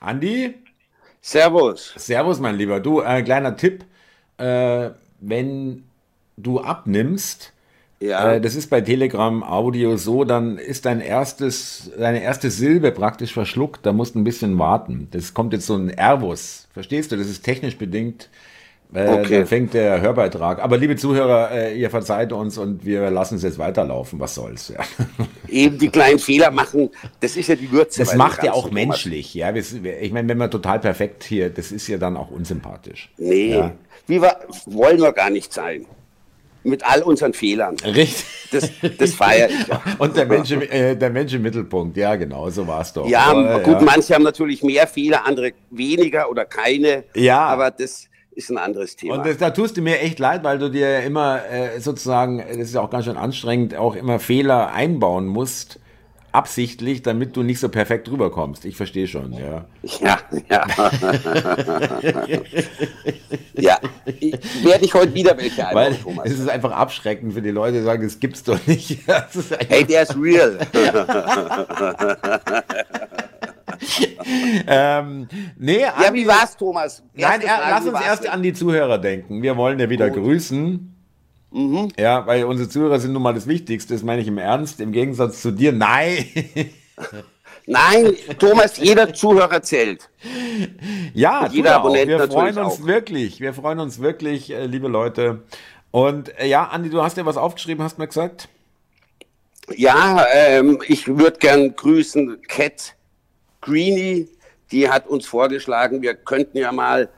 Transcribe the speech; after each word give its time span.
Andi? 0.00 0.54
Servus. 1.20 1.94
Servus, 1.96 2.38
mein 2.40 2.56
Lieber. 2.56 2.80
Du, 2.80 3.00
äh, 3.00 3.22
kleiner 3.22 3.56
Tipp. 3.56 3.84
Äh, 4.38 4.90
wenn 5.20 5.84
du 6.36 6.60
abnimmst, 6.60 7.52
ja. 8.00 8.34
Äh, 8.34 8.40
das 8.40 8.54
ist 8.54 8.68
bei 8.68 8.80
Telegram 8.80 9.42
Audio 9.42 9.96
so, 9.96 10.24
dann 10.24 10.58
ist 10.58 10.84
dein 10.84 11.00
erstes, 11.00 11.90
deine 11.98 12.22
erste 12.22 12.50
Silbe 12.50 12.92
praktisch 12.92 13.32
verschluckt, 13.32 13.86
da 13.86 13.92
musst 13.92 14.14
du 14.14 14.20
ein 14.20 14.24
bisschen 14.24 14.58
warten. 14.58 15.08
Das 15.12 15.32
kommt 15.32 15.52
jetzt 15.52 15.66
so 15.66 15.76
ein 15.76 15.88
Ervus. 15.88 16.68
Verstehst 16.72 17.12
du? 17.12 17.16
Das 17.16 17.26
ist 17.26 17.42
technisch 17.42 17.78
bedingt. 17.78 18.28
Äh, 18.94 19.08
okay. 19.08 19.38
Dann 19.38 19.46
fängt 19.46 19.74
der 19.74 20.00
Hörbeitrag. 20.00 20.62
Aber 20.62 20.76
liebe 20.78 20.96
Zuhörer, 20.96 21.50
äh, 21.50 21.78
ihr 21.78 21.90
verzeiht 21.90 22.32
uns 22.32 22.56
und 22.56 22.84
wir 22.84 23.10
lassen 23.10 23.36
es 23.36 23.42
jetzt 23.42 23.58
weiterlaufen. 23.58 24.20
Was 24.20 24.34
soll's? 24.34 24.68
Ja. 24.68 24.80
Eben 25.48 25.78
die 25.78 25.88
kleinen 25.88 26.18
Fehler 26.18 26.50
machen, 26.50 26.90
das 27.20 27.36
ist 27.36 27.48
ja 27.48 27.56
die 27.56 27.70
Würze. 27.70 28.00
Das 28.00 28.14
macht 28.14 28.42
ja 28.42 28.52
auch 28.52 28.70
menschlich. 28.70 29.34
Ja, 29.34 29.54
ich 29.54 30.12
meine, 30.12 30.28
wenn 30.28 30.38
man 30.38 30.50
total 30.50 30.78
perfekt 30.78 31.24
hier, 31.24 31.50
das 31.50 31.72
ist 31.72 31.88
ja 31.88 31.98
dann 31.98 32.16
auch 32.16 32.30
unsympathisch. 32.30 33.10
Nee, 33.16 33.54
ja. 33.54 33.72
wie 34.06 34.22
wir, 34.22 34.36
wollen 34.66 35.00
wir 35.00 35.12
gar 35.12 35.30
nicht 35.30 35.52
sein 35.52 35.86
mit 36.66 36.84
all 36.84 37.02
unseren 37.02 37.32
Fehlern. 37.32 37.76
Richtig. 37.84 38.24
Das, 38.50 38.70
das 38.98 39.14
feiere 39.14 39.48
ich. 39.48 39.66
Ja. 39.66 39.82
Und 39.98 40.16
der 40.16 40.26
Mensch, 40.26 40.50
äh, 40.50 40.94
der 40.94 41.10
Mensch 41.10 41.32
im 41.32 41.42
Mittelpunkt, 41.42 41.96
ja 41.96 42.16
genau, 42.16 42.50
so 42.50 42.66
war 42.66 42.80
es 42.80 42.92
doch. 42.92 43.08
Ja, 43.08 43.24
aber, 43.26 43.60
gut, 43.60 43.74
ja. 43.74 43.82
manche 43.82 44.14
haben 44.14 44.24
natürlich 44.24 44.62
mehr 44.62 44.86
Fehler, 44.86 45.24
andere 45.24 45.52
weniger 45.70 46.30
oder 46.30 46.44
keine. 46.44 47.04
Ja. 47.14 47.40
Aber 47.40 47.70
das 47.70 48.08
ist 48.36 48.50
ein 48.50 48.58
anderes 48.58 48.96
Thema. 48.96 49.16
Und 49.16 49.26
das, 49.26 49.38
da 49.38 49.50
tust 49.50 49.76
du 49.76 49.82
mir 49.82 50.00
echt 50.00 50.18
leid, 50.18 50.44
weil 50.44 50.58
du 50.58 50.70
dir 50.70 51.02
immer 51.02 51.40
äh, 51.50 51.80
sozusagen, 51.80 52.38
das 52.38 52.58
ist 52.58 52.74
ja 52.74 52.82
auch 52.82 52.90
ganz 52.90 53.06
schön 53.06 53.16
anstrengend, 53.16 53.74
auch 53.74 53.96
immer 53.96 54.18
Fehler 54.18 54.72
einbauen 54.72 55.26
musst 55.26 55.80
absichtlich, 56.36 57.00
damit 57.00 57.34
du 57.34 57.42
nicht 57.42 57.58
so 57.58 57.70
perfekt 57.70 58.10
rüberkommst. 58.10 58.66
Ich 58.66 58.76
verstehe 58.76 59.08
schon, 59.08 59.32
ja. 59.32 59.64
Ja, 59.82 60.18
ja. 60.50 60.66
ja, 63.54 63.78
werde 64.62 64.84
ich 64.84 64.92
heute 64.92 65.14
wieder 65.14 65.34
welche 65.38 65.66
einbauen, 65.66 65.92
Weil 65.92 65.96
Thomas. 65.96 66.26
Es 66.26 66.38
ist 66.38 66.50
einfach 66.50 66.72
abschreckend 66.72 67.32
für 67.32 67.40
die 67.40 67.50
Leute, 67.50 67.78
die 67.78 67.84
sagen, 67.84 68.02
das 68.02 68.20
gibt's 68.20 68.42
doch 68.42 68.58
nicht. 68.66 68.98
hey, 69.68 69.84
der 69.84 70.02
ist 70.02 70.14
real. 70.14 70.58
ähm, 74.66 75.28
nee, 75.58 75.80
ja, 75.80 76.12
wie 76.12 76.26
war's, 76.26 76.56
Thomas? 76.56 77.02
Erste 77.14 77.46
Nein, 77.46 77.48
Frage, 77.48 77.70
lass 77.70 77.86
uns 77.86 78.00
erst 78.06 78.28
an 78.28 78.42
die 78.42 78.52
Zuhörer 78.52 78.98
denken. 78.98 79.42
Wir 79.42 79.56
wollen 79.56 79.78
ja 79.78 79.88
wieder 79.90 80.10
Gut. 80.10 80.22
grüßen. 80.24 80.92
Mhm. 81.52 81.88
Ja, 81.98 82.26
weil 82.26 82.44
unsere 82.44 82.68
Zuhörer 82.68 82.98
sind 82.98 83.12
nun 83.12 83.22
mal 83.22 83.34
das 83.34 83.46
Wichtigste, 83.46 83.94
das 83.94 84.02
meine 84.02 84.20
ich 84.20 84.28
im 84.28 84.38
Ernst, 84.38 84.80
im 84.80 84.92
Gegensatz 84.92 85.42
zu 85.42 85.50
dir. 85.50 85.72
Nein! 85.72 86.26
Nein, 87.66 88.14
Thomas, 88.38 88.76
jeder 88.76 89.12
Zuhörer 89.12 89.60
zählt. 89.60 90.08
Ja, 91.14 91.46
Und 91.46 91.52
jeder 91.52 91.76
Abonnent 91.76 92.06
Wir 92.06 92.28
freuen 92.28 92.56
uns 92.58 92.80
auch. 92.80 92.86
wirklich, 92.86 93.40
wir 93.40 93.54
freuen 93.54 93.80
uns 93.80 94.00
wirklich, 94.00 94.52
äh, 94.52 94.66
liebe 94.66 94.86
Leute. 94.86 95.42
Und 95.90 96.38
äh, 96.38 96.46
ja, 96.46 96.64
Andi, 96.68 96.90
du 96.90 97.02
hast 97.02 97.16
ja 97.16 97.26
was 97.26 97.36
aufgeschrieben, 97.36 97.82
hast 97.82 97.98
mir 97.98 98.06
gesagt? 98.06 98.48
Ja, 99.74 100.24
ähm, 100.32 100.78
ich 100.86 101.08
würde 101.08 101.38
gern 101.38 101.74
grüßen 101.74 102.40
Cat 102.42 102.94
Greeny. 103.66 104.28
Die 104.72 104.88
hat 104.88 105.06
uns 105.06 105.26
vorgeschlagen, 105.26 106.02
wir 106.02 106.14
könnten 106.14 106.58
ja 106.58 106.72
mal 106.72 107.08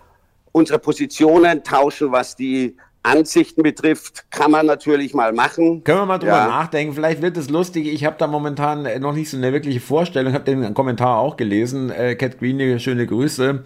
unsere 0.52 0.78
Positionen 0.78 1.62
tauschen, 1.62 2.12
was 2.12 2.36
die 2.36 2.76
Ansichten 3.02 3.62
betrifft, 3.62 4.30
kann 4.30 4.50
man 4.50 4.66
natürlich 4.66 5.14
mal 5.14 5.32
machen. 5.32 5.82
Können 5.84 6.00
wir 6.00 6.06
mal 6.06 6.18
drüber 6.18 6.32
ja. 6.32 6.48
nachdenken. 6.48 6.92
Vielleicht 6.94 7.22
wird 7.22 7.36
es 7.36 7.48
lustig. 7.48 7.86
Ich 7.86 8.04
habe 8.04 8.16
da 8.18 8.26
momentan 8.26 8.86
noch 9.00 9.14
nicht 9.14 9.30
so 9.30 9.36
eine 9.36 9.52
wirkliche 9.52 9.80
Vorstellung. 9.80 10.32
Ich 10.32 10.34
habe 10.34 10.44
den 10.44 10.74
Kommentar 10.74 11.18
auch 11.18 11.36
gelesen. 11.36 11.90
Äh, 11.90 12.16
Cat 12.16 12.38
Green, 12.38 12.78
schöne 12.80 13.06
Grüße. 13.06 13.64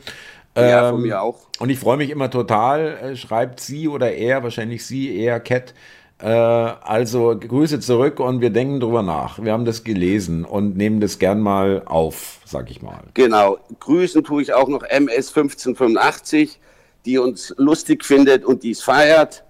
Ja, 0.57 0.91
von 0.91 0.99
ähm, 0.99 1.03
mir 1.03 1.23
auch. 1.23 1.41
Und 1.59 1.71
ich 1.71 1.79
freue 1.79 1.97
mich 1.97 2.11
immer 2.11 2.31
total. 2.31 2.99
Äh, 3.03 3.17
schreibt 3.17 3.61
sie 3.61 3.89
oder 3.89 4.13
er, 4.13 4.43
wahrscheinlich 4.43 4.87
sie, 4.87 5.17
eher 5.17 5.41
Cat. 5.41 5.75
Äh, 6.23 6.29
also 6.29 7.37
Grüße 7.39 7.81
zurück 7.81 8.21
und 8.21 8.41
wir 8.41 8.51
denken 8.51 8.81
drüber 8.81 9.03
nach. 9.03 9.43
Wir 9.43 9.53
haben 9.53 9.65
das 9.65 9.85
gelesen 9.85 10.45
und 10.45 10.77
nehmen 10.77 11.01
das 11.01 11.19
gern 11.19 11.41
mal 11.41 11.83
auf, 11.85 12.39
sag 12.45 12.71
ich 12.71 12.81
mal. 12.81 13.01
Genau. 13.15 13.59
Grüßen 13.81 14.23
tue 14.25 14.43
ich 14.43 14.55
auch 14.55 14.69
noch 14.69 14.83
MS 14.83 15.29
1585 15.29 16.61
die 17.05 17.19
uns 17.19 17.55
lustig 17.57 18.05
findet 18.05 18.45
und 18.45 18.63
dies 18.63 18.83
feiert. 18.83 19.45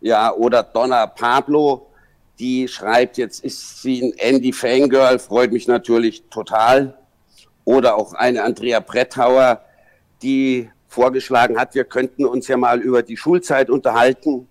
Ja, 0.00 0.32
oder 0.32 0.62
Donna 0.62 1.06
Pablo, 1.06 1.86
die 2.38 2.68
schreibt, 2.68 3.18
jetzt 3.18 3.44
ist 3.44 3.82
sie 3.82 4.02
ein 4.02 4.12
Andy 4.18 4.52
Fangirl, 4.52 5.18
freut 5.18 5.52
mich 5.52 5.66
natürlich 5.66 6.22
total. 6.30 6.96
Oder 7.64 7.96
auch 7.96 8.14
eine 8.14 8.44
Andrea 8.44 8.80
Bretthauer, 8.80 9.60
die 10.22 10.70
vorgeschlagen 10.88 11.58
hat, 11.58 11.74
wir 11.74 11.84
könnten 11.84 12.24
uns 12.24 12.48
ja 12.48 12.56
mal 12.56 12.80
über 12.80 13.02
die 13.02 13.16
Schulzeit 13.16 13.70
unterhalten. 13.70 14.48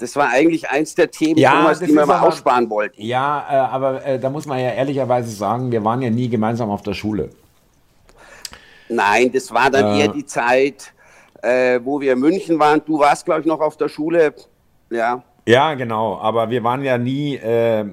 Das 0.00 0.16
war 0.16 0.30
eigentlich 0.30 0.68
eins 0.70 0.94
der 0.94 1.10
Themen, 1.10 1.38
ja, 1.38 1.52
Thomas, 1.52 1.78
die 1.78 1.94
wir 1.94 2.06
mal 2.06 2.20
aussparen 2.20 2.70
wollten. 2.70 3.00
Ja, 3.02 3.46
äh, 3.50 3.54
aber 3.54 4.04
äh, 4.04 4.18
da 4.18 4.30
muss 4.30 4.46
man 4.46 4.58
ja 4.58 4.70
ehrlicherweise 4.70 5.30
sagen, 5.30 5.70
wir 5.70 5.84
waren 5.84 6.00
ja 6.00 6.08
nie 6.08 6.28
gemeinsam 6.28 6.70
auf 6.70 6.80
der 6.80 6.94
Schule. 6.94 7.28
Nein, 8.88 9.30
das 9.30 9.52
war 9.52 9.70
dann 9.70 9.94
äh, 9.94 10.00
eher 10.00 10.08
die 10.08 10.24
Zeit, 10.24 10.94
äh, 11.42 11.78
wo 11.84 12.00
wir 12.00 12.14
in 12.14 12.20
München 12.20 12.58
waren. 12.58 12.80
Du 12.84 12.98
warst, 12.98 13.26
glaube 13.26 13.42
ich, 13.42 13.46
noch 13.46 13.60
auf 13.60 13.76
der 13.76 13.88
Schule. 13.88 14.34
Ja. 14.88 15.22
Ja, 15.46 15.74
genau. 15.74 16.18
Aber 16.18 16.48
wir 16.48 16.64
waren 16.64 16.82
ja 16.82 16.96
nie 16.96 17.36
äh, 17.36 17.84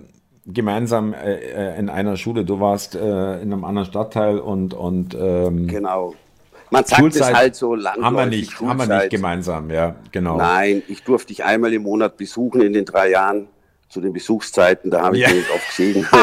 gemeinsam 0.46 1.14
äh, 1.14 1.78
in 1.78 1.90
einer 1.90 2.16
Schule. 2.16 2.46
Du 2.46 2.62
warst 2.62 2.96
in 2.96 3.02
einem 3.02 3.66
anderen 3.66 3.88
Stadtteil 3.88 4.40
und. 4.40 4.74
und 4.74 5.14
ähm, 5.14 5.68
genau. 5.68 6.14
Man 6.70 6.84
sagt 6.86 7.00
Schulzeit 7.00 7.32
es 7.32 7.38
halt 7.38 7.56
so 7.56 7.76
lang. 7.76 8.04
Haben 8.04 8.16
wir 8.16 8.26
nicht, 8.26 8.60
haben 8.60 8.78
wir 8.78 8.98
nicht 8.98 9.10
gemeinsam, 9.10 9.70
ja, 9.72 9.96
genau. 10.12 10.38
Nein, 10.38 10.84
ich 10.88 11.04
durfte 11.04 11.28
dich 11.28 11.44
einmal 11.44 11.74
im 11.74 11.84
Monat 11.84 12.18
besuchen 12.18 12.62
in 12.62 12.74
den 12.74 12.86
drei 12.86 13.10
Jahren 13.10 13.48
zu 13.90 14.02
den 14.02 14.12
Besuchszeiten, 14.12 14.92
da 14.92 15.02
habe 15.04 15.18
ich 15.18 15.24
ja. 15.24 15.32
nicht 15.32 15.50
oft 15.50 15.68
gesehen. 15.70 16.06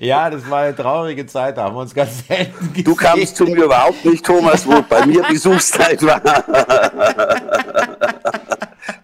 Ja, 0.00 0.30
das 0.30 0.48
war 0.48 0.62
eine 0.62 0.74
traurige 0.74 1.26
Zeit, 1.26 1.58
da 1.58 1.64
haben 1.64 1.76
wir 1.76 1.80
uns 1.82 1.94
ganz 1.94 2.26
selten 2.26 2.68
gesehen. 2.70 2.84
Du 2.84 2.94
kamst 2.94 3.36
zu 3.36 3.44
mir 3.44 3.64
überhaupt 3.64 4.02
nicht, 4.04 4.24
Thomas, 4.24 4.66
wo 4.66 4.80
bei 4.80 5.04
mir 5.04 5.22
Besuchszeit 5.24 6.02
war. 6.02 6.22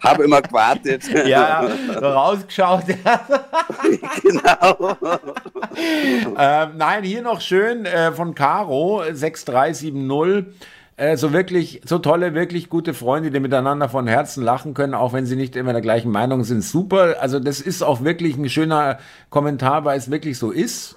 Habe 0.06 0.24
immer 0.24 0.42
gewartet. 0.42 1.04
Ja, 1.26 1.66
rausgeschaut. 2.00 2.84
genau. 4.22 4.96
ähm, 6.38 6.68
nein, 6.76 7.02
hier 7.02 7.22
noch 7.22 7.40
schön 7.40 7.84
äh, 7.84 8.12
von 8.12 8.34
Caro 8.34 9.02
6370 9.10 10.54
äh, 10.96 11.16
so 11.16 11.32
wirklich, 11.32 11.82
so 11.84 11.98
tolle, 11.98 12.34
wirklich 12.34 12.70
gute 12.70 12.94
Freunde, 12.94 13.30
die 13.30 13.40
miteinander 13.40 13.88
von 13.88 14.06
Herzen 14.06 14.42
lachen 14.42 14.72
können, 14.72 14.94
auch 14.94 15.12
wenn 15.12 15.26
sie 15.26 15.36
nicht 15.36 15.54
immer 15.56 15.72
der 15.72 15.82
gleichen 15.82 16.10
Meinung 16.10 16.44
sind. 16.44 16.62
Super. 16.62 17.16
Also 17.20 17.38
das 17.38 17.60
ist 17.60 17.82
auch 17.82 18.02
wirklich 18.02 18.36
ein 18.36 18.48
schöner 18.48 18.98
Kommentar, 19.28 19.84
weil 19.84 19.98
es 19.98 20.10
wirklich 20.10 20.38
so 20.38 20.50
ist. 20.50 20.96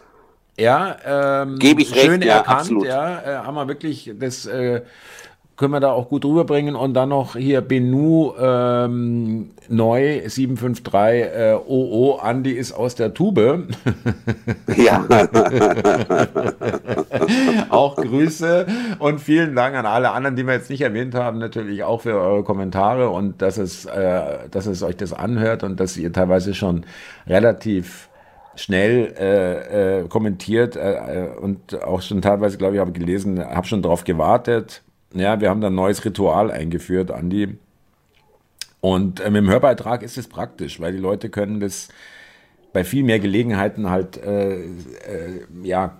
Ja, 0.57 0.97
ähm, 1.05 1.57
gebe 1.57 1.81
ich 1.81 1.89
schön 1.89 2.21
recht, 2.21 2.25
ja, 2.25 2.37
erkannt, 2.37 2.59
absolut. 2.59 2.85
ja, 2.85 3.21
äh, 3.21 3.37
haben 3.45 3.55
wir 3.55 3.67
wirklich 3.69 4.11
das 4.19 4.45
äh, 4.45 4.81
können 5.59 5.73
wir 5.73 5.81
da 5.81 5.91
auch 5.91 6.07
gut 6.07 6.23
rüberbringen. 6.23 6.75
Und 6.75 6.93
dann 6.93 7.09
noch 7.09 7.35
hier 7.35 7.59
Benu 7.59 8.31
ähm, 8.39 9.51
neu 9.67 10.21
753 10.25 10.93
äh, 10.95 11.57
OO. 11.67 12.15
Andi 12.15 12.51
ist 12.51 12.71
aus 12.71 12.95
der 12.95 13.13
Tube. 13.13 13.67
Ja. 14.75 15.05
auch 17.69 17.95
Grüße 17.97 18.65
und 18.99 19.19
vielen 19.19 19.55
Dank 19.55 19.75
an 19.75 19.85
alle 19.85 20.11
anderen, 20.11 20.35
die 20.35 20.45
wir 20.45 20.53
jetzt 20.53 20.69
nicht 20.69 20.81
erwähnt 20.81 21.15
haben, 21.15 21.39
natürlich 21.39 21.83
auch 21.83 22.01
für 22.01 22.13
eure 22.13 22.43
Kommentare 22.43 23.09
und 23.09 23.41
dass 23.41 23.57
es, 23.57 23.85
äh, 23.85 24.47
dass 24.49 24.67
es 24.67 24.83
euch 24.83 24.95
das 24.95 25.11
anhört 25.11 25.63
und 25.63 25.79
dass 25.79 25.97
ihr 25.97 26.13
teilweise 26.13 26.53
schon 26.53 26.85
relativ 27.27 28.09
schnell 28.55 29.13
äh, 29.19 29.99
äh, 29.99 30.07
kommentiert 30.07 30.75
äh, 30.75 31.25
äh 31.25 31.29
und 31.37 31.81
auch 31.83 32.01
schon 32.01 32.21
teilweise, 32.21 32.57
glaube 32.57 32.75
ich, 32.75 32.79
habe 32.79 32.91
gelesen, 32.91 33.43
habe 33.43 33.67
schon 33.67 33.81
darauf 33.81 34.03
gewartet 34.03 34.83
ja, 35.13 35.41
wir 35.41 35.49
haben 35.49 35.61
da 35.61 35.67
ein 35.67 35.75
neues 35.75 36.03
Ritual 36.05 36.51
eingeführt, 36.51 37.11
Andi. 37.11 37.57
Und 38.81 39.19
äh, 39.19 39.29
mit 39.29 39.41
dem 39.43 39.49
Hörbeitrag 39.49 40.03
ist 40.03 40.17
es 40.17 40.27
praktisch, 40.27 40.79
weil 40.79 40.93
die 40.93 40.99
Leute 40.99 41.29
können 41.29 41.59
das 41.59 41.89
bei 42.71 42.83
viel 42.83 43.03
mehr 43.03 43.19
Gelegenheiten 43.19 43.89
halt, 43.89 44.17
äh, 44.17 44.59
äh, 44.59 44.67
ja, 45.63 45.97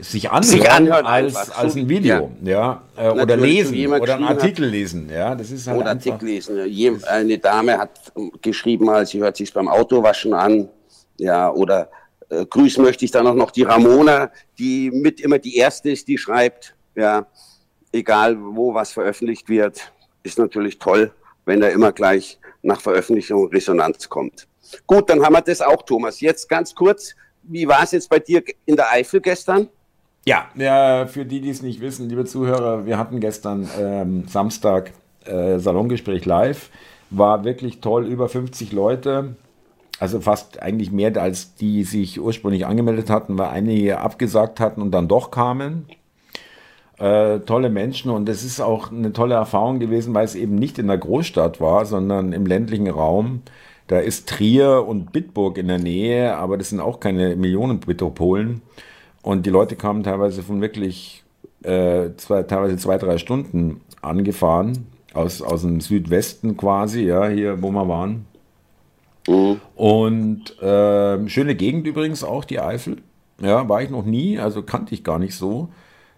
sich 0.00 0.30
anhören, 0.30 0.44
sich 0.44 0.70
anhören 0.70 1.06
als, 1.06 1.50
als 1.50 1.76
ein 1.76 1.88
Video, 1.88 2.32
ja, 2.42 2.82
ja 2.96 3.10
äh, 3.10 3.22
oder 3.22 3.36
lesen 3.36 3.86
oder 3.86 4.16
einen 4.16 4.24
Artikel 4.24 4.66
hat, 4.66 4.72
lesen, 4.72 5.08
ja, 5.08 5.34
das 5.34 5.50
ist 5.50 5.66
halt 5.66 5.80
oder 5.80 5.90
Artikel 5.90 6.26
lesen. 6.26 6.58
Eine 7.04 7.38
Dame 7.38 7.78
hat 7.78 8.12
geschrieben, 8.42 8.86
mal, 8.86 9.06
sie 9.06 9.20
hört 9.20 9.36
sich 9.36 9.52
beim 9.52 9.68
Autowaschen 9.68 10.34
an, 10.34 10.68
ja, 11.18 11.50
oder 11.50 11.90
äh, 12.28 12.44
grüßen 12.44 12.82
möchte 12.84 13.04
ich 13.04 13.10
dann 13.10 13.26
auch 13.26 13.34
noch 13.34 13.50
die 13.50 13.62
Ramona, 13.62 14.30
die 14.58 14.90
mit 14.90 15.20
immer 15.20 15.38
die 15.38 15.56
erste 15.56 15.90
ist, 15.90 16.08
die 16.08 16.18
schreibt, 16.18 16.74
ja, 16.94 17.26
egal 17.92 18.36
wo 18.38 18.74
was 18.74 18.92
veröffentlicht 18.92 19.48
wird, 19.48 19.92
ist 20.22 20.38
natürlich 20.38 20.78
toll, 20.78 21.12
wenn 21.44 21.60
da 21.60 21.68
immer 21.68 21.92
gleich 21.92 22.38
nach 22.62 22.80
Veröffentlichung 22.80 23.48
Resonanz 23.48 24.08
kommt. 24.08 24.46
Gut, 24.86 25.10
dann 25.10 25.22
haben 25.22 25.34
wir 25.34 25.42
das 25.42 25.60
auch, 25.60 25.82
Thomas. 25.82 26.20
Jetzt 26.20 26.48
ganz 26.48 26.74
kurz, 26.74 27.14
wie 27.42 27.68
war 27.68 27.82
es 27.82 27.92
jetzt 27.92 28.08
bei 28.08 28.18
dir 28.18 28.42
in 28.64 28.76
der 28.76 28.90
Eifel 28.90 29.20
gestern? 29.20 29.68
Ja, 30.24 30.48
ja 30.54 31.06
für 31.06 31.24
die, 31.24 31.40
die 31.40 31.50
es 31.50 31.62
nicht 31.62 31.80
wissen, 31.80 32.08
liebe 32.08 32.24
Zuhörer, 32.24 32.86
wir 32.86 32.98
hatten 32.98 33.20
gestern 33.20 33.68
ähm, 33.78 34.24
Samstag 34.26 34.92
äh, 35.26 35.58
Salongespräch 35.58 36.24
live. 36.24 36.70
War 37.10 37.44
wirklich 37.44 37.80
toll, 37.80 38.06
über 38.06 38.28
50 38.28 38.72
Leute. 38.72 39.36
Also 40.00 40.20
fast 40.20 40.60
eigentlich 40.60 40.90
mehr 40.90 41.16
als 41.20 41.54
die 41.54 41.84
sich 41.84 42.20
ursprünglich 42.20 42.66
angemeldet 42.66 43.10
hatten, 43.10 43.38
weil 43.38 43.48
einige 43.48 44.00
abgesagt 44.00 44.58
hatten 44.58 44.82
und 44.82 44.90
dann 44.90 45.06
doch 45.06 45.30
kamen. 45.30 45.86
Äh, 46.98 47.40
tolle 47.40 47.70
Menschen 47.70 48.12
und 48.12 48.28
es 48.28 48.44
ist 48.44 48.60
auch 48.60 48.92
eine 48.92 49.12
tolle 49.12 49.34
Erfahrung 49.34 49.80
gewesen, 49.80 50.14
weil 50.14 50.24
es 50.24 50.36
eben 50.36 50.54
nicht 50.54 50.78
in 50.78 50.86
der 50.86 50.98
Großstadt 50.98 51.60
war, 51.60 51.86
sondern 51.86 52.32
im 52.32 52.46
ländlichen 52.46 52.88
Raum. 52.88 53.42
Da 53.88 53.98
ist 53.98 54.28
Trier 54.28 54.86
und 54.86 55.12
Bitburg 55.12 55.58
in 55.58 55.66
der 55.66 55.80
Nähe, 55.80 56.36
aber 56.36 56.56
das 56.56 56.70
sind 56.70 56.78
auch 56.78 57.00
keine 57.00 57.34
Millionenmetropolen. 57.34 58.62
Und 59.22 59.44
die 59.44 59.50
Leute 59.50 59.74
kamen 59.74 60.04
teilweise 60.04 60.44
von 60.44 60.60
wirklich 60.60 61.24
äh, 61.64 62.10
zwei, 62.16 62.44
teilweise 62.44 62.76
zwei, 62.76 62.96
drei 62.96 63.18
Stunden 63.18 63.80
angefahren, 64.00 64.86
aus, 65.14 65.42
aus 65.42 65.62
dem 65.62 65.80
Südwesten 65.80 66.56
quasi, 66.56 67.02
ja, 67.02 67.26
hier, 67.26 67.60
wo 67.60 67.72
wir 67.72 67.88
waren. 67.88 68.26
Mhm. 69.26 69.60
Und 69.74 70.62
äh, 70.62 71.28
schöne 71.28 71.56
Gegend 71.56 71.88
übrigens 71.88 72.22
auch, 72.22 72.44
die 72.44 72.60
Eifel. 72.60 72.98
Ja, 73.40 73.68
war 73.68 73.82
ich 73.82 73.90
noch 73.90 74.04
nie, 74.04 74.38
also 74.38 74.62
kannte 74.62 74.94
ich 74.94 75.02
gar 75.02 75.18
nicht 75.18 75.34
so 75.34 75.70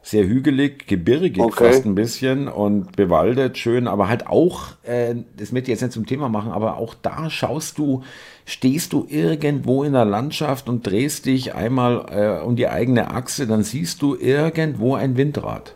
sehr 0.06 0.24
hügelig, 0.24 0.86
gebirgig 0.86 1.40
okay. 1.40 1.72
fast 1.72 1.84
ein 1.84 1.96
bisschen 1.96 2.46
und 2.46 2.94
bewaldet, 2.94 3.58
schön, 3.58 3.88
aber 3.88 4.08
halt 4.08 4.28
auch, 4.28 4.68
äh, 4.84 5.16
das 5.36 5.50
möchte 5.50 5.72
ich 5.72 5.74
jetzt 5.74 5.82
nicht 5.82 5.94
zum 5.94 6.06
Thema 6.06 6.28
machen, 6.28 6.52
aber 6.52 6.76
auch 6.76 6.94
da 6.94 7.28
schaust 7.28 7.76
du, 7.78 8.04
stehst 8.44 8.92
du 8.92 9.04
irgendwo 9.08 9.82
in 9.82 9.94
der 9.94 10.04
Landschaft 10.04 10.68
und 10.68 10.86
drehst 10.86 11.26
dich 11.26 11.56
einmal 11.56 12.06
äh, 12.12 12.44
um 12.44 12.54
die 12.54 12.68
eigene 12.68 13.10
Achse, 13.10 13.48
dann 13.48 13.64
siehst 13.64 14.00
du 14.00 14.14
irgendwo 14.14 14.94
ein 14.94 15.16
Windrad. 15.16 15.74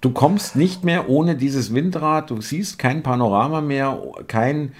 Du 0.00 0.10
kommst 0.10 0.54
nicht 0.54 0.84
mehr 0.84 1.08
ohne 1.08 1.34
dieses 1.34 1.74
Windrad, 1.74 2.30
du 2.30 2.40
siehst 2.40 2.78
kein 2.78 3.02
Panorama 3.02 3.60
mehr, 3.60 4.00
kein 4.28 4.70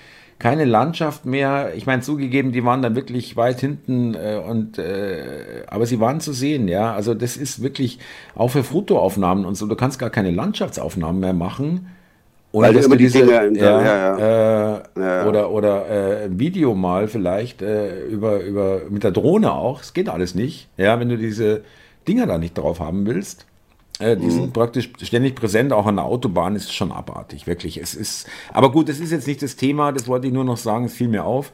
keine 0.43 0.65
Landschaft 0.65 1.25
mehr. 1.25 1.73
Ich 1.77 1.87
meine, 1.87 2.03
zugegeben, 2.03 2.51
die 2.51 2.65
waren 2.65 2.83
dann 2.83 2.97
wirklich 2.97 3.37
weit 3.37 3.61
hinten 3.61 4.15
äh, 4.15 4.41
und 4.45 4.77
äh, 4.77 5.63
aber 5.69 5.87
sie 5.87 6.01
waren 6.01 6.19
zu 6.19 6.33
sehen, 6.33 6.67
ja. 6.67 6.93
Also 6.93 7.15
das 7.15 7.37
ist 7.37 7.63
wirklich 7.63 8.01
auch 8.35 8.49
für 8.49 8.65
Fotoaufnahmen 8.65 9.45
und 9.45 9.55
so. 9.55 9.69
Du 9.69 9.77
kannst 9.77 10.01
gar 10.01 10.11
keine 10.11 10.33
Landschaftsaufnahmen 10.33 11.21
mehr 11.21 11.33
machen. 11.33 11.87
Oder 12.51 12.75
Weil 12.75 12.83
du 12.83 12.97
diese, 12.97 13.21
Dinge, 13.21 13.59
ja, 13.59 13.83
ja, 13.83 14.19
ja. 14.19 14.79
Äh, 15.23 15.29
oder 15.29 15.51
oder 15.53 15.89
äh, 16.25 16.29
Video 16.39 16.75
mal 16.75 17.07
vielleicht 17.07 17.63
äh, 17.63 18.05
über 18.07 18.41
über 18.41 18.83
mit 18.91 19.05
der 19.05 19.13
Drohne 19.13 19.53
auch. 19.53 19.81
Es 19.81 19.95
geht 19.95 20.09
alles 20.09 20.35
nicht, 20.35 20.69
ja, 20.77 20.99
wenn 20.99 21.09
du 21.09 21.17
diese 21.17 21.63
Dinger 22.09 22.27
da 22.27 22.37
nicht 22.37 22.59
drauf 22.59 22.81
haben 22.81 23.07
willst. 23.07 23.47
Äh, 24.03 24.17
die 24.17 24.27
mhm. 24.27 24.31
sind 24.31 24.53
praktisch 24.53 24.91
ständig 25.01 25.37
präsent, 25.37 25.73
auch 25.73 25.87
an 25.87 25.97
der 25.97 26.05
Autobahn 26.05 26.57
ist 26.57 26.75
schon 26.75 26.91
abartig, 26.91 27.47
wirklich. 27.47 27.77
Es 27.81 27.95
ist, 27.95 28.27
aber 28.53 28.73
gut, 28.73 28.89
das 28.89 28.99
ist 28.99 29.13
jetzt 29.13 29.29
nicht 29.29 29.43
das 29.43 29.55
Thema, 29.55 29.93
das 29.93 30.09
wollte 30.09 30.27
ich 30.27 30.33
nur 30.33 30.45
noch 30.45 30.57
sagen, 30.57 30.87
es 30.87 30.95
fiel 30.95 31.09
mir 31.09 31.25
auf. 31.25 31.53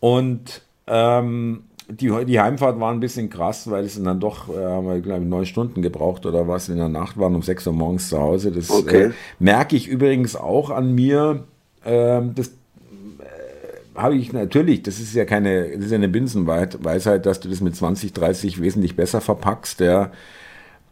Und 0.00 0.62
ähm, 0.86 1.64
die, 1.88 2.12
die 2.26 2.40
Heimfahrt 2.40 2.78
war 2.78 2.92
ein 2.92 3.00
bisschen 3.00 3.30
krass, 3.30 3.70
weil 3.70 3.84
es 3.84 4.00
dann 4.02 4.20
doch, 4.20 4.54
äh, 4.54 4.62
haben 4.62 4.86
wir, 4.86 5.00
glaube 5.00 5.22
ich, 5.22 5.28
neun 5.28 5.46
Stunden 5.46 5.80
gebraucht 5.80 6.26
oder 6.26 6.46
was 6.46 6.68
in 6.68 6.76
der 6.76 6.90
Nacht 6.90 7.18
waren, 7.18 7.34
um 7.34 7.42
sechs 7.42 7.66
Uhr 7.66 7.72
morgens 7.72 8.10
zu 8.10 8.18
Hause. 8.18 8.52
Das 8.52 8.70
okay. 8.70 9.04
äh, 9.04 9.10
merke 9.38 9.74
ich 9.74 9.88
übrigens 9.88 10.36
auch 10.36 10.68
an 10.68 10.94
mir. 10.94 11.44
Ähm, 11.86 12.34
das 12.34 12.48
äh, 12.48 12.50
habe 13.94 14.16
ich 14.16 14.34
natürlich, 14.34 14.82
das 14.82 15.00
ist 15.00 15.14
ja 15.14 15.24
keine, 15.24 15.70
das 15.70 15.86
ist 15.86 15.90
ja 15.90 15.96
eine 15.96 16.08
Binsenweisheit, 16.08 17.24
dass 17.24 17.40
du 17.40 17.48
das 17.48 17.62
mit 17.62 17.74
20, 17.74 18.12
30 18.12 18.60
wesentlich 18.60 18.94
besser 18.94 19.22
verpackst, 19.22 19.80
ja. 19.80 20.10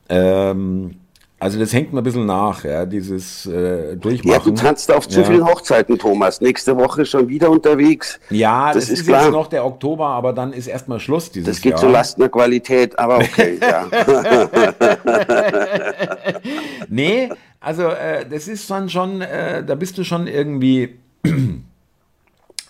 Ähm, 0.09 0.97
also 1.39 1.59
das 1.59 1.75
hängt 1.75 1.93
mir 1.93 2.01
ein 2.01 2.05
bisschen 2.05 2.25
nach, 2.25 2.65
ja, 2.65 2.87
dieses 2.87 3.45
äh, 3.45 3.95
Durchmachen. 3.97 4.39
Ja, 4.39 4.43
du 4.43 4.53
tanzt 4.53 4.91
auf 4.91 5.07
zu 5.07 5.21
ja. 5.21 5.27
vielen 5.27 5.45
Hochzeiten, 5.45 5.99
Thomas. 5.99 6.41
Nächste 6.41 6.75
Woche 6.79 7.05
schon 7.05 7.29
wieder 7.29 7.51
unterwegs. 7.51 8.19
Ja, 8.31 8.73
das, 8.73 8.87
das 8.87 8.95
ist, 8.95 9.01
ist 9.01 9.09
jetzt 9.09 9.31
noch 9.31 9.49
der 9.49 9.67
Oktober, 9.67 10.07
aber 10.07 10.33
dann 10.33 10.55
ist 10.55 10.67
erstmal 10.67 10.99
Schluss 10.99 11.31
dieses 11.31 11.47
Jahr. 11.47 11.53
Das 11.53 11.61
geht 11.61 11.73
Jahr. 11.73 11.81
zu 11.81 11.89
Lasten 11.89 12.23
der 12.23 12.31
Qualität, 12.31 12.99
aber 12.99 13.19
okay, 13.19 13.59
ja. 13.61 13.87
nee, 16.89 17.29
also 17.61 17.83
äh, 17.83 18.27
das 18.27 18.49
ist 18.49 18.71
dann 18.71 18.89
schon, 18.89 19.21
äh, 19.21 19.63
da 19.63 19.75
bist 19.75 19.99
du 19.99 20.05
schon 20.05 20.29
irgendwie, 20.29 20.99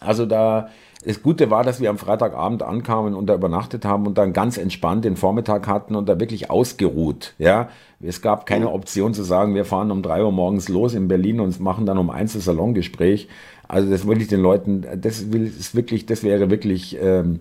also 0.00 0.27
da 0.27 0.71
das 1.06 1.23
Gute 1.23 1.50
war, 1.53 1.62
dass 1.62 1.81
wir 1.81 1.88
am 1.88 1.99
Freitagabend 1.99 2.64
ankamen 2.64 3.14
und 3.14 3.26
da 3.26 3.35
übernachtet 3.37 3.85
haben 3.85 4.08
und 4.08 4.19
dann 4.19 4.32
ganz 4.32 4.58
entspannt 4.58 5.05
den 5.05 5.14
Vormittag 5.14 5.69
hatten 5.69 5.94
und 5.94 6.08
da 6.08 6.19
wirklich 6.19 6.50
ausgeruht. 6.50 7.35
Ja, 7.38 7.69
es 8.03 8.23
gab 8.23 8.44
keine 8.44 8.73
Option 8.73 9.14
zu 9.14 9.23
sagen, 9.23 9.55
wir 9.55 9.64
fahren 9.64 9.93
um 9.93 10.03
drei 10.03 10.25
Uhr 10.25 10.32
morgens 10.32 10.69
los 10.69 10.94
in 10.94 11.06
Berlin 11.06 11.38
und 11.38 11.61
machen 11.61 11.87
dann 11.87 11.97
um 11.99 12.11
eins 12.11 12.32
das 12.32 12.47
Salongespräch. 12.47 13.29
Also 13.69 13.88
das 13.88 14.05
will 14.05 14.20
ich 14.20 14.26
den 14.26 14.41
Leuten, 14.41 14.85
das 14.97 15.32
will 15.32 15.47
ist 15.47 15.76
wirklich, 15.76 16.06
das 16.06 16.25
wäre 16.25 16.50
wirklich, 16.50 16.99
ähm, 17.00 17.38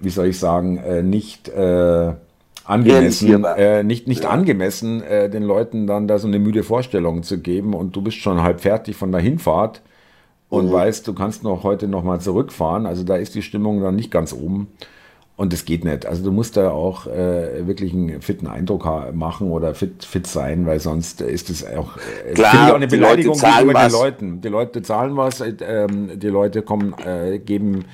wie 0.00 0.10
soll 0.10 0.26
ich 0.26 0.38
sagen, 0.40 0.78
äh, 0.78 1.00
nicht 1.00 1.48
äh, 1.50 2.14
angemessen, 2.64 3.44
äh, 3.44 3.84
nicht, 3.84 4.08
nicht 4.08 4.24
ja. 4.24 4.30
angemessen, 4.30 5.02
äh, 5.02 5.30
den 5.30 5.44
Leuten 5.44 5.86
dann 5.86 6.08
da 6.08 6.18
so 6.18 6.26
eine 6.26 6.40
müde 6.40 6.64
Vorstellung 6.64 7.22
zu 7.22 7.38
geben 7.38 7.74
und 7.74 7.94
du 7.94 8.02
bist 8.02 8.16
schon 8.16 8.42
halb 8.42 8.60
fertig 8.60 8.96
von 8.96 9.12
der 9.12 9.20
Hinfahrt 9.20 9.82
und 10.48 10.66
mhm. 10.66 10.72
weißt, 10.72 11.06
du 11.06 11.14
kannst 11.14 11.42
noch 11.42 11.62
heute 11.62 11.88
noch 11.88 12.02
mal 12.02 12.20
zurückfahren. 12.20 12.86
Also 12.86 13.04
da 13.04 13.16
ist 13.16 13.34
die 13.34 13.42
Stimmung 13.42 13.82
dann 13.82 13.96
nicht 13.96 14.10
ganz 14.10 14.32
oben. 14.32 14.68
Und 15.36 15.52
das 15.52 15.64
geht 15.64 15.84
nicht. 15.84 16.04
Also 16.04 16.24
du 16.24 16.32
musst 16.32 16.56
da 16.56 16.70
auch 16.70 17.06
äh, 17.06 17.64
wirklich 17.64 17.92
einen 17.92 18.22
fitten 18.22 18.48
Eindruck 18.48 18.88
machen 19.14 19.52
oder 19.52 19.72
fit, 19.72 20.04
fit 20.04 20.26
sein, 20.26 20.66
weil 20.66 20.80
sonst 20.80 21.20
ist 21.20 21.48
es 21.48 21.64
auch, 21.64 21.96
äh, 22.28 22.34
Klar, 22.34 22.54
ich 22.54 22.72
auch 22.72 22.74
eine 22.74 22.88
Beleidigung 22.88 23.38
gegenüber 23.38 23.80
den 23.80 23.92
Leuten. 23.92 24.40
Die 24.40 24.48
Leute 24.48 24.82
zahlen 24.82 25.16
was, 25.16 25.40
äh, 25.40 25.86
die 25.88 26.26
Leute 26.26 26.62
kommen, 26.62 26.92
äh, 27.06 27.38
geben 27.38 27.84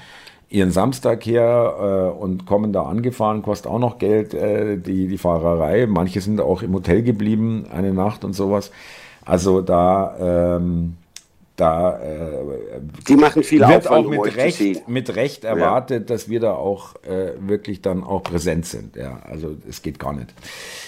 ihren 0.48 0.70
Samstag 0.70 1.26
her 1.26 2.14
äh, 2.16 2.18
und 2.18 2.46
kommen 2.46 2.72
da 2.72 2.84
angefahren, 2.84 3.42
kostet 3.42 3.70
auch 3.70 3.78
noch 3.78 3.98
Geld, 3.98 4.32
äh, 4.32 4.78
die, 4.78 5.08
die 5.08 5.18
Fahrerei. 5.18 5.86
Manche 5.86 6.22
sind 6.22 6.40
auch 6.40 6.62
im 6.62 6.72
Hotel 6.72 7.02
geblieben, 7.02 7.66
eine 7.70 7.92
Nacht 7.92 8.24
und 8.24 8.32
sowas. 8.32 8.70
Also 9.26 9.60
da 9.60 10.56
ähm, 10.56 10.96
da 11.56 12.00
äh, 12.00 12.80
die 13.06 13.16
machen 13.16 13.44
viel 13.44 13.60
wird 13.60 13.86
Aufwand, 13.86 14.06
auch 14.06 14.10
mit 14.10 14.18
um 14.18 14.28
Recht, 14.28 14.88
mit 14.88 15.14
Recht 15.14 15.44
erwartet, 15.44 16.08
ja. 16.10 16.14
dass 16.14 16.28
wir 16.28 16.40
da 16.40 16.54
auch 16.54 16.96
äh, 17.04 17.32
wirklich 17.38 17.80
dann 17.80 18.02
auch 18.02 18.24
präsent 18.24 18.66
sind. 18.66 18.96
Ja, 18.96 19.20
also 19.24 19.56
es 19.68 19.80
geht 19.80 20.00
gar 20.00 20.12
nicht. 20.14 20.34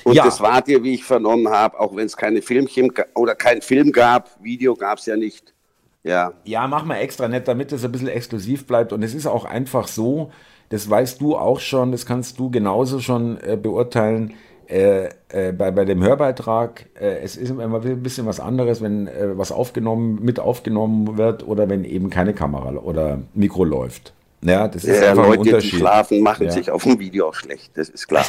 Und 0.02 0.14
ja. 0.14 0.25
das 0.25 0.40
war 0.40 0.62
dir, 0.62 0.83
wie 0.83 0.95
ich 0.95 1.05
vernommen 1.05 1.49
habe, 1.49 1.79
auch 1.79 1.95
wenn 1.95 2.07
es 2.07 2.17
keine 2.17 2.43
Filmchen 2.43 2.93
oder 3.14 3.37
kein 3.37 3.62
Film 3.62 3.93
gab, 3.93 4.43
Video 4.43 4.75
gab 4.75 4.99
es 4.99 5.07
ja 5.07 5.17
nicht. 5.17 5.55
Ja. 6.02 6.33
Ja, 6.45 6.67
machen 6.67 6.88
wir 6.88 6.99
extra 6.99 7.29
nett, 7.29 7.47
damit 7.47 7.73
es 7.73 7.85
ein 7.85 7.93
bisschen 7.93 8.09
exklusiv 8.09 8.67
bleibt. 8.67 8.93
Und 8.93 9.02
es 9.02 9.14
ist 9.14 9.26
auch 9.26 9.45
einfach 9.45 9.87
so, 9.87 10.33
das 10.69 10.88
weißt 10.90 11.21
du 11.21 11.37
auch 11.37 11.61
schon, 11.61 11.93
das 11.93 12.07
kannst 12.07 12.40
du 12.40 12.50
genauso 12.50 12.99
schon 13.00 13.38
äh, 13.40 13.57
beurteilen 13.57 14.35
äh, 14.68 15.08
äh, 15.28 15.52
bei, 15.52 15.70
bei 15.70 15.85
dem 15.85 16.02
Hörbeitrag, 16.02 16.87
äh, 17.00 17.18
es 17.18 17.37
ist 17.37 17.50
immer 17.50 17.82
ein 17.82 18.02
bisschen 18.02 18.26
was 18.26 18.40
anderes, 18.40 18.80
wenn 18.82 19.06
äh, 19.06 19.37
was 19.38 19.52
aufgenommen, 19.52 20.18
mit 20.23 20.40
aufgenommen 20.40 21.16
wird 21.16 21.46
oder 21.46 21.68
wenn 21.68 21.85
eben 21.85 22.11
keine 22.11 22.35
Kamera 22.35 22.70
oder 22.73 23.20
Mikro 23.35 23.64
läuft. 23.64 24.12
Ja, 24.42 24.68
das 24.68 24.85
ist 24.85 25.00
ja, 25.00 25.11
einfach 25.11 25.26
Leute, 25.26 25.40
ein 25.40 25.40
Unterschied. 25.40 25.73
die 25.73 25.76
schlafen, 25.76 26.20
machen 26.20 26.46
ja. 26.46 26.52
sich 26.52 26.70
auf 26.70 26.82
dem 26.82 26.99
Video 26.99 27.28
auch 27.28 27.35
schlecht, 27.35 27.73
das 27.76 27.88
ist 27.88 28.06
klar. 28.06 28.26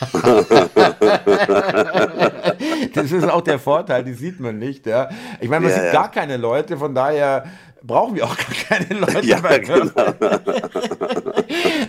das 2.94 3.12
ist 3.12 3.28
auch 3.28 3.42
der 3.42 3.58
Vorteil, 3.58 4.02
die 4.02 4.14
sieht 4.14 4.40
man 4.40 4.58
nicht. 4.58 4.86
Ja. 4.86 5.10
Ich 5.40 5.50
meine, 5.50 5.66
man 5.66 5.76
ja, 5.76 5.82
sieht 5.82 5.92
gar 5.92 6.10
keine 6.10 6.38
Leute, 6.38 6.78
von 6.78 6.94
daher 6.94 7.44
brauchen 7.82 8.14
wir 8.14 8.24
auch 8.24 8.36
gar 8.36 8.78
keine 8.78 9.00
Leute 9.00 9.26
ja, 9.26 9.40
bei 9.40 9.58
genau. 9.58 9.86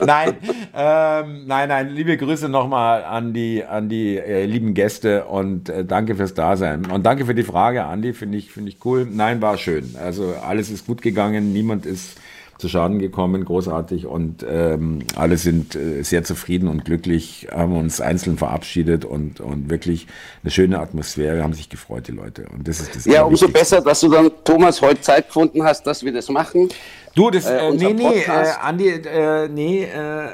nein, 0.06 0.36
ähm, 0.76 1.48
nein, 1.48 1.70
nein, 1.70 1.90
liebe 1.90 2.18
Grüße 2.18 2.50
nochmal 2.50 3.04
an 3.04 3.34
die, 3.34 3.64
an 3.64 3.90
die 3.90 4.18
äh, 4.18 4.46
lieben 4.46 4.74
Gäste 4.74 5.26
und 5.26 5.70
äh, 5.70 5.86
danke 5.86 6.16
fürs 6.16 6.34
Dasein. 6.34 6.86
Und 6.86 7.06
danke 7.06 7.26
für 7.26 7.36
die 7.36 7.44
Frage, 7.44 7.86
Andi, 7.86 8.14
finde 8.14 8.38
ich, 8.38 8.52
finde 8.52 8.70
ich 8.70 8.78
cool. 8.86 9.08
Nein, 9.10 9.42
war 9.42 9.58
schön. 9.58 9.96
Also 10.02 10.34
alles 10.46 10.70
ist 10.70 10.88
gut 10.88 11.02
gegangen, 11.02 11.54
niemand 11.54 11.86
ist 11.86 12.18
zu 12.62 12.70
Schaden 12.70 13.00
gekommen, 13.00 13.44
großartig 13.44 14.06
und 14.06 14.46
ähm, 14.48 15.00
alle 15.16 15.38
sind 15.38 15.76
äh, 15.76 16.04
sehr 16.04 16.24
zufrieden 16.24 16.68
und 16.68 16.86
glücklich, 16.86 17.48
haben 17.52 17.76
uns 17.76 18.00
einzeln 18.00 18.38
verabschiedet 18.38 19.04
und, 19.04 19.42
und 19.42 19.70
wirklich 19.70 20.08
eine 20.44 20.52
schöne 20.52 20.80
Atmosphäre, 20.80 21.44
haben 21.44 21.54
sich 21.54 21.70
gefreut, 21.70 22.08
die 22.08 22.14
Leute. 22.14 22.46
Und 22.54 22.68
das 22.68 22.80
ist 22.80 22.96
das 22.96 23.06
Ja, 23.06 23.24
umso 23.24 23.50
besser, 23.50 23.82
dass 23.82 24.00
du 24.00 24.10
dann, 24.10 24.32
Thomas, 24.44 24.82
heute 24.82 25.02
Zeit 25.02 25.28
gefunden 25.28 25.64
hast, 25.64 25.86
dass 25.88 26.04
wir 26.04 26.14
das 26.14 26.30
machen. 26.30 26.70
Du, 27.16 27.32
das, 27.32 27.46
äh, 27.46 27.58
äh 27.58 27.72
nee, 27.76 27.94
nee, 27.94 28.20
äh, 28.22 28.52
Andi, 28.62 28.90
äh, 28.90 29.50
nee, 29.50 29.84
äh, 29.84 30.30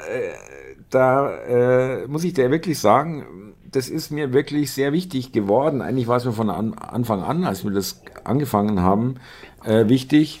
da 0.90 1.34
äh, 1.38 2.06
muss 2.06 2.24
ich 2.24 2.34
dir 2.34 2.50
wirklich 2.50 2.78
sagen, 2.78 3.54
das 3.70 3.88
ist 3.88 4.10
mir 4.10 4.32
wirklich 4.32 4.72
sehr 4.72 4.92
wichtig 4.92 5.32
geworden. 5.32 5.82
Eigentlich 5.82 6.08
war 6.08 6.18
es 6.18 6.24
mir 6.24 6.32
von 6.32 6.50
Anfang 6.50 7.22
an, 7.22 7.44
als 7.44 7.64
wir 7.64 7.70
das 7.70 8.02
angefangen 8.24 8.80
haben, 8.80 9.16
äh, 9.64 9.88
wichtig. 9.88 10.40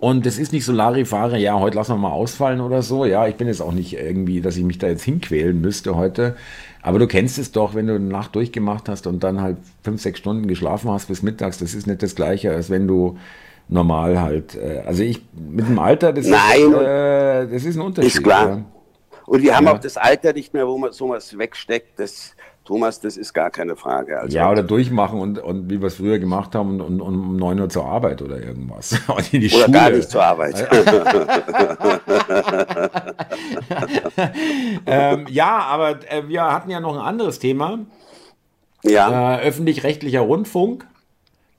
Und 0.00 0.26
es 0.26 0.38
ist 0.38 0.52
nicht 0.52 0.64
so 0.64 0.72
Larifare, 0.72 1.38
ja, 1.38 1.58
heute 1.58 1.76
lassen 1.76 1.94
wir 1.94 1.98
mal 1.98 2.12
ausfallen 2.12 2.60
oder 2.60 2.82
so. 2.82 3.04
Ja, 3.04 3.26
ich 3.26 3.34
bin 3.34 3.48
jetzt 3.48 3.60
auch 3.60 3.72
nicht 3.72 3.94
irgendwie, 3.94 4.40
dass 4.40 4.56
ich 4.56 4.62
mich 4.62 4.78
da 4.78 4.86
jetzt 4.86 5.02
hinquälen 5.02 5.60
müsste 5.60 5.96
heute. 5.96 6.36
Aber 6.82 7.00
du 7.00 7.08
kennst 7.08 7.36
es 7.38 7.50
doch, 7.50 7.74
wenn 7.74 7.88
du 7.88 7.96
eine 7.96 8.04
Nacht 8.04 8.36
durchgemacht 8.36 8.88
hast 8.88 9.08
und 9.08 9.24
dann 9.24 9.40
halt 9.40 9.56
fünf, 9.82 10.00
sechs 10.00 10.20
Stunden 10.20 10.46
geschlafen 10.46 10.90
hast 10.90 11.08
bis 11.08 11.22
mittags. 11.22 11.58
Das 11.58 11.74
ist 11.74 11.88
nicht 11.88 12.02
das 12.02 12.14
Gleiche, 12.14 12.52
als 12.52 12.70
wenn 12.70 12.86
du 12.86 13.18
normal 13.68 14.20
halt. 14.20 14.54
Äh, 14.54 14.82
also 14.86 15.02
ich 15.02 15.20
mit 15.34 15.66
dem 15.66 15.78
Alter, 15.80 16.12
das, 16.12 16.26
Nein, 16.26 16.72
ist, 16.72 16.80
äh, 16.80 17.46
das 17.48 17.64
ist 17.64 17.76
ein 17.76 17.82
Unterschied. 17.82 18.14
Ist 18.14 18.22
klar. 18.22 18.48
Ja. 18.48 18.64
Und 19.26 19.42
wir 19.42 19.56
haben 19.56 19.66
ja. 19.66 19.74
auch 19.74 19.78
das 19.78 19.96
Alter 19.96 20.32
nicht 20.32 20.54
mehr, 20.54 20.66
wo 20.66 20.78
man 20.78 20.92
sowas 20.92 21.36
wegsteckt. 21.36 21.98
Das, 21.98 22.36
Thomas, 22.68 23.00
das 23.00 23.16
ist 23.16 23.32
gar 23.32 23.50
keine 23.50 23.76
Frage. 23.76 24.20
Also 24.20 24.36
ja, 24.36 24.50
oder 24.50 24.62
durchmachen 24.62 25.18
und, 25.18 25.38
und 25.38 25.70
wie 25.70 25.80
wir 25.80 25.86
es 25.86 25.94
früher 25.94 26.18
gemacht 26.18 26.54
haben 26.54 26.72
und, 26.72 26.82
und, 26.82 27.00
und 27.00 27.14
um 27.14 27.36
9 27.36 27.60
Uhr 27.60 27.70
zur 27.70 27.86
Arbeit 27.86 28.20
oder 28.20 28.38
irgendwas. 28.42 28.94
oder 29.08 29.22
Schule. 29.22 29.70
gar 29.70 29.88
nicht 29.88 30.10
zur 30.10 30.22
Arbeit. 30.22 30.68
ähm, 34.86 35.24
ja, 35.30 35.60
aber 35.60 35.92
äh, 36.12 36.28
wir 36.28 36.42
hatten 36.42 36.68
ja 36.70 36.80
noch 36.80 36.92
ein 36.92 37.00
anderes 37.00 37.38
Thema. 37.38 37.78
Ja. 38.82 39.38
Äh, 39.38 39.46
öffentlich-rechtlicher 39.46 40.20
Rundfunk. 40.20 40.86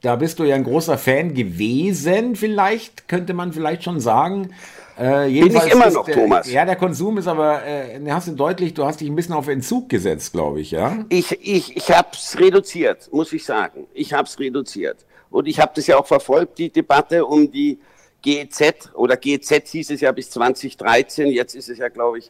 Da 0.02 0.16
bist 0.16 0.38
du 0.38 0.44
ja 0.44 0.54
ein 0.54 0.64
großer 0.64 1.00
Fan 1.00 1.34
gewesen, 1.34 2.36
vielleicht, 2.36 3.08
könnte 3.08 3.34
man 3.34 3.52
vielleicht 3.52 3.84
schon 3.84 4.00
sagen. 4.00 4.52
Äh, 5.00 5.32
Bin 5.32 5.56
ich 5.56 5.72
immer 5.72 5.90
noch, 5.90 6.04
der, 6.04 6.16
Thomas. 6.16 6.52
Ja, 6.52 6.66
der 6.66 6.76
Konsum 6.76 7.18
ist 7.20 7.28
aber, 7.28 7.66
äh, 7.66 8.02
hast 8.10 8.28
du 8.28 8.34
deutlich, 8.34 8.74
du 8.74 8.84
hast 8.84 9.00
dich 9.00 9.08
ein 9.08 9.16
bisschen 9.16 9.34
auf 9.34 9.48
Entzug 9.48 9.88
gesetzt, 9.88 10.34
glaube 10.34 10.60
ich, 10.60 10.72
ja? 10.72 11.06
Ich, 11.08 11.32
ich, 11.32 11.78
ich 11.78 11.90
habe 11.92 12.10
es 12.12 12.38
reduziert, 12.38 13.08
muss 13.14 13.32
ich 13.32 13.46
sagen. 13.46 13.88
Ich 13.94 14.12
habe 14.12 14.28
es 14.28 14.38
reduziert. 14.38 15.06
Und 15.30 15.48
ich 15.48 15.58
habe 15.60 15.72
das 15.74 15.88
ja 15.88 15.98
auch 15.98 16.06
verfolgt, 16.06 16.58
die 16.58 16.70
Debatte 16.70 17.26
um 17.26 17.50
die 17.50 17.80
GEZ 18.22 18.90
oder 18.94 19.16
GEZ 19.16 19.70
hieß 19.70 19.92
es 19.92 20.02
ja 20.02 20.12
bis 20.12 20.32
2013, 20.32 21.28
jetzt 21.28 21.56
ist 21.56 21.70
es 21.70 21.78
ja, 21.78 21.88
glaube 21.88 22.20
ich, 22.20 22.30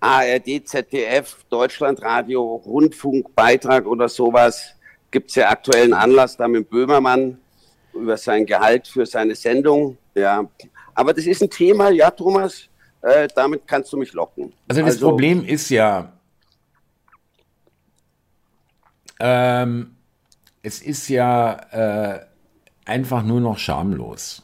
ARD, 0.00 0.68
ZDF, 0.68 1.38
Deutschlandradio, 1.48 2.56
Rundfunkbeitrag 2.66 3.86
oder 3.86 4.10
sowas. 4.10 4.74
Gibt 5.10 5.30
es 5.30 5.36
ja 5.36 5.48
aktuellen 5.48 5.94
Anlass 5.94 6.36
da 6.36 6.46
mit 6.46 6.68
Böhmermann 6.68 7.38
über 7.94 8.18
sein 8.18 8.44
Gehalt 8.44 8.86
für 8.86 9.06
seine 9.06 9.34
Sendung. 9.34 9.96
Ja, 10.14 10.44
aber 10.98 11.14
das 11.14 11.26
ist 11.26 11.40
ein 11.40 11.48
Thema, 11.48 11.90
ja, 11.90 12.10
Thomas, 12.10 12.64
äh, 13.02 13.28
damit 13.32 13.68
kannst 13.68 13.92
du 13.92 13.96
mich 13.96 14.12
locken. 14.14 14.52
Also 14.66 14.82
das 14.82 14.94
also, 14.94 15.10
Problem 15.10 15.44
ist 15.44 15.70
ja, 15.70 16.12
ähm, 19.20 19.92
es 20.60 20.82
ist 20.82 21.08
ja 21.08 21.52
äh, 21.70 22.20
einfach 22.84 23.22
nur 23.22 23.40
noch 23.40 23.58
schamlos. 23.58 24.42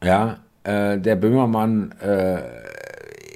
Ja, 0.00 0.38
äh, 0.62 0.98
der 0.98 1.16
Böhmermann, 1.16 1.90
äh, 2.00 2.42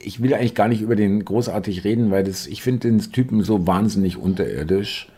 ich 0.05 0.23
will 0.23 0.33
eigentlich 0.33 0.55
gar 0.55 0.69
nicht 0.69 0.83
über 0.83 0.95
den 0.95 1.25
großartig 1.25 1.83
reden, 1.83 2.13
weil 2.13 2.23
das, 2.23 2.47
ich 2.47 2.63
finde 2.63 2.89
den 2.89 3.01
Typen 3.01 3.43
so 3.43 3.67
wahnsinnig 3.67 4.19
unterirdisch. 4.19 5.11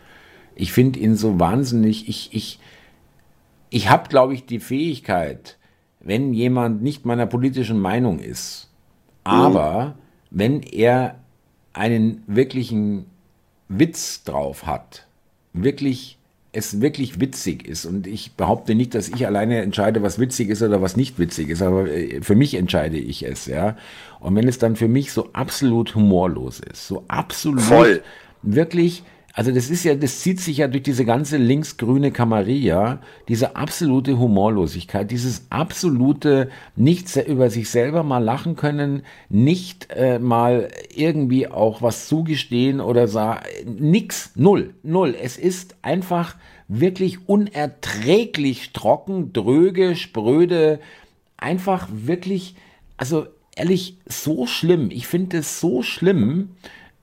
Ich 0.54 0.72
finde 0.72 0.98
ihn 0.98 1.14
so 1.14 1.38
wahnsinnig, 1.38 2.08
ich, 2.08 2.32
ich, 2.32 2.58
ich 3.68 3.90
habe, 3.90 4.08
glaube 4.08 4.32
ich, 4.32 4.46
die 4.46 4.60
Fähigkeit, 4.60 5.58
wenn 6.04 6.32
jemand 6.34 6.82
nicht 6.82 7.04
meiner 7.04 7.26
politischen 7.26 7.80
Meinung 7.80 8.18
ist, 8.18 8.70
aber 9.24 9.96
mhm. 10.30 10.38
wenn 10.38 10.62
er 10.62 11.16
einen 11.72 12.22
wirklichen 12.26 13.06
Witz 13.68 14.22
drauf 14.22 14.66
hat, 14.66 15.06
wirklich 15.52 16.18
es 16.52 16.80
wirklich 16.80 17.20
witzig 17.20 17.66
ist 17.66 17.84
und 17.84 18.06
ich 18.06 18.34
behaupte 18.34 18.76
nicht, 18.76 18.94
dass 18.94 19.08
ich 19.08 19.26
alleine 19.26 19.60
entscheide, 19.60 20.02
was 20.02 20.20
witzig 20.20 20.50
ist 20.50 20.62
oder 20.62 20.80
was 20.80 20.96
nicht 20.96 21.18
witzig 21.18 21.48
ist, 21.48 21.62
aber 21.62 21.90
äh, 21.90 22.20
für 22.22 22.36
mich 22.36 22.54
entscheide 22.54 22.96
ich 22.96 23.24
es, 23.24 23.46
ja. 23.46 23.76
Und 24.20 24.36
wenn 24.36 24.46
es 24.46 24.58
dann 24.58 24.76
für 24.76 24.86
mich 24.86 25.12
so 25.12 25.30
absolut 25.32 25.96
humorlos 25.96 26.60
ist, 26.60 26.86
so 26.86 27.04
absolut 27.08 27.60
Voll. 27.60 28.02
wirklich 28.42 29.02
also 29.36 29.50
das 29.50 29.68
ist 29.68 29.82
ja, 29.82 29.96
das 29.96 30.20
zieht 30.20 30.40
sich 30.40 30.58
ja 30.58 30.68
durch 30.68 30.84
diese 30.84 31.04
ganze 31.04 31.38
linksgrüne 31.38 32.12
Kamarilla, 32.12 33.00
diese 33.26 33.56
absolute 33.56 34.16
Humorlosigkeit, 34.16 35.10
dieses 35.10 35.46
absolute 35.50 36.50
nichts 36.76 37.16
über 37.16 37.50
sich 37.50 37.68
selber 37.68 38.04
mal 38.04 38.22
lachen 38.22 38.54
können, 38.54 39.02
nicht 39.28 39.88
äh, 39.90 40.20
mal 40.20 40.68
irgendwie 40.94 41.48
auch 41.48 41.82
was 41.82 42.06
zugestehen 42.06 42.80
oder 42.80 43.08
sagen, 43.08 43.40
nix, 43.66 44.30
null, 44.36 44.72
null. 44.84 45.16
Es 45.20 45.36
ist 45.36 45.74
einfach 45.82 46.36
wirklich 46.68 47.28
unerträglich 47.28 48.72
trocken, 48.72 49.32
dröge, 49.32 49.96
spröde, 49.96 50.78
einfach 51.36 51.88
wirklich, 51.90 52.54
also 52.96 53.26
ehrlich, 53.56 53.98
so 54.06 54.46
schlimm. 54.46 54.90
Ich 54.92 55.08
finde 55.08 55.38
es 55.38 55.58
so 55.58 55.82
schlimm, 55.82 56.50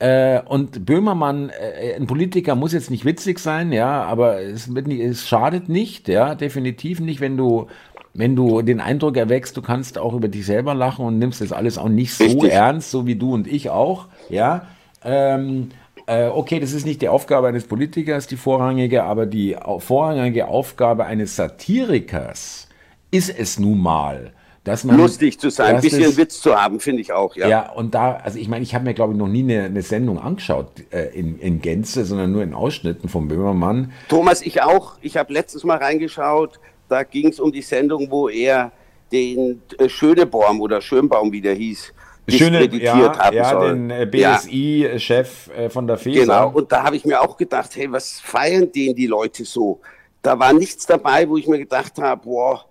äh, 0.02 0.42
und 0.48 0.84
Böhmermann, 0.84 1.50
äh, 1.50 1.94
ein 1.96 2.08
Politiker 2.08 2.56
muss 2.56 2.74
jetzt 2.74 2.90
nicht 2.90 3.06
witzig 3.06 3.38
sein, 3.38 3.72
ja, 3.72 4.04
aber 4.04 4.42
es, 4.42 4.68
es 4.68 5.28
schadet 5.28 5.70
nicht, 5.70 6.08
ja, 6.08 6.34
definitiv 6.34 7.00
nicht, 7.00 7.22
wenn 7.22 7.38
du 7.38 7.68
wenn 8.14 8.36
du 8.36 8.62
den 8.62 8.82
Eindruck 8.82 9.16
erwächst, 9.16 9.56
du 9.56 9.62
kannst 9.62 9.98
auch 10.00 10.14
über 10.14 10.28
dich 10.28 10.46
selber 10.46 10.74
lachen 10.74 11.06
und 11.06 11.20
nimmst 11.20 11.40
das 11.40 11.54
alles 11.54 11.78
auch 11.78 11.88
nicht 11.88 12.14
so 12.14 12.24
Richtig. 12.24 12.52
ernst, 12.52 12.90
so 12.90 13.06
wie 13.06 13.16
du 13.16 13.34
und 13.34 13.48
ich 13.48 13.70
auch, 13.70 14.08
ja. 14.30 14.66
Ähm, 15.04 15.70
äh, 16.08 16.28
okay, 16.28 16.60
das 16.60 16.74
ist 16.74 16.86
nicht 16.86 17.04
die 17.04 17.08
Aufgabe 17.08 17.48
eines 17.48 17.66
Politikers, 17.66 18.26
die 18.26 18.38
vorrangige, 18.38 19.04
aber 19.04 19.28
die 19.28 19.56
vorrangige 19.78 20.48
Aufgabe 20.48 21.06
eines 21.06 21.36
Satirikers 21.36 22.68
ist 23.12 23.30
es 23.30 23.60
nun 23.60 23.80
mal, 23.80 24.34
dass 24.64 24.84
man, 24.84 24.98
lustig 24.98 25.40
zu 25.40 25.50
sein, 25.50 25.76
ein 25.76 25.82
bisschen 25.82 26.16
Witz 26.18 26.40
zu 26.40 26.56
haben, 26.56 26.80
finde 26.80 27.02
ich 27.02 27.12
auch, 27.14 27.36
ja. 27.36 27.48
Ja, 27.48 27.72
und 27.72 27.96
da, 27.96 28.14
also 28.18 28.38
ich 28.38 28.48
meine, 28.48 28.64
ich 28.64 28.76
habe 28.76 28.86
mir, 28.86 28.94
glaube 28.94 29.14
ich, 29.14 29.20
noch 29.20 29.28
nie 29.28 29.42
eine, 29.42 29.64
eine 29.64 29.82
Sendung 29.82 30.20
angeschaut 30.20 30.68
äh, 30.92 31.08
in, 31.18 31.40
in 31.40 31.62
Gänze, 31.62 32.06
sondern 32.06 32.32
nur 32.32 32.44
in 32.44 32.54
Ausschnitten 32.54 33.10
vom 33.10 33.28
Böhmermann. 33.28 33.92
Thomas, 34.08 34.44
ich 34.44 34.62
auch. 34.62 34.98
Ich 35.02 35.18
habe 35.18 35.34
letztes 35.34 35.64
Mal 35.64 35.78
reingeschaut, 35.78 36.60
da 36.90 37.04
ging 37.04 37.30
es 37.30 37.40
um 37.40 37.52
die 37.52 37.64
Sendung, 37.64 38.12
wo 38.12 38.30
er 38.30 38.72
den 39.12 39.64
äh, 39.80 39.90
Schönebaum 39.90 40.62
oder 40.62 40.80
Schönbaum, 40.80 41.32
wie 41.32 41.42
der 41.42 41.56
hieß, 41.56 41.92
Schöne, 42.30 42.66
ja, 42.78 43.18
haben 43.18 43.36
ja, 43.36 43.50
soll. 43.50 43.74
den 43.74 43.90
äh, 43.90 44.06
BSI-Chef 44.06 45.50
äh, 45.50 45.70
von 45.70 45.88
der 45.88 45.98
FESA. 45.98 46.22
Genau, 46.22 46.50
und 46.52 46.72
da 46.72 46.84
habe 46.84 46.96
ich 46.96 47.04
mir 47.04 47.20
auch 47.20 47.36
gedacht, 47.36 47.76
hey, 47.76 47.92
was 47.92 48.20
feiern 48.20 48.72
den 48.72 48.96
die 48.96 49.08
Leute 49.08 49.44
so? 49.44 49.82
Da 50.22 50.38
war 50.38 50.54
nichts 50.54 50.86
dabei, 50.86 51.28
wo 51.28 51.38
ich 51.38 51.48
mir 51.48 51.58
gedacht 51.58 51.98
habe, 51.98 52.22
boah, 52.24 52.66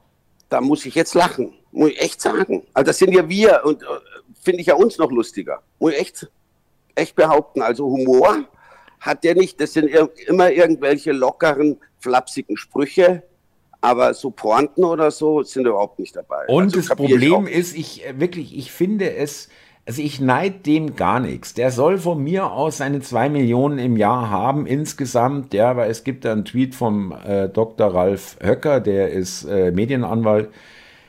da 0.49 0.61
muss 0.61 0.87
ich 0.87 0.95
jetzt 0.95 1.15
lachen. 1.15 1.53
Muss 1.73 1.91
ich 1.91 2.01
echt 2.01 2.21
sagen. 2.21 2.67
Also 2.75 2.89
das 2.89 2.99
sind 2.99 3.13
ja 3.13 3.29
wir 3.29 3.63
und 3.65 3.83
äh, 3.83 3.87
finde 4.41 4.61
ich 4.61 4.67
ja 4.67 4.75
uns 4.75 4.99
noch 4.99 5.11
lustiger. 5.11 5.63
Muss 5.79 5.93
ich 5.93 6.01
echt, 6.01 6.31
echt 6.95 7.15
behaupten. 7.15 7.63
Also 7.63 7.87
Humor 7.87 8.45
hat 9.01 9.25
der 9.25 9.35
nicht. 9.35 9.61
Das 9.61 9.73
sind 9.73 9.89
ir 9.89 10.11
immer 10.27 10.51
irgendwelche 10.51 11.13
lockeren, 11.13 11.79
flapsigen 12.01 12.57
Sprüche. 12.57 13.23
Aber 13.83 14.13
so 14.13 14.31
Pointen 14.31 14.85
oder 14.85 15.11
so 15.11 15.43
sind 15.43 15.67
überhaupt 15.67 15.99
nicht 15.99 16.15
dabei. 16.15 16.47
Und 16.49 16.65
also, 16.65 16.77
das 16.77 16.89
Problem 16.89 17.47
ich 17.47 17.55
ist, 17.55 17.77
ich 17.77 18.07
äh, 18.07 18.21
wirklich, 18.21 18.57
ich 18.57 18.71
finde 18.71 19.15
es, 19.15 19.49
also 19.87 20.03
ich 20.03 20.21
neide 20.21 20.59
dem 20.59 20.97
gar 20.97 21.19
nichts. 21.19 21.55
Der 21.55 21.71
soll 21.71 21.97
von 21.97 22.23
mir 22.23 22.51
aus 22.51 22.77
seine 22.77 23.01
zwei 23.01 23.31
Millionen 23.31 23.79
im 23.79 23.97
Jahr 23.97 24.29
haben 24.29 24.67
insgesamt. 24.67 25.55
Ja, 25.55 25.77
weil 25.77 25.91
es 25.91 26.05
gibt 26.05 26.27
da 26.27 26.33
einen 26.33 26.45
Tweet 26.45 26.75
vom 26.75 27.13
äh, 27.27 27.49
Dr. 27.49 27.95
Ralf 27.95 28.37
Höcker, 28.43 28.81
der 28.81 29.13
ist 29.13 29.45
äh, 29.45 29.71
Medienanwalt 29.71 30.51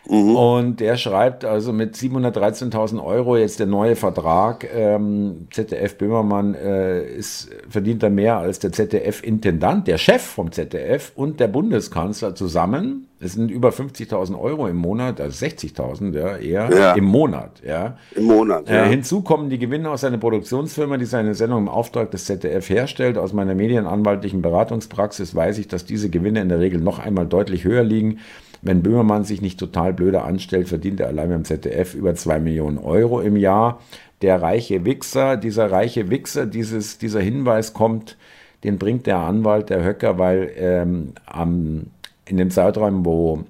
Mhm. 0.10 0.36
Und 0.36 0.80
der 0.80 0.98
schreibt 0.98 1.46
also 1.46 1.74
mit 1.74 1.96
713.000 1.96 3.04
Euro 3.04 3.38
jetzt 3.38 3.60
der 3.60 3.68
neue 3.68 3.96
Vertrag. 3.96 4.68
Ähm, 4.74 5.48
ZDF 5.52 5.98
Böhmermann 5.98 6.56
äh, 6.56 7.04
ist, 7.04 7.50
verdient 7.70 8.02
da 8.04 8.10
mehr 8.10 8.38
als 8.38 8.60
der 8.60 8.72
ZDF-Intendant, 8.72 9.88
der 9.88 9.98
Chef 9.98 10.22
vom 10.22 10.52
ZDF 10.52 11.12
und 11.16 11.40
der 11.40 11.48
Bundeskanzler 11.48 12.34
zusammen. 12.36 13.08
Es 13.20 13.34
sind 13.34 13.52
über 13.52 13.70
50.000 13.70 14.40
Euro 14.40 14.68
im 14.68 14.78
Monat, 14.78 15.22
also 15.22 15.46
60.000 15.46 16.18
ja, 16.18 16.38
eher 16.38 16.70
ja. 16.76 16.94
im 16.94 17.06
Monat. 17.06 17.62
Ja. 17.64 17.98
Im 18.16 18.24
Monat. 18.24 18.68
Äh, 18.68 18.74
ja. 18.74 18.86
Äh, 18.86 18.90
hinzu 18.90 19.22
kommen 19.22 19.52
die 19.52 19.60
Gewinne 19.60 19.92
aus 19.92 20.02
seiner 20.02 20.18
Produktionsfirma, 20.18 20.98
die 20.98 21.06
seine 21.06 21.36
Sendung 21.36 21.60
im 21.60 21.70
Auftrag 21.70 22.10
des 22.10 22.26
ZDF 22.26 22.68
herstellt. 22.70 23.20
Aus 23.20 23.34
meiner 23.34 23.54
medienanwaltlichen 23.54 24.42
Beratungspraxis 24.42 25.36
weiß 25.36 25.60
ich, 25.60 25.68
dass 25.68 25.86
diese 25.86 26.10
Gewinne 26.10 26.42
in 26.42 26.50
der 26.50 26.60
Regel 26.60 26.82
noch 26.82 26.98
einmal 26.98 27.28
deutlich 27.28 27.64
höher 27.64 27.84
liegen. 27.84 28.18
Wenn 28.62 28.84
Böhmermann 28.84 29.24
sich 29.24 29.42
nicht 29.42 29.60
total 29.60 29.94
blöder 29.94 30.26
anstellt, 30.26 30.68
verdient 30.70 31.00
er 31.00 31.08
allein 31.08 31.30
beim 31.30 31.46
ZDF 31.46 31.96
über 31.96 32.14
zwei 32.16 32.40
Millionen 32.40 32.78
Euro 32.78 33.20
im 33.20 33.36
Jahr. 33.36 33.82
Der 34.22 34.42
reiche 34.42 34.86
Wichser, 34.86 35.36
dieser 35.36 35.72
reiche 35.72 36.10
Wichser, 36.12 36.46
dieses, 36.46 37.00
dieser 37.00 37.22
Hinweis 37.22 37.74
kommt, 37.74 38.18
den 38.64 38.78
bringt 38.78 39.08
der 39.08 39.18
Anwalt, 39.18 39.72
der 39.72 39.84
Höcker, 39.84 40.20
weil 40.20 40.52
ähm, 40.56 41.14
am, 41.26 41.88
in 42.26 42.38
dem 42.38 42.52
Zeitraum, 42.52 43.04
wo 43.04 43.44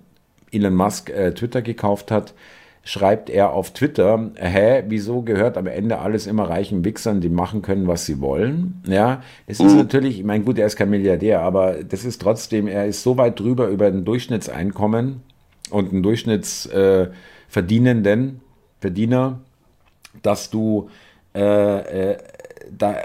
Elon 0.51 0.75
Musk 0.75 1.09
äh, 1.09 1.33
Twitter 1.33 1.61
gekauft 1.61 2.09
hat, 2.11 2.33
schreibt 2.83 3.29
er 3.29 3.53
auf 3.53 3.71
Twitter, 3.71 4.31
hä, 4.35 4.83
wieso 4.87 5.21
gehört 5.21 5.57
am 5.57 5.67
Ende 5.67 5.99
alles 5.99 6.25
immer 6.25 6.49
reichen 6.49 6.83
Wichsern, 6.83 7.21
die 7.21 7.29
machen 7.29 7.61
können, 7.61 7.87
was 7.87 8.05
sie 8.05 8.19
wollen? 8.21 8.81
Ja, 8.87 9.21
es 9.45 9.59
ist 9.59 9.73
mhm. 9.73 9.77
natürlich, 9.77 10.17
ich 10.19 10.25
meine, 10.25 10.43
gut, 10.43 10.57
er 10.57 10.65
ist 10.65 10.77
kein 10.77 10.89
Milliardär, 10.89 11.41
aber 11.41 11.83
das 11.83 12.05
ist 12.05 12.19
trotzdem, 12.21 12.67
er 12.67 12.87
ist 12.87 13.03
so 13.03 13.17
weit 13.17 13.39
drüber 13.39 13.67
über 13.67 13.85
ein 13.87 14.03
Durchschnittseinkommen 14.03 15.21
und 15.69 15.91
einen 15.91 16.01
Durchschnittsverdienenden, 16.03 18.27
äh, 18.27 18.31
Verdiener, 18.81 19.39
dass 20.23 20.49
du 20.49 20.89
äh, 21.35 22.11
äh, 22.11 22.17
da 22.75 22.95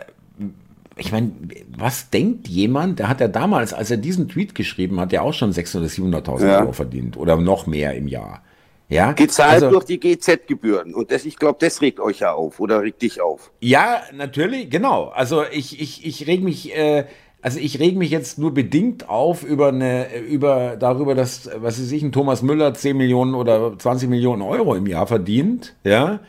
ich 0.99 1.13
meine, 1.13 1.33
was 1.77 2.09
denkt 2.09 2.49
jemand, 2.49 2.99
der 2.99 3.11
hat 3.11 3.21
ja 3.21 3.29
damals, 3.29 3.75
als 3.75 3.91
er 3.91 3.99
diesen 3.99 4.29
Tweet 4.29 4.55
geschrieben 4.55 4.99
hat, 4.99 5.13
ja 5.13 5.21
auch 5.21 5.35
schon 5.35 5.53
600.000 5.53 5.77
oder 5.77 6.19
700.000 6.19 6.47
ja. 6.47 6.61
Euro 6.61 6.73
verdient 6.73 7.19
oder 7.19 7.37
noch 7.37 7.67
mehr 7.67 7.95
im 7.95 8.09
Jahr. 8.09 8.43
Ja, 8.89 9.13
Gezahlt 9.13 9.65
also, 9.65 9.71
durch 9.71 9.85
die 9.85 9.99
GZ-Gebühren. 9.99 10.95
Und 10.95 11.11
das, 11.11 11.25
ich 11.25 11.37
glaube, 11.37 11.59
das 11.61 11.81
regt 11.81 11.99
euch 11.99 12.21
ja 12.21 12.33
auf 12.33 12.61
oder 12.61 12.83
regt 12.83 13.03
dich 13.03 13.21
auf. 13.21 13.51
Ja, 13.61 14.03
natürlich, 14.15 14.71
genau. 14.71 15.07
Also 15.07 15.43
ich, 15.51 15.81
ich, 15.81 16.07
ich 16.07 16.27
reg 16.29 16.43
mich, 16.43 16.77
äh, 16.77 17.07
also 17.43 17.59
ich 17.59 17.81
reg 17.81 17.97
mich 17.97 18.11
jetzt 18.11 18.39
nur 18.39 18.55
bedingt 18.55 19.09
auf 19.09 19.43
über 19.43 19.69
eine, 19.69 20.17
über 20.19 20.77
darüber, 20.77 21.17
dass, 21.17 21.51
was 21.57 21.81
weiß 21.81 21.91
ich, 21.91 22.03
ein 22.03 22.13
Thomas 22.13 22.43
Müller 22.43 22.75
10 22.75 22.97
Millionen 22.97 23.35
oder 23.35 23.77
20 23.77 24.09
Millionen 24.09 24.43
Euro 24.43 24.75
im 24.77 24.87
Jahr 24.87 25.09
verdient. 25.09 25.75
Ja. 25.83 26.21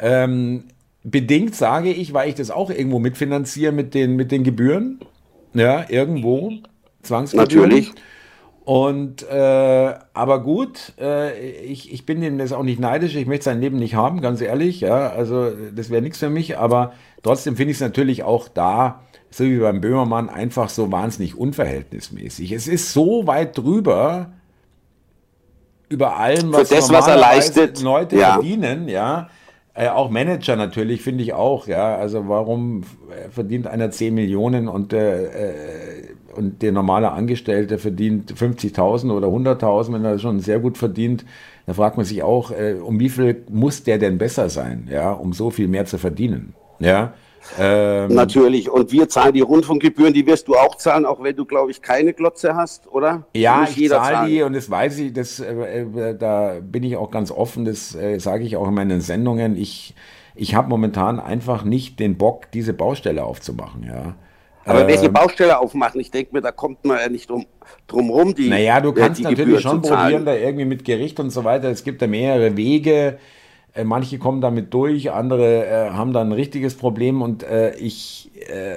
Ähm, 0.00 0.64
bedingt 1.04 1.54
sage 1.54 1.92
ich, 1.92 2.12
weil 2.12 2.28
ich 2.28 2.34
das 2.34 2.50
auch 2.50 2.70
irgendwo 2.70 2.98
mitfinanziere 2.98 3.72
mit 3.72 3.94
den, 3.94 4.16
mit 4.16 4.32
den 4.32 4.42
Gebühren. 4.42 4.98
Ja, 5.54 5.86
irgendwo. 5.88 6.52
Zwangsgebühren. 7.02 7.68
Natürlich. 7.68 7.92
Und 8.64 9.22
äh, 9.28 9.94
aber 10.12 10.42
gut, 10.42 10.92
äh, 11.00 11.62
ich, 11.64 11.92
ich 11.92 12.04
bin 12.04 12.22
ihm 12.22 12.38
das 12.38 12.52
auch 12.52 12.62
nicht 12.62 12.78
neidisch, 12.78 13.16
ich 13.16 13.26
möchte 13.26 13.46
sein 13.46 13.60
Leben 13.60 13.78
nicht 13.78 13.94
haben, 13.94 14.20
ganz 14.20 14.40
ehrlich, 14.40 14.80
ja, 14.80 15.08
also 15.08 15.50
das 15.74 15.90
wäre 15.90 16.02
nichts 16.02 16.18
für 16.18 16.28
mich, 16.28 16.58
aber 16.58 16.92
trotzdem 17.22 17.56
finde 17.56 17.70
ich 17.72 17.78
es 17.78 17.80
natürlich 17.80 18.22
auch 18.22 18.48
da, 18.48 19.00
so 19.30 19.44
wie 19.44 19.58
beim 19.58 19.80
Böhmermann, 19.80 20.28
einfach 20.28 20.68
so 20.68 20.92
wahnsinnig 20.92 21.36
unverhältnismäßig. 21.36 22.52
Es 22.52 22.68
ist 22.68 22.92
so 22.92 23.26
weit 23.26 23.56
drüber 23.56 24.32
über 25.88 26.16
allem, 26.16 26.52
was, 26.52 26.68
das, 26.68 26.90
was 26.90 27.08
er 27.08 27.16
leistet. 27.16 27.80
Leute 27.82 28.16
ja. 28.16 28.34
verdienen, 28.34 28.88
ja. 28.88 29.28
Äh, 29.74 29.88
auch 29.88 30.10
Manager 30.10 30.56
natürlich, 30.56 31.02
finde 31.02 31.22
ich 31.22 31.32
auch, 31.32 31.66
ja. 31.66 31.96
Also 31.96 32.28
warum 32.28 32.82
verdient 33.30 33.66
einer 33.66 33.90
10 33.90 34.14
Millionen 34.14 34.68
und 34.68 34.92
äh, 34.92 36.14
und 36.34 36.62
der 36.62 36.72
normale 36.72 37.10
Angestellte 37.12 37.78
verdient 37.78 38.32
50.000 38.32 39.12
oder 39.12 39.28
100.000, 39.28 39.92
wenn 39.92 40.04
er 40.04 40.18
schon 40.18 40.40
sehr 40.40 40.60
gut 40.60 40.78
verdient, 40.78 41.24
dann 41.66 41.74
fragt 41.74 41.96
man 41.96 42.06
sich 42.06 42.22
auch, 42.22 42.50
äh, 42.50 42.74
um 42.74 43.00
wie 43.00 43.08
viel 43.08 43.44
muss 43.50 43.82
der 43.82 43.98
denn 43.98 44.18
besser 44.18 44.48
sein, 44.48 44.88
ja, 44.90 45.12
um 45.12 45.32
so 45.32 45.50
viel 45.50 45.68
mehr 45.68 45.86
zu 45.86 45.98
verdienen, 45.98 46.54
ja. 46.78 47.14
Ähm, 47.58 48.14
Natürlich. 48.14 48.70
Und 48.70 48.92
wir 48.92 49.08
zahlen 49.08 49.32
die 49.34 49.40
Rundfunkgebühren, 49.40 50.12
die 50.12 50.26
wirst 50.26 50.48
du 50.48 50.56
auch 50.56 50.76
zahlen, 50.76 51.06
auch 51.06 51.22
wenn 51.22 51.34
du, 51.34 51.44
glaube 51.44 51.70
ich, 51.70 51.82
keine 51.82 52.12
Glotze 52.12 52.54
hast, 52.54 52.86
oder? 52.92 53.24
Ja, 53.34 53.66
ich 53.74 53.88
zahle 53.88 54.28
die 54.28 54.42
und 54.42 54.52
das 54.52 54.70
weiß 54.70 54.98
ich, 54.98 55.12
das, 55.12 55.40
äh, 55.40 55.82
äh, 55.82 56.16
da 56.16 56.58
bin 56.60 56.82
ich 56.82 56.96
auch 56.96 57.10
ganz 57.10 57.30
offen, 57.30 57.64
das 57.64 57.94
äh, 57.94 58.18
sage 58.18 58.44
ich 58.44 58.56
auch 58.56 58.68
in 58.68 58.74
meinen 58.74 59.00
Sendungen. 59.00 59.56
Ich, 59.56 59.94
ich 60.34 60.54
habe 60.54 60.68
momentan 60.68 61.18
einfach 61.18 61.64
nicht 61.64 61.98
den 61.98 62.18
Bock, 62.18 62.50
diese 62.52 62.72
Baustelle 62.72 63.24
aufzumachen, 63.24 63.84
ja. 63.84 64.14
Aber 64.66 64.82
ähm, 64.82 64.88
welche 64.88 65.08
Baustelle 65.08 65.58
aufmachen? 65.58 66.00
Ich 66.00 66.10
denke 66.10 66.34
mir, 66.34 66.42
da 66.42 66.52
kommt 66.52 66.84
man 66.84 66.98
ja 66.98 67.08
nicht 67.08 67.30
drum, 67.30 67.46
drum 67.86 68.10
rum. 68.10 68.34
Die, 68.34 68.48
naja, 68.48 68.80
du 68.80 68.92
kannst 68.92 69.22
natürlich 69.22 69.46
Gebühr 69.46 69.60
schon 69.60 69.80
probieren, 69.80 70.26
da 70.26 70.34
irgendwie 70.34 70.66
mit 70.66 70.84
Gericht 70.84 71.18
und 71.18 71.30
so 71.30 71.44
weiter. 71.44 71.70
Es 71.70 71.82
gibt 71.82 72.02
da 72.02 72.06
mehrere 72.06 72.56
Wege. 72.56 73.18
Äh, 73.74 73.84
manche 73.84 74.18
kommen 74.18 74.40
damit 74.40 74.74
durch, 74.74 75.10
andere 75.12 75.66
äh, 75.66 75.90
haben 75.90 76.12
da 76.12 76.20
ein 76.20 76.32
richtiges 76.32 76.74
Problem 76.74 77.22
und 77.22 77.42
äh, 77.42 77.74
ich, 77.76 78.30
äh, 78.48 78.76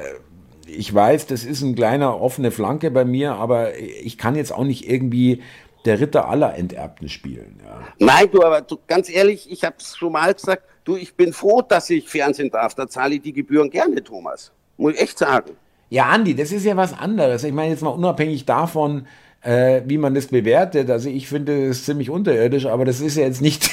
ich 0.68 0.94
weiß, 0.94 1.28
das 1.28 1.44
ist 1.44 1.62
ein 1.62 1.76
kleiner 1.76 2.22
offene 2.22 2.52
Flanke 2.52 2.92
bei 2.92 3.06
mir, 3.06 3.36
aber 3.36 3.78
ich 3.78 4.18
kann 4.18 4.36
jetzt 4.36 4.52
auch 4.52 4.64
nicht 4.64 4.88
irgendwie 4.90 5.42
der 5.86 6.00
Ritter 6.00 6.30
aller 6.30 6.56
Enterbten 6.56 7.10
spielen. 7.10 7.60
Ja. 7.64 7.82
Nein, 8.00 8.30
du, 8.32 8.44
aber 8.44 8.62
du, 8.62 8.78
ganz 8.88 9.10
ehrlich, 9.10 9.52
ich 9.52 9.64
habe 9.64 9.76
es 9.80 9.98
schon 9.98 10.14
mal 10.14 10.34
gesagt, 10.34 10.64
du, 10.84 10.96
ich 10.96 11.16
bin 11.16 11.34
froh, 11.34 11.62
dass 11.62 11.90
ich 11.90 12.08
Fernsehen 12.08 12.50
darf. 12.50 12.76
Da 12.76 12.88
zahle 12.88 13.16
ich 13.16 13.22
die 13.22 13.34
Gebühren 13.34 13.70
gerne, 13.70 14.04
Thomas. 14.04 14.52
Muss 14.78 14.94
ich 14.94 15.02
echt 15.02 15.18
sagen. 15.18 15.52
Ja, 15.90 16.06
Andi, 16.06 16.36
das 16.36 16.52
ist 16.52 16.66
ja 16.66 16.78
was 16.78 16.98
anderes. 16.98 17.44
Ich 17.44 17.54
meine 17.54 17.72
jetzt 17.72 17.84
mal 17.84 17.90
unabhängig 17.90 18.46
davon, 18.46 19.08
äh, 19.42 19.82
wie 19.86 19.98
man 19.98 20.16
das 20.16 20.28
bewertet. 20.28 20.90
Also 20.90 21.10
ich 21.10 21.28
finde 21.28 21.68
es 21.68 21.86
ziemlich 21.86 22.10
unterirdisch, 22.10 22.66
aber 22.66 22.86
das 22.86 23.02
ist 23.02 23.18
ja 23.18 23.24
jetzt 23.24 23.42
nicht. 23.42 23.70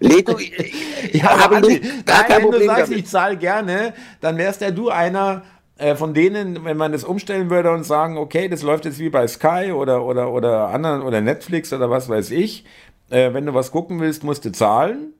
Nee, 0.00 0.22
du, 0.22 0.36
ja, 1.12 1.30
aber 1.44 1.56
Andi, 1.56 1.80
gar 2.04 2.28
nein, 2.28 2.42
wenn 2.42 2.50
du 2.50 2.64
sagst, 2.64 2.86
damit. 2.88 2.98
ich 2.98 3.06
zahle 3.06 3.36
gerne, 3.36 3.94
dann 4.20 4.36
wärst 4.38 4.60
ja 4.60 4.70
du 4.70 4.90
einer 4.90 5.42
äh, 5.76 5.94
von 5.94 6.14
denen, 6.14 6.64
wenn 6.64 6.76
man 6.76 6.92
das 6.92 7.04
umstellen 7.04 7.50
würde 7.50 7.70
und 7.70 7.84
sagen, 7.84 8.16
okay, 8.18 8.48
das 8.48 8.62
läuft 8.62 8.84
jetzt 8.84 8.98
wie 8.98 9.10
bei 9.10 9.26
Sky 9.26 9.72
oder, 9.72 10.04
oder, 10.04 10.32
oder 10.32 10.68
anderen 10.68 11.02
oder 11.02 11.20
Netflix 11.20 11.72
oder 11.72 11.90
was 11.90 12.08
weiß 12.08 12.30
ich. 12.30 12.64
Äh, 13.10 13.32
wenn 13.32 13.46
du 13.46 13.54
was 13.54 13.70
gucken 13.70 14.00
willst, 14.00 14.24
musst 14.24 14.44
du 14.44 14.52
zahlen 14.52 15.14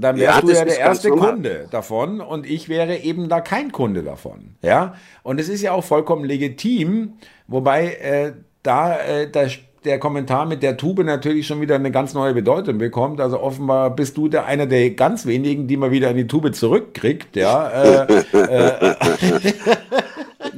dann 0.00 0.18
wärst 0.18 0.36
ja, 0.36 0.46
du 0.46 0.52
ja 0.52 0.64
der 0.64 0.78
erste 0.78 1.10
Kunde 1.10 1.68
davon 1.70 2.20
und 2.20 2.46
ich 2.46 2.68
wäre 2.68 2.96
eben 2.98 3.28
da 3.28 3.40
kein 3.40 3.72
Kunde 3.72 4.02
davon. 4.02 4.56
Ja, 4.62 4.94
und 5.22 5.40
es 5.40 5.48
ist 5.48 5.62
ja 5.62 5.72
auch 5.72 5.84
vollkommen 5.84 6.24
legitim, 6.24 7.14
wobei 7.46 7.94
äh, 7.94 8.32
da 8.62 8.98
äh, 8.98 9.30
der, 9.30 9.50
der 9.84 9.98
Kommentar 9.98 10.46
mit 10.46 10.62
der 10.62 10.76
Tube 10.76 11.04
natürlich 11.04 11.46
schon 11.46 11.60
wieder 11.60 11.74
eine 11.74 11.90
ganz 11.90 12.14
neue 12.14 12.34
Bedeutung 12.34 12.78
bekommt. 12.78 13.20
Also 13.20 13.40
offenbar 13.40 13.90
bist 13.90 14.16
du 14.16 14.28
der 14.28 14.46
einer 14.46 14.66
der 14.66 14.90
ganz 14.90 15.26
wenigen, 15.26 15.66
die 15.68 15.76
mal 15.76 15.90
wieder 15.90 16.10
in 16.10 16.16
die 16.16 16.26
Tube 16.26 16.54
zurückkriegt. 16.54 17.36
Ja. 17.36 18.04
Äh, 18.04 18.22
äh, 18.32 18.94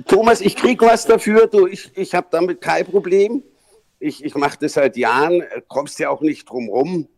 Thomas, 0.08 0.40
ich 0.40 0.56
krieg 0.56 0.80
was 0.82 1.06
dafür. 1.06 1.46
Du, 1.46 1.66
ich, 1.66 1.90
ich 1.94 2.14
habe 2.14 2.26
damit 2.30 2.60
kein 2.60 2.84
Problem. 2.84 3.42
Ich, 4.00 4.24
ich 4.24 4.34
mache 4.34 4.58
das 4.60 4.72
seit 4.74 4.96
Jahren. 4.96 5.42
Kommst 5.68 5.98
ja 5.98 6.10
auch 6.10 6.20
nicht 6.20 6.48
drum 6.48 6.68
rum 6.68 7.08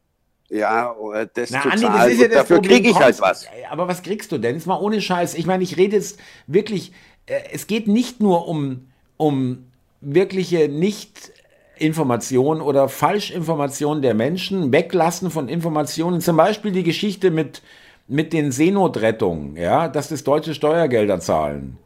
ja, 0.51 0.95
äh, 1.15 1.27
das 1.33 1.51
Na, 1.51 1.63
Andi, 1.63 1.87
das 1.87 2.07
ist 2.07 2.21
ja 2.21 2.29
das 2.29 2.37
dafür 2.37 2.63
kriege 2.63 2.91
ich 2.91 2.97
halt 2.97 3.21
was. 3.21 3.47
Aber 3.71 3.89
was 3.89 4.03
kriegst 4.03 4.31
du 4.31 4.39
denn? 4.39 4.57
Ist 4.57 4.67
mal 4.67 4.79
ohne 4.79 5.01
Scheiß. 5.01 5.35
Ich 5.35 5.47
meine, 5.47 5.65
ich 5.65 5.77
rede 5.77 5.97
jetzt 5.97 6.19
wirklich, 6.47 6.93
äh, 7.27 7.41
es 7.53 7.67
geht 7.67 7.89
nicht 7.89 8.21
nur 8.21 8.47
um, 8.47 8.89
um 9.17 9.67
wirkliche 10.01 10.69
nicht 10.69 11.33
Information 11.79 12.61
oder 12.61 12.89
Falschinformation 12.89 14.03
der 14.03 14.15
Menschen, 14.15 14.73
Weglassen 14.73 15.31
von 15.31 15.49
Informationen, 15.49 16.21
zum 16.21 16.37
Beispiel 16.37 16.73
die 16.73 16.83
Geschichte 16.83 17.31
mit, 17.31 17.63
mit 18.09 18.33
den 18.33 18.53
Seenotrettungen, 18.53 19.57
ja, 19.57 19.89
dass 19.89 20.09
das 20.09 20.25
deutsche 20.25 20.55
Steuergelder 20.55 21.21
zahlen. 21.21 21.79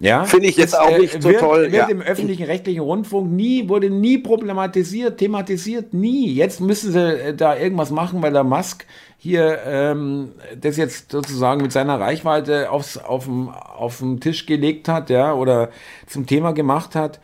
Ja, 0.00 0.24
finde 0.24 0.46
ich 0.46 0.56
jetzt 0.56 0.78
auch 0.78 0.96
nicht 0.96 1.20
so 1.20 1.28
wird, 1.28 1.40
toll. 1.40 1.62
Wird 1.62 1.74
ja. 1.74 1.88
im 1.88 2.00
öffentlichen 2.00 2.44
rechtlichen 2.44 2.80
Rundfunk 2.80 3.32
nie, 3.32 3.68
wurde 3.68 3.90
nie 3.90 4.18
problematisiert, 4.18 5.18
thematisiert, 5.18 5.92
nie. 5.92 6.32
Jetzt 6.32 6.60
müssen 6.60 6.92
sie 6.92 7.00
äh, 7.00 7.34
da 7.34 7.56
irgendwas 7.56 7.90
machen, 7.90 8.22
weil 8.22 8.32
der 8.32 8.44
Musk 8.44 8.86
hier 9.18 9.58
ähm, 9.66 10.32
das 10.60 10.76
jetzt 10.76 11.10
sozusagen 11.10 11.62
mit 11.62 11.72
seiner 11.72 11.98
Reichweite 11.98 12.70
aufs, 12.70 12.96
auf 12.96 13.98
den 13.98 14.20
Tisch 14.20 14.46
gelegt 14.46 14.86
hat, 14.86 15.10
ja, 15.10 15.34
oder 15.34 15.70
zum 16.06 16.26
Thema 16.26 16.52
gemacht 16.52 16.94
hat. 16.94 17.18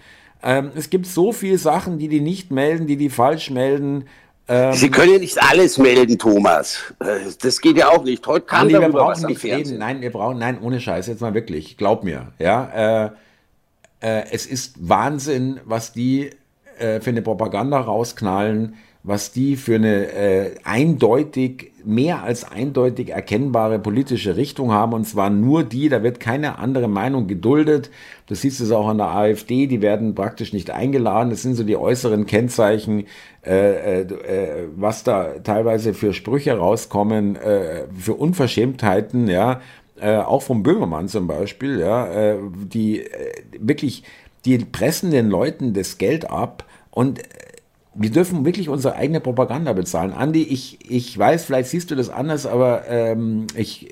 Ähm, 0.44 0.72
es 0.74 0.90
gibt 0.90 1.06
so 1.06 1.32
viele 1.32 1.56
Sachen, 1.56 1.98
die 1.98 2.08
die 2.08 2.20
nicht 2.20 2.50
melden, 2.50 2.86
die 2.86 2.96
die 2.96 3.08
falsch 3.08 3.50
melden. 3.50 4.04
Ähm, 4.46 4.74
Sie 4.74 4.90
können 4.90 5.14
ja 5.14 5.18
nicht 5.18 5.42
alles 5.42 5.78
melden, 5.78 6.18
Thomas. 6.18 6.94
Äh, 7.00 7.30
das 7.40 7.62
geht 7.62 7.78
ja 7.78 7.88
auch 7.88 8.04
nicht. 8.04 8.26
Heute 8.26 8.44
kann 8.44 8.68
wir 8.68 8.80
brauchen 8.90 9.26
nicht 9.26 9.42
reden. 9.42 9.78
Nein, 9.78 10.02
wir 10.02 10.12
brauchen, 10.12 10.38
nein, 10.38 10.60
ohne 10.60 10.80
Scheiß, 10.80 11.06
jetzt 11.06 11.22
mal 11.22 11.32
wirklich. 11.32 11.78
Glaub 11.78 12.04
mir, 12.04 12.32
ja. 12.38 13.06
Äh, 13.06 13.10
äh, 14.00 14.24
es 14.32 14.44
ist 14.44 14.86
Wahnsinn, 14.86 15.60
was 15.64 15.92
die 15.92 16.30
äh, 16.78 17.00
für 17.00 17.10
eine 17.10 17.22
Propaganda 17.22 17.80
rausknallen, 17.80 18.74
was 19.06 19.32
die 19.32 19.56
für 19.56 19.74
eine 19.74 20.12
äh, 20.12 20.54
eindeutig, 20.64 21.72
mehr 21.84 22.22
als 22.22 22.50
eindeutig 22.50 23.10
erkennbare 23.10 23.78
politische 23.78 24.36
Richtung 24.36 24.72
haben. 24.72 24.94
Und 24.94 25.04
zwar 25.04 25.28
nur 25.28 25.62
die, 25.62 25.90
da 25.90 26.02
wird 26.02 26.20
keine 26.20 26.58
andere 26.58 26.88
Meinung 26.88 27.26
geduldet. 27.26 27.90
Du 28.26 28.34
siehst 28.34 28.62
es 28.62 28.72
auch 28.72 28.88
an 28.88 28.96
der 28.96 29.08
AfD, 29.08 29.66
die 29.66 29.82
werden 29.82 30.14
praktisch 30.14 30.54
nicht 30.54 30.70
eingeladen. 30.70 31.28
Das 31.28 31.42
sind 31.42 31.54
so 31.54 31.64
die 31.64 31.76
äußeren 31.76 32.24
Kennzeichen, 32.24 33.04
äh, 33.44 34.00
äh, 34.00 34.06
äh 34.06 34.68
was 34.74 35.04
da 35.04 35.34
teilweise 35.44 35.92
für 35.92 36.14
Sprüche 36.14 36.56
rauskommen, 36.56 37.36
äh, 37.36 37.84
für 37.94 38.14
Unverschämtheiten, 38.14 39.28
ja, 39.28 39.60
äh, 40.00 40.16
auch 40.16 40.40
vom 40.40 40.62
Böhmermann 40.62 41.08
zum 41.08 41.26
Beispiel, 41.26 41.78
ja, 41.78 42.06
äh, 42.06 42.38
die 42.54 43.00
äh, 43.00 43.32
wirklich, 43.60 44.02
die 44.46 44.56
pressen 44.56 45.10
den 45.10 45.28
Leuten 45.28 45.74
das 45.74 45.98
Geld 45.98 46.30
ab 46.30 46.64
und 46.90 47.20
wir 47.94 48.10
dürfen 48.10 48.44
wirklich 48.44 48.68
unsere 48.68 48.96
eigene 48.96 49.20
Propaganda 49.20 49.72
bezahlen. 49.72 50.12
Andi, 50.12 50.42
ich, 50.42 50.90
ich 50.90 51.16
weiß, 51.16 51.44
vielleicht 51.44 51.70
siehst 51.70 51.90
du 51.90 51.94
das 51.94 52.10
anders, 52.10 52.46
aber 52.46 52.88
ähm, 52.88 53.46
ich, 53.56 53.88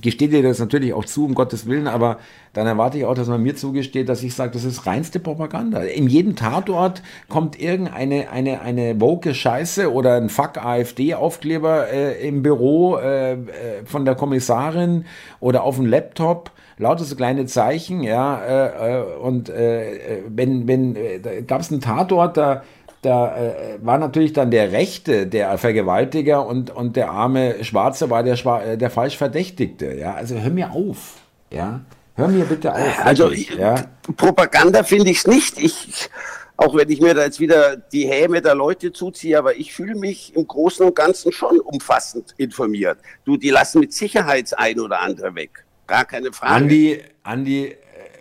gestehe 0.00 0.28
dir 0.28 0.42
das 0.42 0.58
natürlich 0.58 0.92
auch 0.92 1.04
zu, 1.04 1.24
um 1.24 1.34
Gottes 1.34 1.66
Willen, 1.66 1.86
aber 1.86 2.18
dann 2.52 2.66
erwarte 2.66 2.98
ich 2.98 3.04
auch, 3.04 3.14
dass 3.14 3.28
man 3.28 3.42
mir 3.42 3.56
zugesteht, 3.56 4.08
dass 4.08 4.22
ich 4.22 4.34
sage, 4.34 4.52
das 4.52 4.64
ist 4.64 4.86
reinste 4.86 5.20
Propaganda. 5.20 5.82
In 5.82 6.08
jedem 6.08 6.36
Tatort 6.36 7.02
kommt 7.28 7.60
irgendeine 7.60 8.30
eine, 8.30 8.60
eine 8.60 9.00
woke 9.00 9.34
Scheiße 9.34 9.92
oder 9.92 10.16
ein 10.16 10.28
Fuck-AfD-Aufkleber 10.28 11.90
äh, 11.92 12.26
im 12.26 12.42
Büro 12.42 12.96
äh, 12.96 13.32
äh, 13.32 13.36
von 13.84 14.04
der 14.04 14.14
Kommissarin 14.14 15.04
oder 15.40 15.64
auf 15.64 15.76
dem 15.76 15.86
Laptop 15.86 16.50
lauter 16.76 17.04
so 17.04 17.14
kleine 17.14 17.46
Zeichen, 17.46 18.02
ja, 18.02 18.40
äh, 18.42 18.98
äh 18.98 19.02
und 19.20 19.48
äh, 19.48 20.22
wenn, 20.28 20.66
wenn, 20.66 20.96
äh, 20.96 21.42
gab 21.46 21.60
es 21.60 21.70
einen 21.70 21.80
Tatort, 21.80 22.36
da 22.36 22.62
da 23.04 23.36
äh, 23.36 23.78
war 23.82 23.98
natürlich 23.98 24.32
dann 24.32 24.50
der 24.50 24.72
Rechte 24.72 25.26
der 25.26 25.58
Vergewaltiger 25.58 26.46
und, 26.46 26.70
und 26.70 26.96
der 26.96 27.10
arme 27.10 27.62
Schwarze 27.64 28.08
war 28.08 28.22
der, 28.22 28.34
äh, 28.44 28.78
der 28.78 28.90
falsch 28.90 29.16
Verdächtigte. 29.16 29.94
Ja, 29.94 30.14
also 30.14 30.36
hör 30.36 30.50
mir 30.50 30.72
auf. 30.72 31.16
Ja, 31.52 31.80
hör 32.14 32.28
mir 32.28 32.44
bitte 32.44 32.72
auf. 32.74 33.04
Also 33.04 33.24
wirklich, 33.24 33.50
ja? 33.54 33.86
Propaganda 34.16 34.82
finde 34.82 35.10
ich 35.10 35.18
es 35.18 35.26
nicht. 35.26 35.58
Ich, 35.58 36.08
auch 36.56 36.74
wenn 36.74 36.88
ich 36.88 37.00
mir 37.00 37.14
da 37.14 37.24
jetzt 37.24 37.40
wieder 37.40 37.76
die 37.76 38.06
Häme 38.06 38.40
der 38.40 38.54
Leute 38.54 38.92
zuziehe, 38.92 39.38
aber 39.38 39.56
ich 39.56 39.74
fühle 39.74 39.94
mich 39.96 40.34
im 40.34 40.46
Großen 40.46 40.86
und 40.86 40.96
Ganzen 40.96 41.30
schon 41.32 41.60
umfassend 41.60 42.34
informiert. 42.38 42.98
Du, 43.24 43.36
die 43.36 43.50
lassen 43.50 43.80
mit 43.80 43.92
Sicherheit 43.92 44.56
ein 44.56 44.80
oder 44.80 45.02
andere 45.02 45.34
weg. 45.34 45.64
Gar 45.86 46.06
keine 46.06 46.32
Frage. 46.32 46.54
Andi, 46.54 47.02
Andi, 47.22 47.66
äh, 47.66 47.76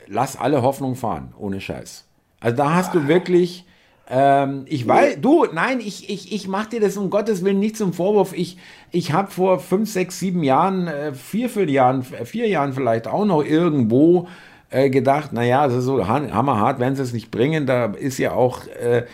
lass 0.08 0.36
alle 0.36 0.62
Hoffnung 0.62 0.96
fahren, 0.96 1.34
ohne 1.38 1.62
Scheiß. 1.62 2.06
Also 2.42 2.58
da 2.58 2.74
hast 2.74 2.94
du 2.94 3.08
wirklich 3.08 3.66
ähm, 4.10 4.66
ich 4.68 4.88
weiß, 4.88 5.18
du, 5.22 5.46
nein, 5.54 5.80
ich, 5.80 6.10
ich, 6.10 6.34
ich 6.34 6.48
mache 6.48 6.72
dir 6.72 6.82
das 6.82 6.98
um 6.98 7.10
Gottes 7.10 7.44
Willen 7.44 7.60
nicht 7.60 7.78
zum 7.78 7.94
Vorwurf. 7.94 8.34
Ich, 8.34 8.58
ich 8.92 9.14
habe 9.14 9.32
vor 9.32 9.60
fünf, 9.60 9.90
sechs, 9.90 10.20
sieben 10.20 10.44
Jahren, 10.44 10.88
äh, 10.88 11.14
vier, 11.14 11.50
vier 11.50 11.70
Jahren, 11.70 12.04
vier 12.04 12.48
Jahren 12.48 12.74
vielleicht 12.74 13.08
auch 13.08 13.26
noch 13.26 13.44
irgendwo 13.44 14.28
äh, 14.70 14.90
gedacht, 14.90 15.32
naja, 15.32 15.62
also 15.62 15.80
so 15.80 16.08
hammerhart 16.08 16.80
werden 16.80 16.96
sie 16.96 17.04
es 17.04 17.14
nicht 17.14 17.32
bringen. 17.32 17.66
Da 17.66 17.86
ist 17.86 18.18
ja 18.18 18.34
auch 18.34 18.68
äh, 18.68 19.06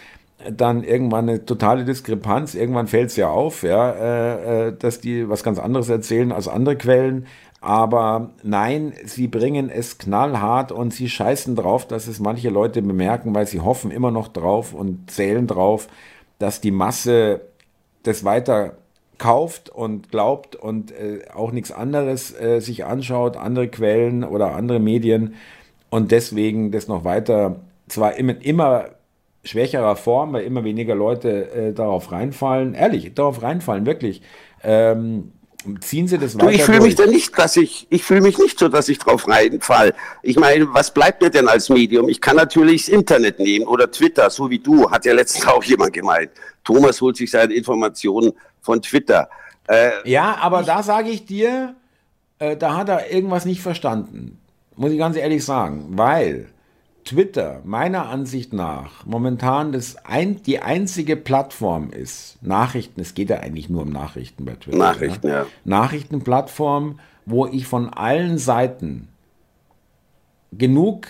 dann 0.50 0.84
irgendwann 0.84 1.30
eine 1.30 1.46
totale 1.46 1.84
Diskrepanz. 1.86 2.56
Irgendwann 2.56 2.88
fällt 2.88 3.10
es 3.10 3.16
ja 3.16 3.28
auf, 3.30 3.64
ja, 3.64 3.92
äh, 3.92 4.68
äh, 4.70 4.74
dass 4.78 5.02
die 5.02 5.30
was 5.30 5.44
ganz 5.44 5.60
anderes 5.60 5.90
erzählen 5.90 6.32
als 6.32 6.48
andere 6.48 6.78
Quellen. 6.78 7.28
Aber 7.62 8.32
nein, 8.42 8.94
sie 9.06 9.28
bringen 9.28 9.70
es 9.70 9.98
knallhart 9.98 10.72
und 10.72 10.94
sie 10.94 11.10
scheißen 11.10 11.56
drauf, 11.56 11.86
dass 11.86 12.08
es 12.08 12.20
manche 12.20 12.50
Leute 12.50 12.82
bemerken, 12.82 13.36
weil 13.36 13.48
sie 13.48 13.60
hoffen 13.60 13.92
immer 13.92 14.12
noch 14.12 14.30
drauf 14.30 14.74
und 14.74 15.12
zählen 15.12 15.46
drauf, 15.46 15.88
dass 16.38 16.62
die 16.62 16.72
Masse 16.72 17.42
das 18.04 18.24
weiter 18.24 18.78
kauft 19.18 19.70
und 19.70 20.10
glaubt 20.10 20.56
und 20.56 20.92
äh, 20.92 21.26
auch 21.34 21.52
nichts 21.52 21.72
anderes 21.72 22.34
äh, 22.40 22.62
sich 22.62 22.86
anschaut, 22.86 23.36
andere 23.36 23.68
Quellen 23.68 24.24
oder 24.24 24.56
andere 24.56 24.80
Medien 24.80 25.36
und 25.90 26.12
deswegen 26.12 26.72
das 26.72 26.88
noch 26.88 27.04
weiter, 27.04 27.58
zwar 27.88 28.16
immer, 28.16 28.42
immer 28.42 28.86
schwächerer 29.44 29.96
Form, 29.96 30.34
weil 30.34 30.44
immer 30.44 30.64
weniger 30.64 30.96
Leute 30.96 31.52
äh, 31.52 31.74
darauf 31.74 32.12
reinfallen, 32.12 32.74
ehrlich, 32.74 33.14
darauf 33.14 33.42
reinfallen, 33.42 33.86
wirklich. 33.86 34.22
Ähm, 34.64 35.32
ziehen 35.82 36.08
Sie 36.08 36.18
das 36.18 36.36
weiter 36.36 36.48
du, 36.48 36.54
Ich 36.54 36.64
fühle 36.64 36.82
mich 36.82 36.96
da 36.96 37.06
nicht, 37.06 37.38
dass 37.38 37.58
ich, 37.58 37.88
ich 37.90 38.04
fühle 38.04 38.22
mich 38.22 38.38
nicht 38.38 38.58
so, 38.58 38.70
dass 38.70 38.88
ich 38.90 38.98
drauf 39.00 39.28
reinfall. 39.28 39.94
Ich 40.24 40.38
meine, 40.38 40.74
was 40.74 40.94
bleibt 40.94 41.22
mir 41.22 41.30
denn 41.30 41.48
als 41.48 41.70
Medium? 41.70 42.10
Ich 42.10 42.22
kann 42.22 42.38
natürlich 42.38 42.86
das 42.86 42.94
Internet 42.94 43.40
nehmen 43.40 43.68
oder 43.68 43.92
Twitter, 43.92 44.30
so 44.30 44.50
wie 44.50 44.60
du, 44.60 44.90
hat 44.90 45.06
ja 45.06 45.14
letztens 45.14 45.48
auch 45.48 45.64
jemand 45.64 45.94
gemeint. 45.94 46.32
Thomas 46.64 47.02
holt 47.02 47.18
sich 47.18 47.32
seine 47.32 47.54
Informationen 47.54 48.32
von 48.62 48.82
Twitter. 48.82 49.30
Äh, 49.68 49.92
ja, 50.06 50.38
aber 50.42 50.62
ich, 50.62 50.68
da 50.68 50.82
sage 50.82 51.10
ich 51.10 51.26
dir, 51.26 51.76
äh, 52.40 52.56
da 52.56 52.78
hat 52.78 52.90
er 52.90 53.12
irgendwas 53.12 53.46
nicht 53.46 53.62
verstanden. 53.62 54.40
Muss 54.76 54.92
ich 54.92 54.98
ganz 54.98 55.18
ehrlich 55.18 55.44
sagen, 55.44 55.88
weil 55.90 56.48
Twitter 57.10 57.62
meiner 57.64 58.08
Ansicht 58.08 58.54
nach 58.54 59.04
momentan 59.04 59.72
das 59.72 59.96
ein, 60.06 60.44
die 60.44 60.60
einzige 60.60 61.16
Plattform 61.16 61.90
ist, 61.90 62.38
Nachrichten, 62.44 63.02
es 63.02 63.16
geht 63.16 63.32
ja 63.32 63.38
eigentlich 63.38 63.68
nur 63.68 63.82
um 63.82 63.90
Nachrichten 63.90 64.46
bei 64.46 64.54
Twitter. 64.54 64.78
Nachrichten, 64.78 65.28
ja. 65.28 65.40
ja. 65.40 65.46
Nachrichtenplattform, 65.66 67.00
wo 67.26 67.48
ich 67.48 67.66
von 67.66 67.90
allen 67.90 68.38
Seiten 68.38 69.08
genug 70.52 71.08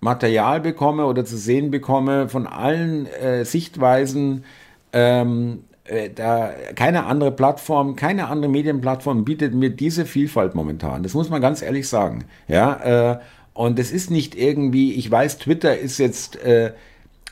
Material 0.00 0.60
bekomme 0.60 1.06
oder 1.06 1.24
zu 1.24 1.36
sehen 1.36 1.70
bekomme, 1.70 2.28
von 2.28 2.48
allen 2.48 3.06
äh, 3.06 3.44
Sichtweisen. 3.44 4.44
Ähm, 4.92 5.62
äh, 5.84 6.10
da, 6.10 6.50
keine 6.74 7.06
andere 7.06 7.30
Plattform, 7.30 7.94
keine 7.94 8.26
andere 8.26 8.50
Medienplattform 8.50 9.24
bietet 9.24 9.54
mir 9.54 9.70
diese 9.70 10.04
Vielfalt 10.04 10.56
momentan. 10.56 11.04
Das 11.04 11.14
muss 11.14 11.30
man 11.30 11.40
ganz 11.40 11.62
ehrlich 11.62 11.88
sagen. 11.88 12.24
Ja, 12.48 13.12
äh, 13.12 13.18
und 13.54 13.78
es 13.78 13.92
ist 13.92 14.10
nicht 14.10 14.34
irgendwie, 14.34 14.92
ich 14.94 15.10
weiß, 15.10 15.38
Twitter 15.38 15.78
ist 15.78 15.98
jetzt 15.98 16.36
äh, 16.42 16.72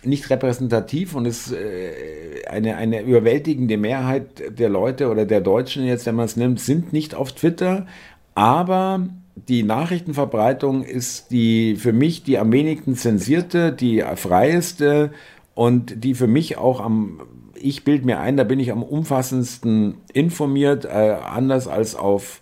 nicht 0.05 0.31
repräsentativ 0.31 1.15
und 1.15 1.27
ist 1.27 1.53
äh, 1.53 2.47
eine, 2.49 2.77
eine 2.77 3.03
überwältigende 3.03 3.77
Mehrheit 3.77 4.59
der 4.59 4.69
Leute 4.69 5.11
oder 5.11 5.25
der 5.25 5.41
Deutschen 5.41 5.85
jetzt, 5.85 6.07
wenn 6.07 6.15
man 6.15 6.27
es 6.27 6.37
nimmt, 6.37 6.61
sind 6.61 6.93
nicht 6.93 7.15
auf 7.15 7.33
Twitter. 7.33 7.87
Aber 8.35 9.09
die 9.49 9.63
Nachrichtenverbreitung 9.63 10.85
ist 10.85 11.31
die 11.31 11.77
für 11.77 11.93
mich 11.93 12.23
die 12.23 12.39
am 12.39 12.53
wenigsten 12.53 12.97
zensierte, 12.97 13.73
die 13.73 14.05
freieste 14.17 15.13
und 15.55 16.05
die 16.05 16.15
für 16.15 16.27
mich 16.27 16.59
auch 16.59 16.81
am, 16.81 17.21
ich 17.55 17.85
bilde 17.85 18.07
mir 18.07 18.21
ein, 18.21 18.37
da 18.37 18.45
bin 18.45 18.61
ich 18.61 18.73
am 18.73 18.83
umfassendsten 18.83 19.97
informiert, 20.13 20.85
äh, 20.85 21.17
anders 21.25 21.69
als 21.69 21.95
auf 21.95 22.41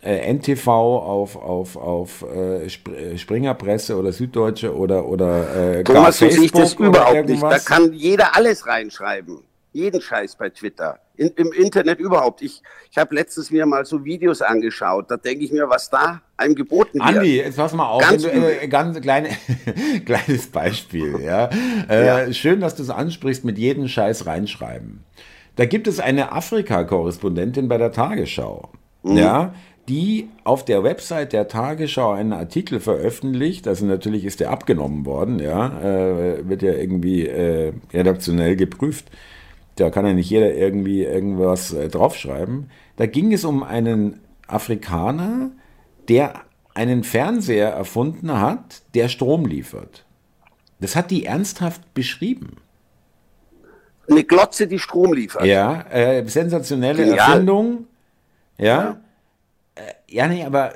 äh, 0.00 0.32
NTV, 0.32 0.68
auf, 0.68 1.36
auf, 1.36 1.76
auf 1.76 2.24
äh, 2.32 2.66
äh, 2.66 3.18
Springerpresse 3.18 3.96
oder 3.96 4.12
Süddeutsche 4.12 4.74
oder, 4.74 5.06
oder 5.06 5.78
äh, 5.78 5.84
Thomas, 5.84 6.18
so 6.18 6.28
sehe 6.28 6.44
ich 6.44 6.52
das 6.52 6.74
überhaupt 6.74 7.28
nicht. 7.28 7.42
Da 7.42 7.58
kann 7.58 7.92
jeder 7.92 8.36
alles 8.36 8.66
reinschreiben. 8.66 9.40
Jeden 9.72 10.00
Scheiß 10.00 10.36
bei 10.36 10.48
Twitter. 10.48 10.98
In, 11.16 11.28
Im 11.36 11.52
Internet 11.52 11.98
überhaupt. 11.98 12.42
Ich, 12.42 12.62
ich 12.90 12.96
habe 12.96 13.14
letztens 13.14 13.50
mir 13.50 13.66
mal 13.66 13.84
so 13.84 14.04
Videos 14.04 14.40
angeschaut. 14.40 15.10
Da 15.10 15.16
denke 15.16 15.44
ich 15.44 15.52
mir, 15.52 15.68
was 15.68 15.90
da 15.90 16.22
einem 16.36 16.54
geboten 16.54 17.00
wird. 17.00 17.16
Andi, 17.16 17.36
jetzt 17.36 17.56
pass 17.56 17.74
mal 17.74 17.86
auf. 17.86 18.00
Ganz, 18.00 18.22
du, 18.22 18.28
äh, 18.28 18.66
ganz 18.68 18.98
kleine, 19.00 19.28
kleines 20.06 20.46
Beispiel. 20.46 21.20
Ja? 21.20 21.50
Äh, 21.88 22.06
ja. 22.06 22.32
Schön, 22.32 22.60
dass 22.60 22.76
du 22.76 22.82
es 22.82 22.90
ansprichst, 22.90 23.44
mit 23.44 23.58
jedem 23.58 23.88
Scheiß 23.88 24.26
reinschreiben. 24.26 25.04
Da 25.56 25.66
gibt 25.66 25.86
es 25.86 26.00
eine 26.00 26.32
Afrika-Korrespondentin 26.32 27.68
bei 27.68 27.78
der 27.78 27.92
Tagesschau. 27.92 28.70
Mhm. 29.02 29.16
Ja, 29.16 29.54
die 29.88 30.28
auf 30.44 30.64
der 30.64 30.84
Website 30.84 31.32
der 31.32 31.48
Tagesschau 31.48 32.12
einen 32.12 32.32
Artikel 32.32 32.78
veröffentlicht. 32.78 33.66
Also 33.66 33.86
natürlich 33.86 34.24
ist 34.24 34.40
der 34.40 34.50
abgenommen 34.50 35.06
worden, 35.06 35.38
ja, 35.38 35.80
äh, 35.80 36.48
wird 36.48 36.62
ja 36.62 36.72
irgendwie 36.72 37.26
äh, 37.26 37.72
redaktionell 37.92 38.56
geprüft. 38.56 39.10
Da 39.76 39.90
kann 39.90 40.06
ja 40.06 40.12
nicht 40.12 40.28
jeder 40.28 40.54
irgendwie 40.54 41.04
irgendwas 41.04 41.72
äh, 41.72 41.88
draufschreiben. 41.88 42.70
Da 42.96 43.06
ging 43.06 43.32
es 43.32 43.44
um 43.44 43.62
einen 43.62 44.20
Afrikaner, 44.46 45.52
der 46.08 46.34
einen 46.74 47.02
Fernseher 47.02 47.70
erfunden 47.70 48.38
hat, 48.40 48.82
der 48.94 49.08
Strom 49.08 49.46
liefert. 49.46 50.04
Das 50.80 50.96
hat 50.96 51.10
die 51.10 51.24
ernsthaft 51.24 51.94
beschrieben. 51.94 52.58
Eine 54.08 54.24
Glotze, 54.24 54.66
die 54.66 54.78
Strom 54.78 55.12
liefert. 55.12 55.44
Ja, 55.44 55.82
äh, 55.90 56.26
sensationelle 56.26 57.04
Genial. 57.04 57.30
Erfindung. 57.30 57.86
ja. 58.58 58.66
ja 58.66 59.00
ja, 60.08 60.28
nee, 60.28 60.44
aber 60.44 60.72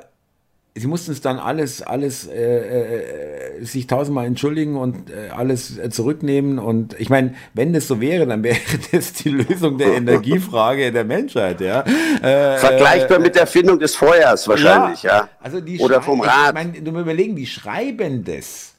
sie 0.75 0.87
mussten 0.87 1.11
es 1.11 1.21
dann 1.21 1.37
alles, 1.37 1.81
alles 1.81 2.27
äh, 2.27 3.59
äh, 3.59 3.63
sich 3.63 3.87
tausendmal 3.87 4.25
entschuldigen 4.25 4.75
und 4.75 5.09
äh, 5.09 5.29
alles 5.29 5.77
äh, 5.77 5.89
zurücknehmen. 5.89 6.59
Und 6.59 6.99
ich 6.99 7.09
meine, 7.09 7.35
wenn 7.53 7.73
das 7.73 7.87
so 7.87 8.01
wäre, 8.01 8.25
dann 8.25 8.43
wäre 8.43 8.57
das 8.91 9.13
die 9.13 9.29
Lösung 9.29 9.77
der 9.77 9.95
Energiefrage 9.95 10.91
der 10.91 11.05
Menschheit, 11.05 11.61
ja. 11.61 11.81
Äh, 12.21 12.57
Vergleichbar 12.57 13.19
mit 13.19 13.35
der 13.35 13.41
Erfindung 13.43 13.79
des 13.79 13.95
Feuers 13.95 14.47
wahrscheinlich, 14.47 15.03
ja. 15.03 15.17
ja. 15.17 15.29
Also 15.39 15.61
die 15.61 15.79
Oder 15.79 16.01
vom 16.01 16.21
Rad. 16.21 16.49
Ich 16.49 16.53
meine, 16.53 16.71
du 16.81 16.91
musst 16.91 17.03
überlegen, 17.03 17.35
die 17.35 17.47
schreiben 17.47 18.23
das. 18.23 18.73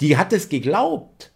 Die 0.00 0.16
hat 0.16 0.32
es 0.32 0.48
geglaubt. 0.48 1.29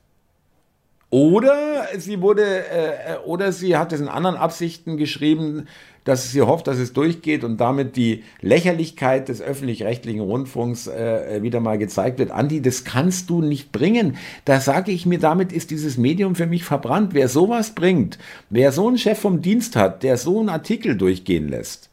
Oder 1.14 1.86
sie 1.96 2.20
wurde, 2.22 2.42
äh, 2.42 3.18
oder 3.24 3.52
sie 3.52 3.76
hat 3.76 3.92
es 3.92 4.00
in 4.00 4.08
anderen 4.08 4.34
Absichten 4.34 4.96
geschrieben, 4.96 5.68
dass 6.02 6.32
sie 6.32 6.42
hofft, 6.42 6.66
dass 6.66 6.78
es 6.78 6.92
durchgeht 6.92 7.44
und 7.44 7.58
damit 7.58 7.94
die 7.94 8.24
Lächerlichkeit 8.40 9.28
des 9.28 9.40
öffentlich-rechtlichen 9.40 10.20
Rundfunks 10.20 10.88
äh, 10.88 11.38
wieder 11.40 11.60
mal 11.60 11.78
gezeigt 11.78 12.18
wird. 12.18 12.32
Andi, 12.32 12.60
das 12.60 12.82
kannst 12.82 13.30
du 13.30 13.42
nicht 13.42 13.70
bringen. 13.70 14.16
Da 14.44 14.58
sage 14.58 14.90
ich 14.90 15.06
mir, 15.06 15.20
damit 15.20 15.52
ist 15.52 15.70
dieses 15.70 15.98
Medium 15.98 16.34
für 16.34 16.48
mich 16.48 16.64
verbrannt. 16.64 17.14
Wer 17.14 17.28
sowas 17.28 17.76
bringt, 17.76 18.18
wer 18.50 18.72
so 18.72 18.88
einen 18.88 18.98
Chef 18.98 19.20
vom 19.20 19.40
Dienst 19.40 19.76
hat, 19.76 20.02
der 20.02 20.16
so 20.16 20.40
einen 20.40 20.48
Artikel 20.48 20.96
durchgehen 20.96 21.46
lässt, 21.48 21.90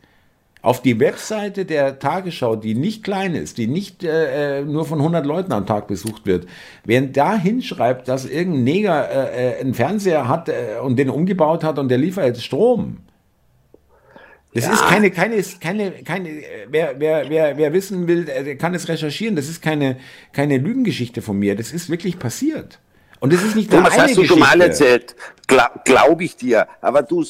auf 0.61 0.81
die 0.81 0.99
Webseite 0.99 1.65
der 1.65 1.99
Tagesschau, 1.99 2.55
die 2.55 2.75
nicht 2.75 3.03
klein 3.03 3.33
ist, 3.33 3.57
die 3.57 3.67
nicht 3.67 4.03
äh, 4.03 4.59
äh 4.59 4.63
nur 4.63 4.85
von 4.85 4.99
100 4.99 5.25
Leuten 5.25 5.51
am 5.53 5.65
Tag 5.65 5.87
besucht 5.87 6.25
wird, 6.25 6.47
wer 6.85 7.01
da 7.01 7.35
hinschreibt, 7.35 8.07
dass 8.07 8.25
irgendein 8.25 8.63
Neger 8.63 9.09
äh, 9.09 9.53
äh, 9.53 9.59
einen 9.59 9.73
Fernseher 9.73 10.27
hat 10.27 10.49
äh, 10.49 10.79
und 10.81 10.97
den 10.97 11.09
umgebaut 11.09 11.63
hat 11.63 11.79
und 11.79 11.89
der 11.89 11.97
liefert 11.97 12.25
jetzt 12.25 12.43
Strom, 12.43 12.97
Das 14.53 14.65
ja. 14.65 14.73
ist 14.73 14.85
keine, 14.87 15.11
keine, 15.11 15.41
keine, 15.59 15.91
keine, 16.03 16.29
wer, 16.69 16.99
wer, 16.99 17.29
wer, 17.29 17.57
wer 17.57 17.73
wissen 17.73 18.07
will, 18.07 18.25
der 18.25 18.57
kann 18.57 18.75
es 18.75 18.87
recherchieren. 18.87 19.35
Das 19.35 19.47
ist 19.47 19.61
keine, 19.61 19.97
keine 20.33 20.57
Lügengeschichte 20.57 21.21
von 21.21 21.39
mir. 21.39 21.55
Das 21.55 21.71
ist 21.71 21.89
wirklich 21.89 22.19
passiert. 22.19 22.79
Und 23.21 23.31
das 23.31 23.43
ist 23.43 23.55
nicht 23.55 23.71
Thomas, 23.71 23.93
eine 23.93 24.03
hast 24.03 24.17
du 24.17 24.25
schon 24.25 24.39
mal 24.39 24.59
erzählt. 24.59 25.15
Glaub, 25.47 25.85
glaub 25.85 26.19
ich 26.21 26.35
dir. 26.35 26.67
Aber 26.81 27.01
du 27.01 27.21
äh, 27.21 27.27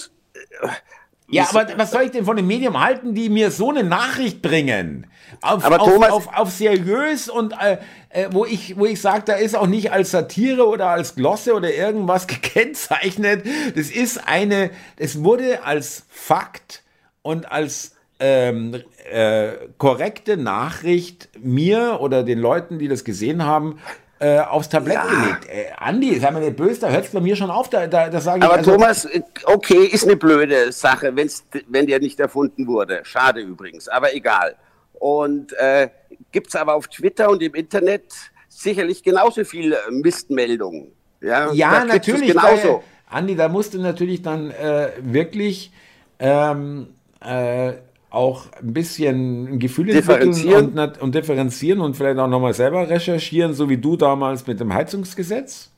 ja, 1.31 1.47
aber 1.49 1.67
was 1.77 1.91
soll 1.91 2.03
ich 2.03 2.11
denn 2.11 2.25
von 2.25 2.35
dem 2.35 2.47
Medium 2.47 2.79
halten, 2.79 3.13
die 3.13 3.29
mir 3.29 3.51
so 3.51 3.69
eine 3.69 3.83
Nachricht 3.83 4.41
bringen? 4.41 5.07
Auf, 5.41 5.63
aber 5.63 5.81
auf, 5.81 5.87
Thomas, 5.87 6.11
auf, 6.11 6.37
auf 6.37 6.51
seriös 6.51 7.29
und 7.29 7.53
äh, 7.53 7.77
äh, 8.09 8.27
wo 8.31 8.45
ich, 8.45 8.77
wo 8.77 8.85
ich 8.85 9.01
sage, 9.01 9.23
da 9.25 9.33
ist 9.33 9.55
auch 9.55 9.67
nicht 9.67 9.91
als 9.91 10.11
Satire 10.11 10.67
oder 10.67 10.89
als 10.89 11.15
Glosse 11.15 11.53
oder 11.53 11.73
irgendwas 11.73 12.27
gekennzeichnet. 12.27 13.45
Das 13.75 13.89
ist 13.89 14.27
eine, 14.27 14.71
es 14.97 15.23
wurde 15.23 15.63
als 15.63 16.05
Fakt 16.09 16.83
und 17.21 17.51
als 17.51 17.95
ähm, 18.19 18.81
äh, 19.11 19.53
korrekte 19.77 20.37
Nachricht 20.37 21.29
mir 21.39 21.99
oder 22.01 22.23
den 22.23 22.39
Leuten, 22.39 22.77
die 22.77 22.87
das 22.87 23.03
gesehen 23.03 23.45
haben, 23.45 23.79
äh, 24.21 24.39
aufs 24.39 24.69
Tablett 24.69 24.95
ja. 24.95 25.05
gelegt. 25.05 25.49
Äh, 25.49 25.65
Andi, 25.77 26.19
sei 26.19 26.29
mal 26.29 26.41
nicht 26.41 26.55
böse, 26.55 26.81
da 26.81 26.89
hört 26.89 27.05
es 27.05 27.11
bei 27.11 27.19
mir 27.19 27.35
schon 27.35 27.49
auf, 27.49 27.69
da, 27.69 27.87
da, 27.87 28.07
da 28.07 28.21
sage 28.21 28.39
ich. 28.39 28.43
Aber 28.43 28.53
also, 28.53 28.71
Thomas, 28.71 29.07
okay, 29.45 29.83
ist 29.83 30.03
eine 30.03 30.15
blöde 30.15 30.71
Sache, 30.71 31.15
wenn's, 31.15 31.43
wenn 31.67 31.87
der 31.87 31.99
nicht 31.99 32.19
erfunden 32.19 32.67
wurde. 32.67 33.01
Schade 33.03 33.41
übrigens, 33.41 33.87
aber 33.87 34.13
egal. 34.13 34.55
Und 34.93 35.53
äh, 35.53 35.89
gibt 36.31 36.49
es 36.49 36.55
aber 36.55 36.75
auf 36.75 36.87
Twitter 36.87 37.31
und 37.31 37.41
im 37.41 37.55
Internet 37.55 38.13
sicherlich 38.47 39.01
genauso 39.01 39.43
viele 39.43 39.79
Mistmeldungen. 39.89 40.91
Ja, 41.19 41.51
ja 41.51 41.83
natürlich. 41.83 42.27
Genauso. 42.27 42.67
Weil, 42.67 42.81
Andi, 43.09 43.35
da 43.35 43.49
musst 43.49 43.73
du 43.73 43.79
natürlich 43.79 44.21
dann 44.21 44.51
äh, 44.51 44.91
wirklich 45.01 45.71
ähm, 46.19 46.89
äh, 47.25 47.73
auch 48.11 48.45
ein 48.61 48.73
bisschen 48.73 49.53
ein 49.53 49.59
Gefühl 49.59 49.87
differenzieren 49.87 50.77
und, 50.77 51.01
und, 51.01 51.15
differenzieren 51.15 51.79
und 51.79 51.95
vielleicht 51.95 52.19
auch 52.19 52.27
nochmal 52.27 52.53
selber 52.53 52.89
recherchieren, 52.89 53.53
so 53.53 53.69
wie 53.69 53.77
du 53.77 53.95
damals 53.95 54.45
mit 54.45 54.59
dem 54.59 54.73
Heizungsgesetz. 54.73 55.69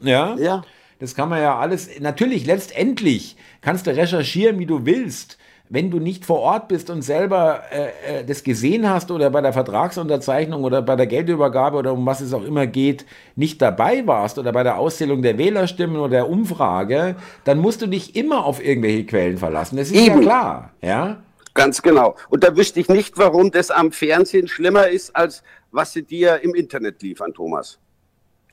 Ja. 0.00 0.36
Ja. 0.38 0.62
Das 1.00 1.14
kann 1.14 1.28
man 1.28 1.42
ja 1.42 1.58
alles. 1.58 1.88
Natürlich, 1.98 2.46
letztendlich 2.46 3.36
kannst 3.60 3.86
du 3.86 3.90
recherchieren, 3.90 4.58
wie 4.58 4.66
du 4.66 4.86
willst. 4.86 5.36
Wenn 5.72 5.90
du 5.90 6.00
nicht 6.00 6.26
vor 6.26 6.40
Ort 6.40 6.66
bist 6.66 6.90
und 6.90 7.02
selber 7.02 7.62
äh, 7.70 8.20
äh 8.20 8.24
das 8.24 8.42
gesehen 8.42 8.90
hast 8.90 9.10
oder 9.12 9.30
bei 9.30 9.40
der 9.40 9.52
Vertragsunterzeichnung 9.52 10.64
oder 10.64 10.82
bei 10.82 10.96
der 10.96 11.06
Geldübergabe 11.06 11.76
oder 11.76 11.92
um 11.92 12.04
was 12.06 12.20
es 12.20 12.32
auch 12.32 12.44
immer 12.44 12.66
geht, 12.66 13.06
nicht 13.36 13.62
dabei 13.62 14.04
warst 14.06 14.38
oder 14.38 14.52
bei 14.52 14.64
der 14.64 14.78
Auszählung 14.78 15.22
der 15.22 15.38
Wählerstimmen 15.38 15.96
oder 15.96 16.10
der 16.10 16.28
Umfrage, 16.28 17.14
dann 17.44 17.58
musst 17.58 17.82
du 17.82 17.86
dich 17.86 18.16
immer 18.16 18.44
auf 18.44 18.64
irgendwelche 18.64 19.06
Quellen 19.06 19.38
verlassen. 19.38 19.76
Das 19.76 19.92
ist 19.92 19.96
Eben. 19.96 20.16
ja 20.16 20.20
klar. 20.20 20.70
Ja. 20.82 21.22
Ganz 21.60 21.82
genau. 21.82 22.16
Und 22.30 22.42
da 22.42 22.56
wüsste 22.56 22.80
ich 22.80 22.88
nicht, 22.88 23.18
warum 23.18 23.50
das 23.50 23.70
am 23.70 23.92
Fernsehen 23.92 24.48
schlimmer 24.48 24.88
ist, 24.88 25.14
als 25.14 25.42
was 25.70 25.92
sie 25.92 26.02
dir 26.02 26.42
im 26.42 26.54
Internet 26.54 27.02
liefern, 27.02 27.34
Thomas. 27.34 27.78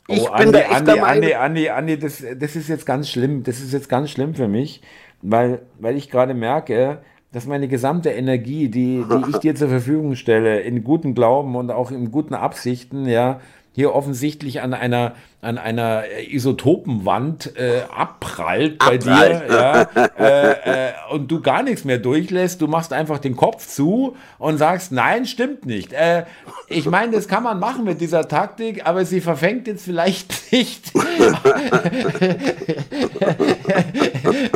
Ich 0.10 0.20
oh, 0.22 0.26
bin 0.26 0.48
Andi, 0.48 0.52
da 0.52 0.60
echt 0.60 0.72
Andi, 0.74 1.00
Andi, 1.00 1.34
Andi, 1.34 1.70
Andi, 1.70 2.00
das, 2.00 2.22
das 2.38 2.58
ist 2.58 2.68
jetzt 2.68 2.86
ganz 2.86 3.10
schlimm. 3.10 3.44
Das 3.44 3.62
ist 3.62 3.72
jetzt 3.72 3.88
ganz 3.88 4.10
schlimm 4.10 4.36
für 4.36 4.50
mich, 4.50 4.82
weil, 5.22 5.62
weil 5.80 5.96
ich 5.96 6.12
gerade 6.12 6.34
merke, 6.34 7.02
dass 7.32 7.46
meine 7.46 7.70
gesamte 7.70 8.10
Energie, 8.10 8.68
die, 8.68 9.06
die 9.10 9.30
ich 9.30 9.38
dir 9.38 9.56
zur 9.56 9.70
Verfügung 9.70 10.16
stelle, 10.16 10.60
in 10.60 10.84
guten 10.84 11.14
Glauben 11.14 11.56
und 11.56 11.72
auch 11.72 11.92
in 11.92 12.12
guten 12.12 12.34
Absichten, 12.34 13.06
ja, 13.06 13.40
hier 13.74 13.96
offensichtlich 13.96 14.60
an 14.60 14.74
einer, 14.74 15.16
an 15.48 15.58
einer 15.58 16.04
Isotopenwand 16.30 17.56
äh, 17.56 17.84
abprallt 17.90 18.80
bei 18.80 18.98
dir 18.98 19.44
ja, 19.50 19.82
äh, 20.20 20.90
äh, 20.90 20.92
und 21.12 21.32
du 21.32 21.40
gar 21.42 21.64
nichts 21.64 21.86
mehr 21.86 22.00
durchlässt. 22.00 22.60
Du 22.62 22.68
machst 22.68 22.92
einfach 22.92 23.20
den 23.20 23.38
Kopf 23.38 23.66
zu 23.66 24.18
und 24.40 24.58
sagst, 24.58 24.92
nein, 24.92 25.26
stimmt 25.26 25.66
nicht. 25.66 25.94
Äh, 25.94 26.26
ich 26.68 26.86
meine, 26.86 27.14
das 27.14 27.30
kann 27.30 27.44
man 27.44 27.60
machen 27.60 27.86
mit 27.86 28.02
dieser 28.02 28.28
Taktik, 28.28 28.86
aber 28.86 29.06
sie 29.06 29.22
verfängt 29.22 29.68
jetzt 29.68 29.86
vielleicht 29.86 30.34
nicht 30.52 30.92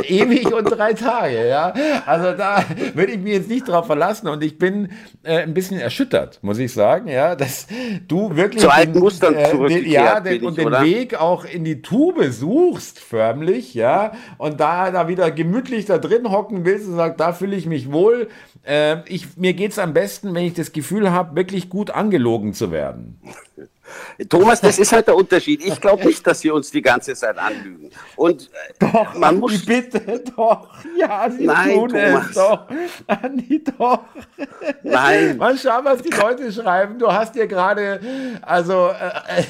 ewig 0.04 0.54
und 0.54 0.65
drei 0.65 0.91
Tage. 0.91 1.47
Ja? 1.47 1.73
Also 2.06 2.34
da 2.34 2.65
würde 2.95 3.13
ich 3.13 3.19
mich 3.19 3.32
jetzt 3.34 3.49
nicht 3.49 3.65
drauf 3.65 3.86
verlassen 3.86 4.27
und 4.27 4.43
ich 4.43 4.58
bin 4.58 4.89
äh, 5.23 5.43
ein 5.43 5.54
bisschen 5.54 5.80
erschüttert, 5.80 6.39
muss 6.41 6.58
ich 6.58 6.73
sagen, 6.73 7.08
ja, 7.08 7.36
dass 7.36 7.67
du 8.10 8.36
wirklich... 8.36 8.62
Zu 8.62 8.73
alten 8.73 8.99
Mustern 8.99 9.36
äh, 9.36 9.49
zurückgekehrt 9.49 9.93
Ja, 9.93 10.19
den, 10.19 10.43
und 10.43 10.58
den 10.58 10.80
Weg 10.83 11.15
auch 11.15 11.45
in 11.45 11.63
die 11.63 11.81
Tube 11.81 12.31
suchst, 12.31 12.99
förmlich, 12.99 13.73
ja, 13.73 14.13
und 14.37 14.59
da, 14.59 14.91
da 14.91 15.07
wieder 15.07 15.31
gemütlich 15.31 15.85
da 15.85 15.97
drin 15.97 16.29
hocken 16.31 16.65
willst 16.65 16.87
und 16.87 16.95
sagst, 16.95 17.19
da 17.19 17.33
fühle 17.33 17.55
ich 17.55 17.65
mich 17.65 17.91
wohl. 17.91 18.29
Äh, 18.63 18.97
ich, 19.09 19.37
mir 19.37 19.53
geht 19.53 19.71
es 19.71 19.79
am 19.79 19.93
besten, 19.93 20.33
wenn 20.33 20.45
ich 20.45 20.53
das 20.53 20.71
Gefühl 20.71 21.11
habe, 21.11 21.35
wirklich 21.35 21.69
gut 21.69 21.91
angelogen 21.91 22.53
zu 22.53 22.71
werden. 22.71 23.19
Thomas, 24.29 24.61
das 24.61 24.79
ist 24.79 24.91
halt 24.91 25.07
der 25.07 25.15
Unterschied. 25.15 25.61
Ich 25.65 25.79
glaube 25.79 26.05
nicht, 26.05 26.25
dass 26.25 26.41
sie 26.41 26.51
uns 26.51 26.71
die 26.71 26.81
ganze 26.81 27.13
Zeit 27.15 27.37
anlügen. 27.37 27.89
Und 28.15 28.43
äh, 28.43 28.73
doch, 28.79 29.13
man 29.15 29.39
muss 29.39 29.65
bitte, 29.65 29.99
doch. 30.35 30.67
Ja, 30.97 31.29
sie 31.29 31.45
Nein, 31.45 31.73
tun 31.73 31.89
Thomas. 31.89 32.29
es 32.29 32.35
doch. 32.35 32.67
Anni, 33.07 33.63
doch. 33.77 33.99
Nein. 34.83 35.37
Mal 35.37 35.57
schauen, 35.57 35.85
was 35.85 36.01
die 36.01 36.09
Leute 36.09 36.51
schreiben. 36.51 36.99
Du 36.99 37.11
hast 37.11 37.35
dir 37.35 37.47
gerade, 37.47 37.99
also. 38.41 38.89
Äh, 38.89 39.41
äh, 39.41 39.43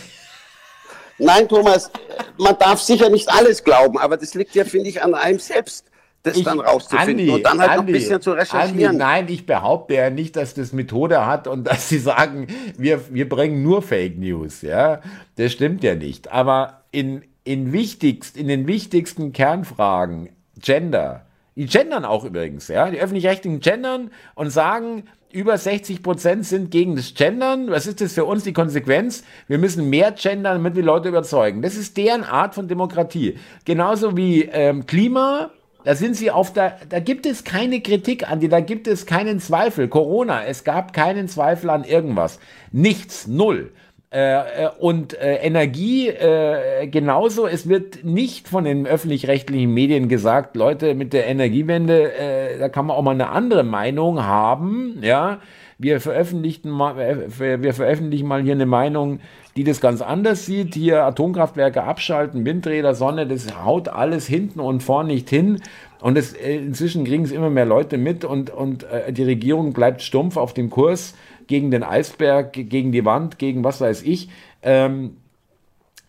Nein, 1.22 1.48
Thomas, 1.48 1.92
man 2.38 2.58
darf 2.58 2.82
sicher 2.82 3.10
nicht 3.10 3.30
alles 3.30 3.64
glauben, 3.64 3.98
aber 3.98 4.18
das 4.18 4.34
liegt 4.34 4.56
ja, 4.56 4.66
finde 4.66 4.90
ich, 4.90 5.02
an 5.02 5.14
einem 5.14 5.40
selbst 5.40 5.86
das 6.24 6.38
ich, 6.38 6.44
dann 6.44 6.60
rauszufinden 6.60 7.20
Andi, 7.20 7.30
und 7.32 7.44
dann 7.44 7.60
halt 7.60 7.72
Andi, 7.72 7.82
noch 7.82 7.88
ein 7.88 7.94
bisschen 7.94 8.22
zu 8.22 8.32
recherchieren. 8.34 8.86
Andi, 8.86 8.98
nein, 8.98 9.26
ich 9.30 9.46
behaupte 9.46 9.96
ja 9.96 10.10
nicht, 10.10 10.36
dass 10.36 10.54
das 10.54 10.72
Methode 10.72 11.26
hat 11.26 11.48
und 11.48 11.64
dass 11.68 11.90
sie 11.90 12.00
sagen, 12.00 12.48
wir, 12.78 13.02
wir 13.14 13.28
bringen 13.28 13.64
nur 13.64 13.82
Fake 13.82 14.18
News. 14.18 14.62
Ja, 14.62 15.02
das 15.36 15.52
stimmt 15.52 15.84
ja 15.84 15.96
nicht. 15.96 16.32
Aber 16.32 16.84
in, 16.92 17.24
in, 17.44 17.72
wichtigst, 17.72 18.38
in 18.38 18.48
den 18.48 18.68
wichtigsten 18.68 19.34
Kernfragen, 19.34 20.30
Gender, 20.60 21.26
die 21.56 21.66
gendern 21.66 22.06
auch 22.06 22.24
übrigens, 22.24 22.68
ja, 22.68 22.90
die 22.90 23.00
öffentlich-rechtlichen 23.00 23.60
gendern 23.60 24.12
und 24.36 24.50
sagen, 24.50 25.04
über 25.32 25.58
60 25.58 26.04
Prozent 26.04 26.46
sind 26.46 26.72
gegen 26.72 26.96
das 26.96 27.14
Gendern. 27.14 27.70
Was 27.70 27.88
ist 27.88 28.02
das 28.02 28.14
für 28.14 28.26
uns 28.26 28.44
die 28.44 28.54
Konsequenz? 28.54 29.24
Wir 29.48 29.58
müssen 29.58 29.90
mehr 29.90 30.12
gendern, 30.12 30.58
damit 30.58 30.76
wir 30.76 30.84
Leute 30.84 31.10
überzeugen. 31.10 31.62
Das 31.62 31.76
ist 31.76 31.98
deren 31.98 32.24
Art 32.24 32.56
von 32.56 32.68
Demokratie. 32.68 33.38
Genauso 33.66 34.18
wie 34.18 34.44
ähm, 34.44 34.86
Klima, 34.86 35.52
da 35.84 35.96
sind 35.96 36.16
sie 36.16 36.32
auf 36.32 36.54
der, 36.54 36.78
da 36.90 37.00
gibt 37.00 37.26
es 37.26 37.44
keine 37.44 37.82
Kritik 37.82 38.30
an 38.30 38.40
die, 38.40 38.50
da 38.50 38.60
gibt 38.60 38.88
es 38.88 39.06
keinen 39.06 39.40
Zweifel. 39.40 39.88
Corona, 39.88 40.46
es 40.46 40.64
gab 40.64 40.94
keinen 40.94 41.28
Zweifel 41.28 41.70
an 41.70 41.84
irgendwas. 41.84 42.40
Nichts, 42.72 43.28
null. 43.28 43.72
Äh, 44.14 44.66
äh 44.66 44.70
und 44.78 45.14
äh, 45.14 45.36
Energie 45.36 46.10
äh, 46.10 46.86
genauso. 46.88 47.48
Es 47.48 47.70
wird 47.70 48.04
nicht 48.04 48.50
von 48.50 48.66
den 48.66 48.86
öffentlich-rechtlichen 48.86 49.74
Medien 49.74 50.10
gesagt, 50.10 50.58
Leute, 50.58 50.96
mit 50.96 51.14
der 51.14 51.28
Energiewende, 51.28 52.12
äh, 52.14 52.60
da 52.60 52.68
kann 52.68 52.88
man 52.88 52.98
auch 52.98 53.04
mal 53.04 53.12
eine 53.12 53.30
andere 53.30 53.64
Meinung 53.64 54.22
haben. 54.24 55.00
Ja, 55.02 55.40
wir 55.78 56.02
veröffentlichen 56.02 56.70
mal, 56.70 57.00
äh, 57.00 57.62
wir 57.62 57.74
veröffentlichen 57.74 58.28
mal 58.28 58.42
hier 58.42 58.52
eine 58.52 58.66
Meinung, 58.66 59.22
die 59.56 59.64
das 59.64 59.80
ganz 59.80 60.02
anders 60.02 60.46
sieht. 60.46 60.76
Hier 60.76 61.06
Atomkraftwerke 61.06 61.84
abschalten, 61.84 62.44
Windräder, 62.44 62.96
Sonne, 62.96 63.28
das 63.28 63.64
haut 63.64 63.88
alles 63.88 64.28
hinten 64.28 64.60
und 64.60 64.84
vorn 64.84 65.08
nicht 65.08 65.30
hin. 65.30 65.62
Und 66.02 66.18
äh, 66.18 66.58
inzwischen 66.58 67.06
kriegen 67.06 67.24
es 67.24 67.32
immer 67.32 67.50
mehr 67.50 67.66
Leute 67.66 67.98
mit 67.98 68.26
und, 68.26 68.50
und 68.50 68.86
die 69.10 69.24
Regierung 69.24 69.72
bleibt 69.72 70.02
stumpf 70.02 70.36
auf 70.36 70.54
dem 70.54 70.70
Kurs 70.70 71.14
gegen 71.52 71.70
den 71.70 71.84
Eisberg, 71.84 72.54
gegen 72.54 72.94
die 72.94 73.04
Wand, 73.04 73.38
gegen 73.38 73.66
was 73.66 73.82
weiß 73.82 74.04
ich. 74.04 74.30
Ähm, 74.64 75.18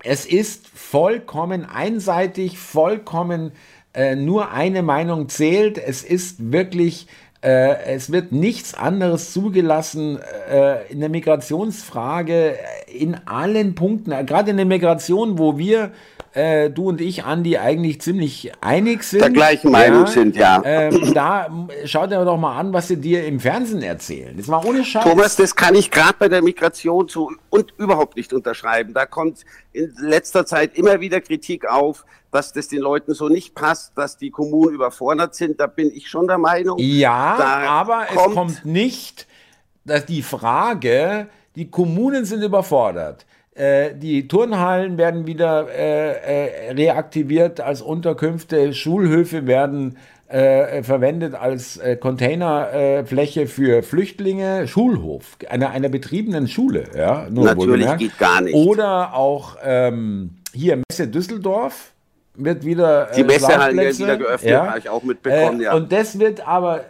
es 0.05 0.25
ist 0.25 0.69
vollkommen 0.69 1.65
einseitig, 1.65 2.59
vollkommen 2.59 3.51
äh, 3.93 4.15
nur 4.15 4.53
eine 4.53 4.83
Meinung 4.85 5.29
zählt. 5.29 5.79
Es 5.79 6.05
ist 6.05 6.53
wirklich 6.53 7.09
äh, 7.43 7.83
es 7.87 8.13
wird 8.13 8.31
nichts 8.31 8.75
anderes 8.75 9.33
zugelassen 9.33 10.21
äh, 10.49 10.87
in 10.93 11.01
der 11.01 11.09
Migrationsfrage 11.09 12.57
in 12.87 13.17
allen 13.27 13.75
Punkten, 13.75 14.13
gerade 14.25 14.53
in 14.53 14.59
der 14.59 14.67
Migration, 14.67 15.39
wo 15.39 15.59
wir 15.59 15.91
äh, 16.35 16.71
du 16.71 16.89
und 16.89 17.01
ich, 17.01 17.25
Andi, 17.25 17.59
eigentlich 17.59 18.01
ziemlich 18.01 18.53
einig 18.61 19.05
sind. 19.05 19.21
Der 19.21 19.31
gleichen 19.31 19.71
Meinung 19.71 20.07
ja, 20.07 20.07
sind, 20.07 20.37
ja. 20.37 20.63
Ähm, 20.65 21.13
da 21.15 21.49
schau 21.85 22.07
dir 22.07 22.25
doch 22.25 22.39
mal 22.39 22.59
an, 22.59 22.73
was 22.73 22.89
sie 22.89 22.97
dir 22.97 23.27
im 23.27 23.39
Fernsehen 23.39 23.83
erzählen. 23.83 24.37
Das 24.37 24.49
war 24.49 24.65
ohne 24.65 24.85
Scheiß. 24.85 25.05
Thomas, 25.05 25.37
das 25.37 25.55
kann 25.55 25.75
ich 25.75 25.91
gerade 25.91 26.15
bei 26.19 26.29
der 26.29 26.43
Migration 26.43 27.09
so 27.09 27.31
und 27.51 27.75
überhaupt 27.77 28.17
nicht 28.17 28.33
unterschreiben. 28.33 28.95
Da 28.95 29.05
kommt 29.05 29.45
in 29.73 29.93
letzter 29.99 30.47
Zeit 30.47 30.77
immer 30.77 31.01
wieder 31.01 31.21
Kritik 31.21 31.69
auf, 31.69 32.05
dass 32.31 32.53
das 32.53 32.69
den 32.69 32.81
Leuten 32.81 33.13
so 33.13 33.29
nicht 33.29 33.55
passt, 33.55 33.93
dass 33.97 34.17
die 34.17 34.31
Kommunen 34.31 34.75
überfordert 34.75 35.35
sind. 35.35 35.61
Da 35.61 35.67
bin 35.67 35.91
ich 35.95 36.09
schon 36.09 36.27
der 36.27 36.39
Meinung. 36.39 36.79
Ja, 36.79 37.37
aber 37.69 38.07
kommt 38.07 38.29
es 38.29 38.35
kommt 38.35 38.65
nicht, 38.65 39.27
dass 39.85 40.07
die 40.07 40.23
Frage, 40.23 41.29
die 41.57 41.71
Kommunen 41.71 42.25
sind 42.25 42.43
überfordert. 42.43 43.27
Äh, 43.55 43.95
die 43.95 44.29
Turnhallen 44.29 44.97
werden 44.97 45.27
wieder 45.27 45.69
äh, 45.69 46.69
äh, 46.69 46.73
reaktiviert 46.73 47.61
als 47.61 47.83
Unterkünfte, 47.83 48.73
Schulhöfe 48.73 49.47
werden 49.47 49.99
äh, 50.29 50.83
verwendet 50.83 51.35
als 51.35 51.77
äh, 51.77 51.97
Containerfläche 51.97 53.47
für 53.47 53.83
Flüchtlinge, 53.83 54.67
Schulhof, 54.67 55.37
einer, 55.51 55.69
einer 55.71 55.91
betriebenen 55.91 56.49
Schule. 56.49 56.85
Ja, 56.97 57.27
Natürlich 57.29 57.95
geht 57.99 58.19
gar 58.19 58.41
nicht. 58.41 58.55
Oder 58.55 59.13
auch 59.15 59.59
ähm, 59.63 60.39
hier 60.55 60.81
Messe 60.89 61.09
Düsseldorf 61.09 61.93
wird 62.35 62.65
wieder. 62.65 63.11
Die 63.15 63.25
Messe 63.25 63.59
hat 63.59 63.73
wieder 63.75 64.17
geöffnet, 64.17 64.51
ja. 64.51 64.67
habe 64.67 64.79
ich 64.79 64.89
auch 64.89 65.03
mitbekommen, 65.03 65.61
ja. 65.61 65.75
Und 65.75 65.93
das 65.93 66.19
wird 66.19 66.49
aber, 66.49 66.85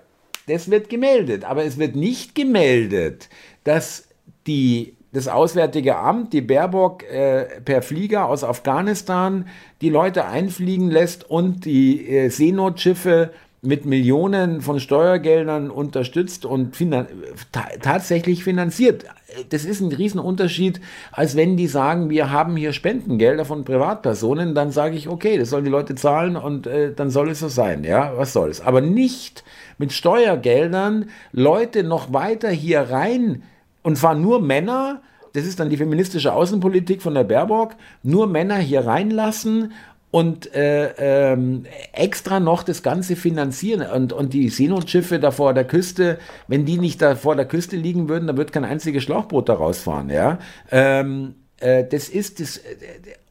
das 0.46 0.70
wird 0.70 0.88
gemeldet. 0.88 1.44
Aber 1.44 1.64
es 1.64 1.78
wird 1.78 1.96
nicht 1.96 2.36
gemeldet, 2.36 3.28
dass 3.64 4.06
die 4.46 4.94
das 5.12 5.28
Auswärtige 5.28 5.96
Amt, 5.96 6.32
die 6.32 6.40
Baerbock 6.40 7.04
äh, 7.04 7.60
per 7.64 7.82
Flieger 7.82 8.26
aus 8.26 8.44
Afghanistan 8.44 9.46
die 9.80 9.90
Leute 9.90 10.24
einfliegen 10.24 10.90
lässt 10.90 11.28
und 11.28 11.64
die 11.64 12.08
äh, 12.08 12.28
Seenotschiffe 12.30 13.30
mit 13.64 13.86
Millionen 13.86 14.60
von 14.60 14.80
Steuergeldern 14.80 15.70
unterstützt 15.70 16.44
und 16.44 16.74
finan 16.74 17.06
ta 17.52 17.64
tatsächlich 17.80 18.42
finanziert. 18.42 19.04
Das 19.50 19.64
ist 19.64 19.80
ein 19.80 19.92
Riesenunterschied, 19.92 20.80
als 21.12 21.36
wenn 21.36 21.56
die 21.56 21.68
sagen, 21.68 22.10
wir 22.10 22.32
haben 22.32 22.56
hier 22.56 22.72
Spendengelder 22.72 23.44
von 23.44 23.64
Privatpersonen, 23.64 24.56
dann 24.56 24.72
sage 24.72 24.96
ich, 24.96 25.08
okay, 25.08 25.38
das 25.38 25.50
sollen 25.50 25.64
die 25.64 25.70
Leute 25.70 25.94
zahlen 25.94 26.36
und 26.36 26.66
äh, 26.66 26.92
dann 26.92 27.10
soll 27.10 27.30
es 27.30 27.38
so 27.38 27.48
sein, 27.48 27.84
ja, 27.84 28.12
was 28.16 28.32
soll 28.32 28.50
es. 28.50 28.60
Aber 28.60 28.80
nicht 28.80 29.44
mit 29.78 29.92
Steuergeldern 29.92 31.10
Leute 31.30 31.84
noch 31.84 32.12
weiter 32.12 32.50
hier 32.50 32.80
rein 32.80 33.44
und 33.82 33.96
zwar 33.96 34.14
nur 34.14 34.40
Männer, 34.40 35.02
das 35.32 35.44
ist 35.44 35.60
dann 35.60 35.70
die 35.70 35.76
feministische 35.76 36.32
Außenpolitik 36.32 37.02
von 37.02 37.14
der 37.14 37.24
Baerbock, 37.24 37.74
nur 38.02 38.26
Männer 38.26 38.58
hier 38.58 38.86
reinlassen 38.86 39.72
und 40.10 40.54
äh, 40.54 41.32
ähm, 41.32 41.64
extra 41.92 42.38
noch 42.38 42.62
das 42.62 42.82
Ganze 42.82 43.16
finanzieren. 43.16 43.90
Und, 43.90 44.12
und 44.12 44.34
die 44.34 44.50
Seenotschiffe 44.50 45.18
da 45.18 45.30
vor 45.30 45.54
der 45.54 45.64
Küste, 45.64 46.18
wenn 46.48 46.66
die 46.66 46.78
nicht 46.78 47.00
da 47.00 47.16
vor 47.16 47.34
der 47.34 47.46
Küste 47.46 47.76
liegen 47.76 48.10
würden, 48.10 48.26
dann 48.26 48.36
wird 48.36 48.52
kein 48.52 48.66
einziges 48.66 49.04
Schlauchboot 49.04 49.48
da 49.48 49.54
rausfahren. 49.54 50.10
Ja? 50.10 50.38
Ähm, 50.70 51.36
äh, 51.60 51.84
das 51.88 52.10
ist 52.10 52.40
das. 52.40 52.58
Äh, 52.58 52.62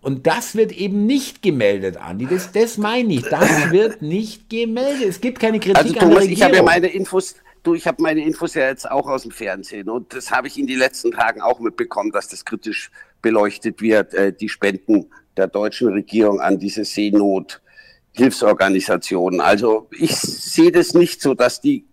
und 0.01 0.25
das 0.25 0.55
wird 0.55 0.71
eben 0.71 1.05
nicht 1.05 1.43
gemeldet, 1.43 1.97
Andi. 1.97 2.25
Das, 2.25 2.51
das 2.51 2.79
meine 2.79 3.13
ich. 3.13 3.29
Das 3.29 3.69
wird 3.69 4.01
nicht 4.01 4.49
gemeldet. 4.49 5.07
Es 5.07 5.21
gibt 5.21 5.39
keine 5.39 5.59
Kritik 5.59 5.77
also, 5.77 5.93
Thomas, 5.93 6.03
an 6.03 6.09
der 6.09 6.21
Regierung. 6.21 6.33
Ich 6.33 6.43
habe 6.43 6.55
ja 6.55 6.63
meine 6.63 6.87
Infos 6.87 7.35
Du, 7.63 7.75
ich 7.75 7.85
habe 7.85 8.01
meine 8.01 8.25
Infos 8.25 8.55
ja 8.55 8.67
jetzt 8.67 8.89
auch 8.89 9.07
aus 9.07 9.21
dem 9.21 9.29
Fernsehen 9.31 9.87
und 9.89 10.15
das 10.15 10.31
habe 10.31 10.47
ich 10.47 10.57
in 10.57 10.65
den 10.65 10.79
letzten 10.79 11.11
Tagen 11.11 11.41
auch 11.41 11.59
mitbekommen, 11.59 12.11
dass 12.11 12.27
das 12.27 12.43
kritisch 12.43 12.89
beleuchtet 13.21 13.81
wird, 13.81 14.15
äh, 14.15 14.33
die 14.33 14.49
Spenden 14.49 15.11
der 15.37 15.45
deutschen 15.47 15.89
Regierung 15.89 16.41
an 16.41 16.57
diese 16.57 16.83
Seenothilfsorganisationen. 16.83 19.41
Also 19.41 19.87
ich 19.91 20.15
sehe 20.15 20.71
das 20.71 20.95
nicht 20.95 21.21
so, 21.21 21.35
dass 21.35 21.61
die 21.61 21.85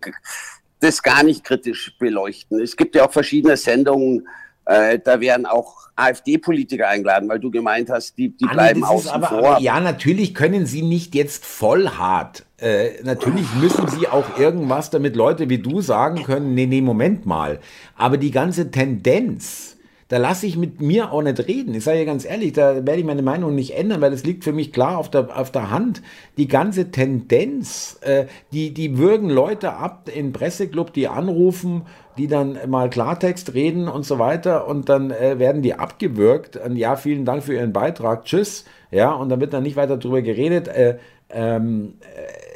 das 0.81 1.03
gar 1.03 1.23
nicht 1.23 1.45
kritisch 1.45 1.95
beleuchten. 1.99 2.61
Es 2.61 2.75
gibt 2.77 2.95
ja 2.95 3.07
auch 3.07 3.13
verschiedene 3.13 3.59
Sendungen, 3.59 4.27
äh, 4.69 4.99
da 5.03 5.19
werden 5.21 5.47
auch 5.47 5.89
AfD-Politiker 5.97 6.89
eingeladen, 6.89 7.29
weil 7.29 7.41
du 7.41 7.51
gemeint 7.51 7.89
hast, 7.89 8.19
die, 8.19 8.37
die 8.37 8.45
bleiben 8.45 8.85
außen 8.85 9.11
aber, 9.11 9.27
vor. 9.29 9.39
Aber, 9.39 9.61
ja, 9.61 9.81
natürlich 9.81 10.35
können 10.35 10.67
sie 10.67 10.83
nicht 10.83 11.15
jetzt 11.15 11.47
voll 11.47 11.89
hart. 11.89 12.45
Äh, 12.59 13.03
natürlich 13.03 13.47
müssen 13.55 13.89
sie 13.89 14.09
auch 14.09 14.39
irgendwas, 14.39 14.91
damit 14.91 15.17
Leute 15.17 15.49
wie 15.49 15.59
du 15.59 15.81
sagen 15.81 16.23
können, 16.23 16.55
nee, 16.55 16.67
nee, 16.67 16.83
Moment 16.83 17.25
mal. 17.25 17.61
Aber 17.97 18.19
die 18.19 18.31
ganze 18.31 18.71
Tendenz, 18.71 19.79
da 20.09 20.19
lasse 20.19 20.47
ich 20.47 20.59
mit 20.59 20.83
mir 20.83 21.13
auch 21.13 21.23
nicht 21.23 21.49
reden. 21.49 21.75
Ich 21.75 21.85
sage 21.85 22.01
ja 22.01 22.05
ganz 22.05 22.27
ehrlich, 22.27 22.53
da 22.53 22.75
werde 22.75 22.97
ich 22.97 23.05
meine 23.05 23.23
Meinung 23.23 23.55
nicht 23.55 23.75
ändern, 23.75 24.03
weil 24.03 24.11
das 24.11 24.25
liegt 24.25 24.45
für 24.45 24.53
mich 24.53 24.73
klar 24.73 24.99
auf 24.99 25.11
der, 25.11 25.35
auf 25.35 25.51
der 25.51 25.71
Hand. 25.71 26.03
Die 26.37 26.49
ganze 26.49 26.91
Tendenz, 26.91 27.99
äh, 28.03 28.27
die, 28.53 28.75
die 28.75 28.99
würgen 28.99 29.31
Leute 29.31 29.73
ab 29.73 30.11
in 30.15 30.33
Presseclub, 30.33 30.93
die 30.93 31.09
anrufen, 31.09 31.87
die 32.19 32.27
dann 32.27 32.59
mal 32.67 32.91
Klartext 32.91 33.55
reden 33.55 33.89
und 33.89 34.05
so 34.05 34.19
weiter 34.19 34.67
und 34.67 34.89
dann 34.89 35.11
äh, 35.11 35.39
werden 35.39 35.63
die 35.63 35.75
abgewürgt. 35.75 36.57
Und 36.57 36.77
ja, 36.77 36.97
vielen 36.97 37.25
Dank 37.25 37.45
für 37.45 37.55
Ihren 37.55 37.73
Beitrag, 37.73 38.25
tschüss. 38.25 38.65
Ja, 38.91 39.13
und 39.13 39.29
dann 39.29 39.41
wird 39.41 39.53
dann 39.53 39.63
nicht 39.63 39.77
weiter 39.77 39.97
drüber 39.97 40.21
geredet. 40.21 40.69
Äh, 40.69 40.99
ähm, 41.31 41.95
äh, 42.01 42.48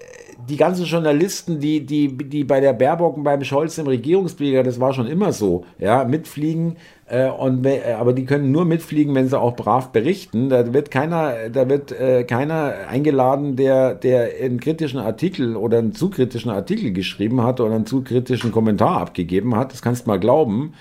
die 0.48 0.56
ganzen 0.56 0.84
Journalisten, 0.84 1.60
die, 1.60 1.84
die, 1.84 2.16
die 2.16 2.44
bei 2.44 2.60
der 2.60 2.72
Baerbock 2.72 3.16
und 3.16 3.24
beim 3.24 3.44
Scholz 3.44 3.78
im 3.78 3.86
Regierungsflieger, 3.86 4.62
das 4.62 4.80
war 4.80 4.92
schon 4.92 5.06
immer 5.06 5.32
so, 5.32 5.64
ja, 5.78 6.04
mitfliegen, 6.04 6.76
äh, 7.12 7.28
und, 7.28 7.66
äh, 7.66 7.92
aber 7.98 8.14
die 8.14 8.24
können 8.24 8.52
nur 8.52 8.64
mitfliegen, 8.64 9.14
wenn 9.14 9.28
sie 9.28 9.38
auch 9.38 9.54
brav 9.54 9.90
berichten. 9.90 10.48
Da 10.48 10.72
wird 10.72 10.90
keiner, 10.90 11.50
da 11.50 11.68
wird 11.68 11.92
äh, 11.92 12.24
keiner 12.24 12.74
eingeladen, 12.88 13.56
der, 13.56 13.94
der 13.94 14.30
einen 14.42 14.60
kritischen 14.60 14.98
Artikel 14.98 15.56
oder 15.56 15.78
einen 15.78 15.92
zu 15.92 16.08
kritischen 16.08 16.50
Artikel 16.50 16.92
geschrieben 16.92 17.42
hat 17.42 17.60
oder 17.60 17.74
einen 17.74 17.86
zu 17.86 18.02
kritischen 18.02 18.50
Kommentar 18.50 19.00
abgegeben 19.00 19.54
hat. 19.56 19.72
Das 19.72 19.82
kannst 19.82 20.06
du 20.06 20.10
mal 20.10 20.20
glauben. 20.20 20.72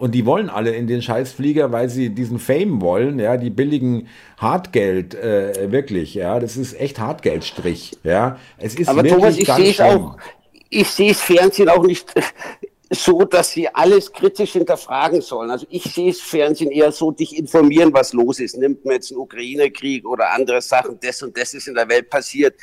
Und 0.00 0.12
die 0.12 0.24
wollen 0.24 0.48
alle 0.48 0.70
in 0.70 0.86
den 0.86 1.02
Scheißflieger, 1.02 1.72
weil 1.72 1.90
sie 1.90 2.08
diesen 2.08 2.38
Fame 2.38 2.80
wollen, 2.80 3.18
ja, 3.18 3.36
die 3.36 3.50
billigen 3.50 4.08
Hartgeld, 4.38 5.14
äh, 5.14 5.70
wirklich, 5.70 6.14
ja, 6.14 6.40
das 6.40 6.56
ist 6.56 6.72
echt 6.80 6.98
Hartgeldstrich, 6.98 7.98
ja. 8.02 8.38
Es 8.56 8.76
ist 8.76 8.88
Aber 8.88 9.04
Thomas, 9.04 9.36
ich 9.36 9.46
sehe 9.46 9.70
es 9.70 9.78
auch, 9.78 10.16
ich 10.70 10.88
sehe 10.88 11.10
es 11.10 11.20
Fernsehen 11.20 11.68
auch 11.68 11.84
nicht 11.84 12.14
so, 12.88 13.24
dass 13.24 13.50
sie 13.50 13.68
alles 13.68 14.10
kritisch 14.10 14.52
hinterfragen 14.52 15.20
sollen. 15.20 15.50
Also 15.50 15.66
ich 15.68 15.84
sehe 15.84 16.08
es 16.08 16.22
Fernsehen 16.22 16.70
eher 16.70 16.92
so, 16.92 17.10
dich 17.10 17.36
informieren, 17.36 17.92
was 17.92 18.14
los 18.14 18.40
ist. 18.40 18.56
Nimmt 18.56 18.82
man 18.86 18.94
jetzt 18.94 19.10
einen 19.10 19.20
Ukraine-Krieg 19.20 20.08
oder 20.08 20.32
andere 20.32 20.62
Sachen, 20.62 20.98
das 20.98 21.22
und 21.22 21.36
das 21.36 21.52
ist 21.52 21.68
in 21.68 21.74
der 21.74 21.90
Welt 21.90 22.08
passiert. 22.08 22.54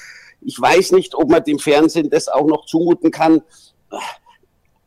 Ich 0.41 0.59
weiß 0.59 0.91
nicht, 0.93 1.13
ob 1.13 1.29
man 1.29 1.43
dem 1.43 1.59
Fernsehen 1.59 2.09
das 2.09 2.29
auch 2.29 2.47
noch 2.47 2.65
zumuten 2.65 3.11
kann 3.11 3.43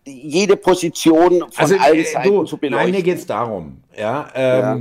jede 0.06 0.56
Position 0.56 1.40
von 1.40 1.48
also, 1.56 1.76
allen 1.78 1.98
äh, 1.98 2.04
Seiten 2.04 2.28
du, 2.28 2.44
zu 2.44 2.56
beleuchten. 2.56 2.90
Nein, 2.90 2.96
mir 2.96 3.02
geht 3.02 3.18
es 3.18 3.26
darum. 3.26 3.78
Ja, 3.96 4.28
ähm, 4.34 4.62
ja, 4.62 4.80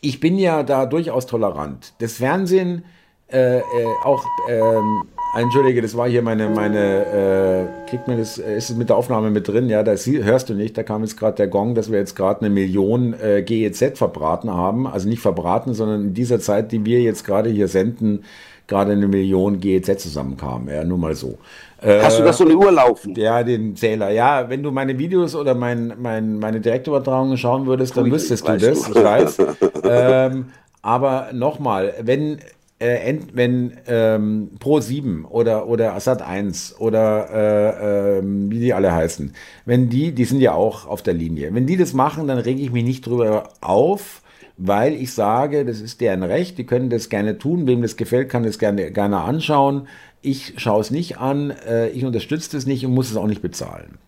Ich 0.00 0.20
bin 0.20 0.38
ja 0.38 0.62
da 0.62 0.86
durchaus 0.86 1.26
tolerant. 1.26 1.94
Das 1.98 2.14
Fernsehen 2.14 2.84
äh, 3.30 3.58
äh, 3.58 3.62
auch, 4.04 4.24
ähm, 4.48 5.04
entschuldige, 5.36 5.82
das 5.82 5.94
war 5.94 6.08
hier 6.08 6.22
meine, 6.22 6.48
meine, 6.48 7.68
äh, 7.86 7.90
kriegt 7.90 8.08
man 8.08 8.16
das, 8.16 8.38
äh, 8.38 8.56
ist 8.56 8.70
es 8.70 8.76
mit 8.76 8.88
der 8.88 8.96
Aufnahme 8.96 9.30
mit 9.30 9.46
drin? 9.46 9.68
Ja, 9.68 9.82
das 9.82 10.06
hörst 10.06 10.48
du 10.48 10.54
nicht, 10.54 10.78
da 10.78 10.82
kam 10.82 11.02
jetzt 11.02 11.18
gerade 11.18 11.36
der 11.36 11.48
Gong, 11.48 11.74
dass 11.74 11.92
wir 11.92 11.98
jetzt 11.98 12.16
gerade 12.16 12.40
eine 12.40 12.50
Million 12.50 13.14
äh, 13.20 13.42
GEZ 13.42 13.98
verbraten 13.98 14.50
haben. 14.50 14.86
Also 14.86 15.10
nicht 15.10 15.20
verbraten, 15.20 15.74
sondern 15.74 16.04
in 16.06 16.14
dieser 16.14 16.40
Zeit, 16.40 16.72
die 16.72 16.86
wir 16.86 17.02
jetzt 17.02 17.24
gerade 17.24 17.50
hier 17.50 17.68
senden, 17.68 18.24
gerade 18.66 18.92
eine 18.92 19.08
Million 19.08 19.60
GEZ 19.60 20.02
zusammenkam. 20.02 20.68
Ja, 20.70 20.84
nur 20.84 20.98
mal 20.98 21.14
so. 21.14 21.36
Hast 21.80 22.18
du 22.18 22.24
das 22.24 22.38
so 22.38 22.44
eine 22.44 22.56
Uhr 22.56 22.72
laufen? 22.72 23.14
Ja, 23.14 23.42
den 23.44 23.76
Zähler. 23.76 24.10
Ja, 24.10 24.48
wenn 24.48 24.62
du 24.62 24.72
meine 24.72 24.98
Videos 24.98 25.34
oder 25.34 25.54
mein, 25.54 25.94
mein, 25.98 26.38
meine 26.38 26.60
Direktübertragungen 26.60 27.36
schauen 27.36 27.66
würdest, 27.66 27.96
dann 27.96 28.10
wüsstest 28.10 28.48
du 28.48 28.56
das, 28.56 28.82
du. 28.82 28.98
ich 28.98 29.04
weiß. 29.04 29.38
ähm, 29.84 30.46
aber 30.82 31.28
nochmal, 31.32 31.94
wenn, 32.02 32.38
äh, 32.78 33.14
wenn 33.32 33.76
ähm, 33.86 34.50
Pro 34.58 34.80
7 34.80 35.24
oder, 35.24 35.68
oder 35.68 35.94
Assad 35.94 36.22
1 36.22 36.76
oder 36.78 37.28
äh, 37.32 38.18
äh, 38.18 38.22
wie 38.24 38.58
die 38.58 38.74
alle 38.74 38.92
heißen, 38.92 39.32
wenn 39.64 39.88
die, 39.88 40.12
die 40.12 40.24
sind 40.24 40.40
ja 40.40 40.54
auch 40.54 40.86
auf 40.86 41.02
der 41.02 41.14
Linie, 41.14 41.54
wenn 41.54 41.66
die 41.66 41.76
das 41.76 41.92
machen, 41.92 42.26
dann 42.26 42.38
rege 42.38 42.60
ich 42.60 42.72
mich 42.72 42.84
nicht 42.84 43.06
drüber 43.06 43.50
auf, 43.60 44.22
weil 44.56 44.94
ich 44.94 45.12
sage, 45.12 45.64
das 45.64 45.80
ist 45.80 46.00
deren 46.00 46.22
Recht, 46.22 46.58
die 46.58 46.66
können 46.66 46.90
das 46.90 47.08
gerne 47.08 47.38
tun, 47.38 47.66
wem 47.66 47.82
das 47.82 47.96
gefällt, 47.96 48.28
kann 48.28 48.42
das 48.42 48.58
gerne, 48.58 48.90
gerne 48.90 49.18
anschauen. 49.18 49.88
Ich 50.20 50.54
schaue 50.56 50.80
es 50.80 50.90
nicht 50.90 51.18
an, 51.18 51.50
äh, 51.50 51.88
ich 51.90 52.04
unterstütze 52.04 52.56
es 52.56 52.66
nicht 52.66 52.84
und 52.84 52.92
muss 52.92 53.10
es 53.10 53.16
auch 53.16 53.26
nicht 53.26 53.42
bezahlen. 53.42 53.98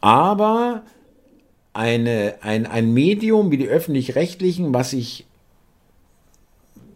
Aber 0.00 0.82
eine, 1.72 2.34
ein, 2.42 2.66
ein 2.66 2.92
Medium 2.92 3.50
wie 3.50 3.56
die 3.56 3.68
öffentlich-rechtlichen, 3.68 4.72
was 4.72 4.92
ich 4.92 5.26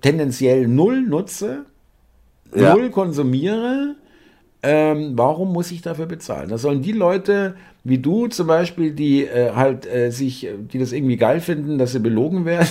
tendenziell 0.01 0.69
null 0.69 1.03
nutze, 1.03 1.65
ja. 2.55 2.75
null 2.75 2.91
konsumiere, 2.91 3.97
ähm, 4.63 5.13
warum 5.17 5.53
muss 5.53 5.73
ich 5.73 5.83
dafür 5.83 6.07
bezahlen? 6.07 6.49
Da 6.49 6.59
sollen 6.59 6.83
die 6.83 6.93
Leute 6.93 7.57
wie 7.85 7.99
du 7.99 8.29
zum 8.29 8.47
Beispiel, 8.47 8.93
die 8.93 9.25
äh, 9.25 9.53
halt 9.55 9.87
äh, 9.87 10.11
sich, 10.11 10.49
die 10.73 10.79
das 10.79 10.93
irgendwie 10.93 11.17
geil 11.17 11.41
finden, 11.41 11.79
dass 11.79 11.93
sie 11.93 11.99
belogen 11.99 12.45
werden. 12.45 12.69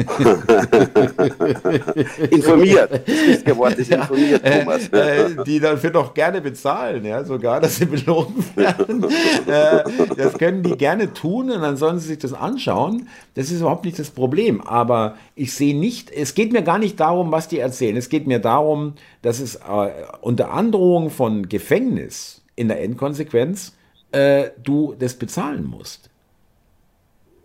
informiert. 2.30 2.90
Das 2.90 3.06
richtige 3.06 3.56
Wort 3.58 3.74
ist 3.74 3.92
informiert, 3.92 4.42
ja, 4.42 4.60
Thomas. 4.60 4.88
Äh, 4.88 5.44
die 5.44 5.60
dafür 5.60 5.90
doch 5.90 6.14
gerne 6.14 6.40
bezahlen, 6.40 7.04
ja, 7.04 7.22
sogar, 7.22 7.60
dass 7.60 7.76
sie 7.76 7.84
belogen 7.84 8.42
werden. 8.56 9.04
Äh, 9.46 9.84
das 10.16 10.38
können 10.38 10.62
die 10.62 10.76
gerne 10.76 11.12
tun 11.12 11.50
und 11.50 11.60
dann 11.60 11.76
sollen 11.76 11.98
sie 11.98 12.08
sich 12.08 12.18
das 12.18 12.32
anschauen. 12.32 13.08
Das 13.34 13.50
ist 13.50 13.60
überhaupt 13.60 13.84
nicht 13.84 13.98
das 13.98 14.10
Problem. 14.10 14.62
Aber 14.62 15.16
ich 15.34 15.52
sehe 15.52 15.78
nicht, 15.78 16.10
es 16.10 16.34
geht 16.34 16.52
mir 16.52 16.62
gar 16.62 16.78
nicht 16.78 16.98
darum, 16.98 17.30
was 17.30 17.48
die 17.48 17.58
erzählen. 17.58 17.98
Es 17.98 18.08
geht 18.08 18.26
mir 18.26 18.38
darum, 18.38 18.94
dass 19.20 19.38
es 19.38 19.56
äh, 19.56 19.90
unter 20.22 20.52
Androhung 20.52 21.10
von 21.10 21.50
Gefängnis 21.50 22.40
in 22.56 22.68
der 22.68 22.82
Endkonsequenz 22.82 23.74
äh, 24.12 24.50
du 24.62 24.94
das 24.98 25.14
bezahlen 25.14 25.64
musst. 25.64 26.10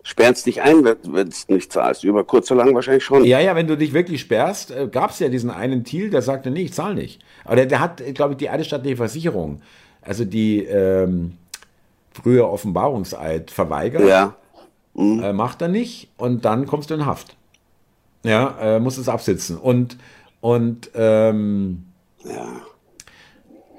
sperrst 0.02 0.46
dich 0.46 0.62
ein, 0.62 0.84
wenn 0.84 1.30
du 1.30 1.52
nicht 1.54 1.72
zahlst. 1.72 2.04
Über 2.04 2.24
kurz 2.24 2.50
oder 2.50 2.64
lang 2.64 2.74
wahrscheinlich 2.74 3.04
schon. 3.04 3.24
Ja, 3.24 3.40
ja, 3.40 3.54
wenn 3.56 3.66
du 3.66 3.76
dich 3.76 3.92
wirklich 3.92 4.20
sperrst, 4.20 4.70
äh, 4.70 4.88
gab 4.88 5.10
es 5.10 5.18
ja 5.18 5.28
diesen 5.28 5.50
einen 5.50 5.84
Thiel, 5.84 6.10
der 6.10 6.22
sagte, 6.22 6.50
nee, 6.50 6.62
ich 6.62 6.72
zahle 6.72 6.94
nicht. 6.94 7.20
Aber 7.44 7.56
der, 7.56 7.66
der 7.66 7.80
hat, 7.80 8.02
glaube 8.14 8.32
ich, 8.32 8.38
die 8.38 8.48
eidesstattliche 8.50 8.96
Versicherung, 8.96 9.60
also 10.02 10.24
die 10.24 10.64
ähm, 10.64 11.32
frühe 12.12 12.48
Offenbarungseid 12.48 13.50
verweigert. 13.50 14.06
Ja. 14.08 14.36
Mhm. 14.94 15.22
Äh, 15.22 15.32
macht 15.32 15.60
er 15.60 15.68
nicht 15.68 16.08
und 16.16 16.44
dann 16.44 16.66
kommst 16.66 16.90
du 16.90 16.94
in 16.94 17.04
Haft. 17.04 17.36
Ja, 18.24 18.56
äh, 18.60 18.80
musst 18.80 18.98
es 18.98 19.08
absitzen. 19.08 19.58
Und, 19.58 19.98
und 20.40 20.90
ähm, 20.94 21.84
Ja. 22.24 22.46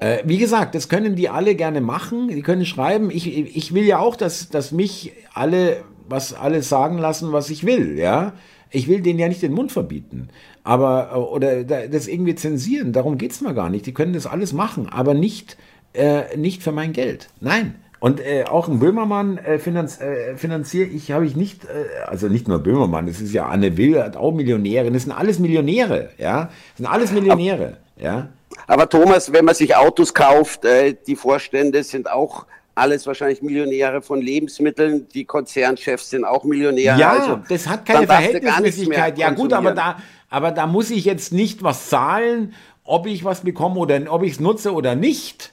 Äh, 0.00 0.18
wie 0.24 0.38
gesagt, 0.38 0.74
das 0.74 0.88
können 0.88 1.16
die 1.16 1.28
alle 1.28 1.54
gerne 1.54 1.80
machen. 1.80 2.28
Die 2.28 2.42
können 2.42 2.64
schreiben. 2.66 3.10
Ich, 3.10 3.26
ich 3.56 3.74
will 3.74 3.84
ja 3.84 3.98
auch, 3.98 4.16
dass, 4.16 4.48
dass 4.48 4.72
mich 4.72 5.12
alle 5.34 5.78
was 6.08 6.32
alles 6.32 6.68
sagen 6.68 6.98
lassen, 6.98 7.32
was 7.32 7.50
ich 7.50 7.64
will. 7.64 7.98
Ja, 7.98 8.32
ich 8.70 8.88
will 8.88 9.00
denen 9.00 9.18
ja 9.18 9.28
nicht 9.28 9.42
den 9.42 9.52
Mund 9.52 9.72
verbieten, 9.72 10.28
aber 10.64 11.10
äh, 11.12 11.16
oder 11.16 11.64
da- 11.64 11.86
das 11.86 12.08
irgendwie 12.08 12.34
zensieren. 12.34 12.92
Darum 12.92 13.18
geht's 13.18 13.40
mir 13.40 13.54
gar 13.54 13.70
nicht. 13.70 13.86
Die 13.86 13.92
können 13.94 14.12
das 14.14 14.26
alles 14.26 14.52
machen, 14.52 14.88
aber 14.88 15.14
nicht 15.14 15.56
äh, 15.94 16.36
nicht 16.36 16.62
für 16.62 16.72
mein 16.72 16.92
Geld. 16.92 17.28
Nein. 17.40 17.74
Und 18.00 18.20
äh, 18.20 18.44
auch 18.44 18.68
ein 18.68 18.78
Böhmermann 18.78 19.38
äh, 19.38 19.58
finanz, 19.58 20.00
äh, 20.00 20.36
finanziere 20.36 20.86
ich, 20.88 21.10
habe 21.10 21.26
ich 21.26 21.34
nicht, 21.34 21.64
äh, 21.64 22.04
also 22.06 22.28
nicht 22.28 22.46
nur 22.46 22.60
Böhmermann, 22.60 23.06
das 23.08 23.20
ist 23.20 23.32
ja 23.32 23.46
Anne 23.46 23.76
Will, 23.76 24.00
hat 24.00 24.16
auch 24.16 24.32
Millionäre, 24.32 24.92
das 24.92 25.02
sind 25.02 25.10
alles 25.12 25.40
Millionäre, 25.40 26.10
ja, 26.16 26.44
das 26.44 26.76
sind 26.76 26.86
alles 26.86 27.10
Millionäre, 27.10 27.78
ja. 28.00 28.28
Aber 28.66 28.88
Thomas, 28.88 29.32
wenn 29.32 29.44
man 29.44 29.54
sich 29.54 29.74
Autos 29.76 30.12
kauft, 30.12 30.64
äh, 30.64 30.94
die 31.06 31.16
Vorstände 31.16 31.82
sind 31.82 32.10
auch 32.10 32.46
alles 32.78 33.06
wahrscheinlich 33.06 33.42
Millionäre 33.42 34.02
von 34.02 34.20
Lebensmitteln, 34.22 35.08
die 35.08 35.24
Konzernchefs 35.24 36.10
sind 36.10 36.24
auch 36.24 36.44
Millionäre. 36.44 36.98
Ja, 36.98 37.12
also, 37.12 37.40
das 37.48 37.66
hat 37.66 37.84
keine 37.84 38.06
Verhältnismäßigkeit. 38.06 39.18
Ja 39.18 39.30
gut, 39.30 39.52
aber 39.52 39.72
da, 39.72 39.98
aber 40.30 40.52
da 40.52 40.66
muss 40.66 40.90
ich 40.90 41.04
jetzt 41.04 41.32
nicht 41.32 41.62
was 41.62 41.88
zahlen, 41.88 42.54
ob 42.84 43.06
ich 43.06 43.24
was 43.24 43.42
bekomme 43.42 43.80
oder 43.80 44.00
ob 44.12 44.22
ich 44.22 44.32
es 44.32 44.40
nutze 44.40 44.72
oder 44.72 44.94
nicht. 44.94 45.52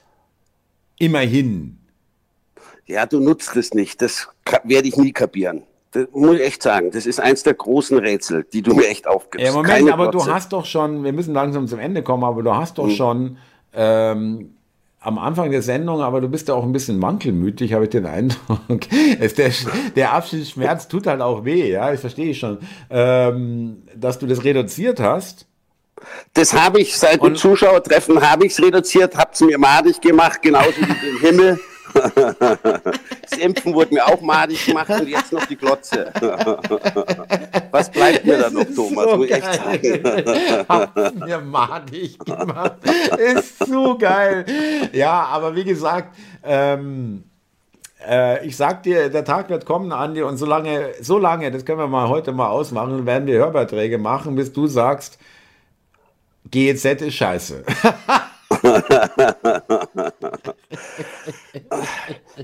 Immerhin. 0.98 1.78
Ja, 2.86 3.06
du 3.06 3.20
nutzt 3.20 3.56
es 3.56 3.74
nicht. 3.74 4.02
Das 4.02 4.30
werde 4.64 4.88
ich 4.88 4.96
nie 4.96 5.12
kapieren. 5.12 5.64
Das 5.96 6.08
muss 6.12 6.36
ich 6.36 6.42
echt 6.42 6.62
sagen. 6.62 6.92
Das 6.92 7.06
ist 7.06 7.22
eins 7.22 7.44
der 7.44 7.54
großen 7.54 7.98
Rätsel, 7.98 8.46
die 8.52 8.62
du 8.62 8.76
mir 8.76 8.88
echt 8.88 9.08
aufgibst. 9.08 9.48
Ja, 9.48 9.54
Moment, 9.54 9.74
Keine 9.74 9.94
aber 9.94 10.08
du 10.08 10.18
Glotze. 10.18 10.34
hast 10.34 10.52
doch 10.52 10.66
schon, 10.66 11.06
wir 11.06 11.14
müssen 11.14 11.34
langsam 11.34 11.68
zum 11.68 11.80
Ende 11.80 12.04
kommen, 12.04 12.26
aber 12.26 12.44
du 12.44 12.54
hast 12.54 12.78
doch 12.78 12.90
schon 12.90 13.38
ähm, 13.74 14.56
am 15.00 15.18
Anfang 15.18 15.52
der 15.52 15.62
Sendung, 15.62 16.02
aber 16.02 16.20
du 16.20 16.28
bist 16.28 16.50
ja 16.50 16.54
auch 16.54 16.64
ein 16.64 16.74
bisschen 16.74 17.02
wankelmütig, 17.02 17.72
habe 17.74 17.86
ich 17.86 17.92
den 17.92 18.06
Eindruck. 18.06 18.60
Der, 19.38 19.52
der 19.96 20.14
Abschiedsschmerz 20.14 20.88
tut 20.88 21.08
halt 21.08 21.22
auch 21.22 21.46
weh, 21.46 21.72
ja, 21.72 21.92
das 21.92 22.02
verstehe 22.02 22.32
ich 22.32 22.40
schon. 22.40 22.58
Ähm, 22.90 23.84
dass 23.96 24.20
du 24.20 24.28
das 24.28 24.44
reduziert 24.44 25.00
hast. 25.00 25.46
Das 26.34 26.54
habe 26.54 26.82
ich 26.82 26.98
seit 26.98 27.24
dem 27.24 27.36
Zuschauertreffen 27.36 28.22
habe 28.22 28.46
ich 28.46 28.52
es 28.52 28.62
reduziert, 28.62 29.16
habe 29.16 29.32
es 29.34 29.40
mir 29.42 29.58
madig 29.58 30.02
gemacht, 30.02 30.42
genauso 30.42 30.76
wie 30.78 31.08
den 31.08 31.20
Himmel. 31.22 31.60
Das 33.30 33.40
Impfen 33.40 33.74
wurde 33.74 33.94
mir 33.94 34.06
auch 34.06 34.22
madig 34.22 34.66
gemacht 34.66 34.90
und 34.90 35.08
jetzt 35.08 35.32
noch 35.32 35.46
die 35.46 35.56
Glotze. 35.56 36.12
Was 37.72 37.90
bleibt 37.90 38.26
mir 38.26 38.38
da 38.38 38.50
noch, 38.50 38.66
Thomas? 38.76 39.06
so 39.06 39.18
Muss 39.18 39.26
ich 39.26 39.32
echt 39.34 39.54
sagen. 39.54 40.66
Hab's 40.70 41.14
mir 41.16 41.40
madig 41.40 42.20
gemacht. 42.20 42.78
Ist 43.18 43.66
so 43.66 43.98
geil. 43.98 44.46
Ja, 44.94 45.26
aber 45.26 45.56
wie 45.56 45.64
gesagt, 45.64 46.16
ähm, 46.44 47.24
äh, 48.08 48.46
ich 48.46 48.56
sag 48.56 48.84
dir, 48.84 49.10
der 49.10 49.26
Tag 49.26 49.50
wird 49.50 49.66
kommen, 49.66 49.92
Andi, 49.92 50.22
und 50.22 50.38
solange, 50.38 50.92
so 51.02 51.18
lange, 51.18 51.50
das 51.52 51.66
können 51.66 51.80
wir 51.80 51.88
mal 51.88 52.08
heute 52.10 52.32
mal 52.32 52.50
ausmachen, 52.50 53.06
werden 53.06 53.28
wir 53.28 53.40
Hörbeiträge 53.40 53.98
machen, 53.98 54.36
bis 54.36 54.54
du 54.54 54.68
sagst, 54.68 55.18
GEZ 56.52 56.86
ist 56.86 57.16
scheiße. 57.16 57.64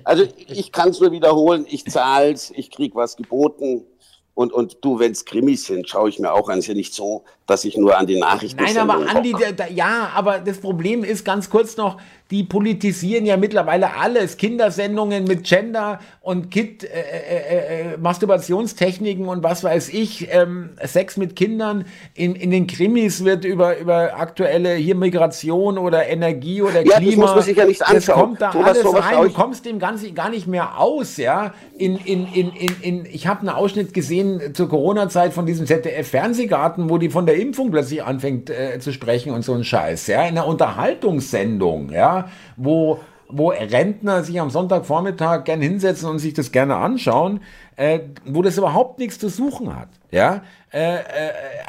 Also 0.03 0.23
ich 0.47 0.71
kann 0.71 0.89
es 0.89 0.99
nur 0.99 1.11
wiederholen, 1.11 1.65
ich 1.69 1.85
zahle 1.85 2.31
es, 2.31 2.51
ich 2.51 2.71
krieg 2.71 2.95
was 2.95 3.17
geboten. 3.17 3.85
Und, 4.33 4.53
und 4.53 4.77
du, 4.81 4.97
wenn 4.97 5.11
es 5.11 5.25
Krimis 5.25 5.65
sind, 5.65 5.89
schaue 5.89 6.09
ich 6.09 6.17
mir 6.17 6.31
auch 6.31 6.47
an. 6.47 6.59
Es 6.59 6.65
ist 6.65 6.69
ja 6.69 6.73
nicht 6.73 6.93
so, 6.93 7.25
dass 7.45 7.65
ich 7.65 7.75
nur 7.75 7.97
an 7.97 8.07
die 8.07 8.17
Nachrichten 8.17 8.63
Nein, 8.63 8.77
aber 8.77 8.95
Andi, 9.09 9.33
der, 9.33 9.51
der, 9.51 9.71
ja, 9.71 10.09
aber 10.15 10.39
das 10.39 10.59
Problem 10.59 11.03
ist 11.03 11.25
ganz 11.25 11.49
kurz 11.49 11.75
noch, 11.75 11.97
die 12.31 12.43
politisieren 12.43 13.25
ja 13.25 13.35
mittlerweile 13.37 13.95
alles. 13.97 14.37
Kindersendungen 14.37 15.25
mit 15.25 15.43
Gender 15.43 15.99
und 16.21 16.49
Kid, 16.49 16.83
äh, 16.83 16.87
äh, 16.87 17.93
äh, 17.93 17.97
Masturbationstechniken 17.97 19.27
und 19.27 19.43
was 19.43 19.63
weiß 19.63 19.89
ich, 19.89 20.29
ähm, 20.31 20.69
Sex 20.83 21.17
mit 21.17 21.35
Kindern. 21.35 21.85
In, 22.13 22.35
in 22.35 22.51
den 22.51 22.67
Krimis 22.67 23.25
wird 23.25 23.43
über, 23.43 23.77
über 23.77 24.17
aktuelle 24.17 24.75
hier 24.75 24.95
Migration 24.95 25.77
oder 25.77 26.07
Energie 26.07 26.61
oder 26.61 26.81
Ja, 26.85 26.91
das 26.91 26.97
Klima. 26.99 27.23
muss 27.25 27.35
man 27.35 27.43
sich 27.43 27.57
ja 27.57 27.65
nicht 27.65 27.81
Das 27.81 27.89
anschauen. 27.89 28.19
kommt 28.19 28.41
da 28.41 28.51
Thomas, 28.51 28.69
alles 28.69 28.83
sowas 28.83 29.05
rein. 29.05 29.23
Du 29.23 29.33
kommst 29.33 29.65
dem 29.65 29.79
Ganzen 29.79 30.15
gar 30.15 30.29
nicht 30.29 30.47
mehr 30.47 30.79
aus, 30.79 31.17
ja. 31.17 31.53
In, 31.77 31.97
in, 31.97 32.27
in, 32.33 32.51
in, 32.51 32.75
in, 32.81 33.05
ich 33.11 33.27
habe 33.27 33.41
einen 33.41 33.49
Ausschnitt 33.49 33.93
gesehen 33.93 34.53
zur 34.53 34.69
Corona-Zeit 34.69 35.33
von 35.33 35.45
diesem 35.45 35.65
ZDF-Fernsehgarten, 35.65 36.89
wo 36.89 36.97
die 36.97 37.09
von 37.09 37.25
der 37.25 37.35
Impfung 37.35 37.71
plötzlich 37.71 38.03
anfängt 38.03 38.49
äh, 38.49 38.79
zu 38.79 38.93
sprechen 38.93 39.33
und 39.33 39.43
so 39.43 39.53
ein 39.53 39.63
Scheiß, 39.65 40.07
ja. 40.07 40.21
In 40.21 40.37
einer 40.37 40.47
Unterhaltungssendung, 40.47 41.89
ja, 41.91 42.20
wo 42.57 42.99
wo 43.33 43.49
Rentner 43.49 44.23
sich 44.23 44.39
am 44.39 44.49
Sonntagvormittag 44.49 45.45
gern 45.45 45.61
hinsetzen 45.61 46.09
und 46.09 46.19
sich 46.19 46.33
das 46.33 46.51
gerne 46.51 46.75
anschauen, 46.75 47.41
äh, 47.77 47.99
wo 48.25 48.41
das 48.41 48.57
überhaupt 48.57 48.99
nichts 48.99 49.19
zu 49.19 49.29
suchen 49.29 49.75
hat. 49.75 49.89
Ja, 50.11 50.43
äh, 50.73 50.95
äh, 50.95 50.99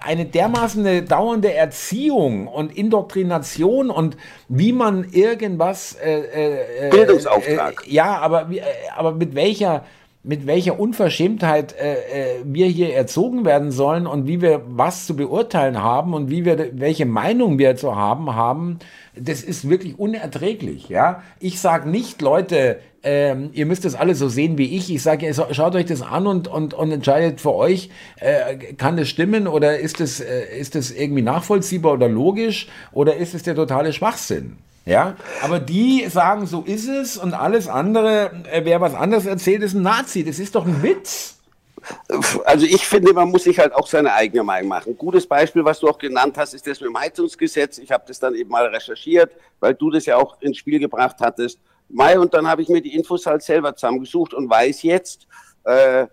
eine 0.05 0.25
dermaßen 0.25 0.85
eine 0.85 1.03
dauernde 1.03 1.55
Erziehung 1.55 2.49
und 2.49 2.77
Indoktrination 2.77 3.91
und 3.91 4.17
wie 4.49 4.73
man 4.73 5.05
irgendwas 5.11 5.95
äh, 5.95 6.87
äh, 6.87 6.91
Bildungsauftrag. 6.91 7.87
Äh, 7.87 7.93
ja, 7.93 8.19
aber, 8.19 8.51
aber 8.97 9.13
mit 9.13 9.35
welcher 9.35 9.85
mit 10.25 10.47
welcher 10.47 10.79
Unverschämtheit 10.79 11.73
äh, 11.73 11.97
wir 12.45 12.67
hier 12.67 12.95
erzogen 12.95 13.45
werden 13.45 13.73
sollen 13.73 14.07
und 14.07 14.29
wie 14.29 14.41
wir 14.41 14.63
was 14.69 15.05
zu 15.07 15.17
beurteilen 15.17 15.83
haben 15.83 16.15
und 16.15 16.31
wie 16.31 16.45
wir 16.45 16.71
welche 16.75 17.07
Meinung 17.07 17.59
wir 17.59 17.75
zu 17.75 17.97
haben 17.97 18.37
haben, 18.37 18.79
das 19.15 19.43
ist 19.43 19.69
wirklich 19.69 19.99
unerträglich. 19.99 20.89
Ja, 20.89 21.23
ich 21.39 21.61
sage 21.61 21.89
nicht, 21.89 22.23
Leute, 22.23 22.79
ähm, 23.03 23.51
ihr 23.53 23.67
müsst 23.67 23.85
das 23.85 23.95
alle 23.95 24.15
so 24.15 24.29
sehen 24.29 24.59
wie 24.59 24.77
ich. 24.77 24.93
Ich 24.93 25.03
sage, 25.03 25.33
schaut 25.51 25.75
euch 25.75 25.87
das 25.87 26.03
an 26.03 26.27
und, 26.27 26.49
und, 26.49 26.73
und 26.73 26.93
entscheidet 26.93 27.41
für 27.41 27.55
euch, 27.55 27.91
äh, 28.21 28.57
kann 28.75 28.97
das 28.97 29.09
stimmen 29.09 29.47
oder 29.47 29.79
ist 29.79 30.01
das, 30.01 30.21
äh, 30.21 30.59
ist 30.59 30.75
das 30.75 30.91
irgendwie 30.91 31.23
nachvollziehbar 31.23 31.93
oder 31.93 32.09
logisch 32.09 32.69
oder 32.93 33.17
ist 33.17 33.35
es 33.35 33.43
der 33.43 33.55
totale 33.55 33.93
Schwachsinn? 33.93 34.57
Ja, 34.85 35.17
aber 35.43 35.61
die 35.61 36.07
sagen, 36.09 36.47
so 36.47 36.63
ist 36.63 36.89
es 36.89 37.17
und 37.17 37.35
alles 37.35 37.69
andere, 37.69 38.33
äh, 38.51 38.63
wer 38.65 38.81
was 38.81 38.95
anderes 38.95 39.27
erzählt, 39.27 39.63
ist 39.63 39.75
ein 39.75 39.83
Nazi. 39.83 40.25
Das 40.25 40.39
ist 40.39 40.55
doch 40.55 40.67
ein 40.67 40.83
Witz. 40.83 41.39
Also 42.45 42.67
ich 42.67 42.87
finde, 42.87 43.13
man 43.13 43.29
muss 43.31 43.45
sich 43.45 43.59
halt 43.59 43.73
auch 43.73 43.87
seine 43.87 44.13
eigene 44.13 44.43
Meinung 44.43 44.69
machen. 44.69 44.97
Gutes 44.97 45.27
Beispiel, 45.27 45.65
was 45.65 45.81
du 45.81 45.89
auch 45.89 45.99
genannt 45.99 46.37
hast, 46.39 46.55
ist 46.55 46.67
das 46.67 46.81
mit 46.81 46.89
dem 46.89 46.99
Heizungsgesetz. 46.99 47.79
Ich 47.79 47.91
habe 47.91 48.05
das 48.07 48.19
dann 48.19 48.35
eben 48.35 48.51
mal 48.51 48.67
recherchiert, 48.67 49.33
weil 49.61 49.75
du 49.75 49.91
das 49.91 50.07
ja 50.07 50.17
auch 50.17 50.41
ins 50.41 50.57
Spiel 50.59 50.79
gebracht 50.79 51.17
hattest. 51.21 51.61
Mai, 51.89 52.19
und 52.19 52.33
dann 52.33 52.47
habe 52.47 52.63
ich 52.63 52.69
mir 52.69 52.81
die 52.81 52.95
Infos 52.95 53.27
halt 53.27 53.43
selber 53.43 53.75
zusammengesucht 53.77 54.33
und 54.35 54.49
weiß 54.49 54.83
jetzt, 54.83 55.27
äh, 55.65 56.07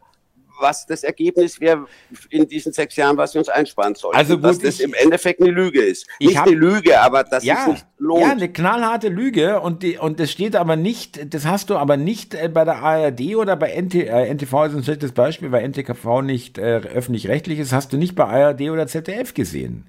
was 0.60 0.86
das 0.86 1.04
Ergebnis 1.04 1.60
wäre 1.60 1.86
in 2.30 2.48
diesen 2.48 2.74
sechs 2.74 2.96
Jahren, 2.96 3.18
was 3.18 3.34
wir 3.34 3.40
uns 3.40 3.50
einsparen 3.50 3.96
sollten. 3.96 4.18
Also 4.18 4.36
dass 4.36 4.58
gut, 4.58 4.68
das 4.68 4.76
ich- 4.80 4.86
im 4.86 4.94
Endeffekt 4.94 5.42
eine 5.42 5.52
Lüge 5.52 5.82
ist. 5.82 6.08
Ich 6.20 6.28
Nicht 6.28 6.38
hab- 6.40 6.48
eine 6.48 6.56
Lüge, 6.56 7.00
aber 7.00 7.24
dass 7.24 7.40
es 7.44 7.46
Ja, 7.46 7.68
nicht 7.68 7.86
lohnt. 7.98 8.22
ja, 8.22 8.32
eine 8.32 8.50
knallharte 8.52 9.10
Lüge 9.10 9.60
und, 9.62 9.84
die, 9.84 9.98
und 9.98 10.20
das 10.20 10.32
steht 10.32 10.56
aber 10.56 10.76
nicht, 10.76 11.34
das 11.34 11.46
hast 11.46 11.70
du 11.70 11.78
aber 11.78 11.98
nicht 11.98 12.34
äh, 12.36 12.50
bei 12.50 12.66
der 12.66 12.78
ARD 12.84 13.36
oder 13.36 13.56
bei 13.56 13.72
NT, 13.74 13.96
äh, 14.08 14.28
NTV 14.34 14.66
ist 14.66 14.76
ein 14.76 14.84
schlechtes 14.84 15.12
Beispiel, 15.12 15.50
bei 15.50 15.62
NTKV 15.62 16.22
nicht 16.22 16.58
äh, 16.58 16.78
öffentlich-rechtlich 16.78 17.60
ist, 17.60 17.74
hast 17.74 17.94
du 17.94 17.98
nicht 17.98 18.16
bei 18.16 18.26
ARD 18.26 18.70
oder 18.70 18.88
ZDF 18.88 19.34
gesehen. 19.34 19.86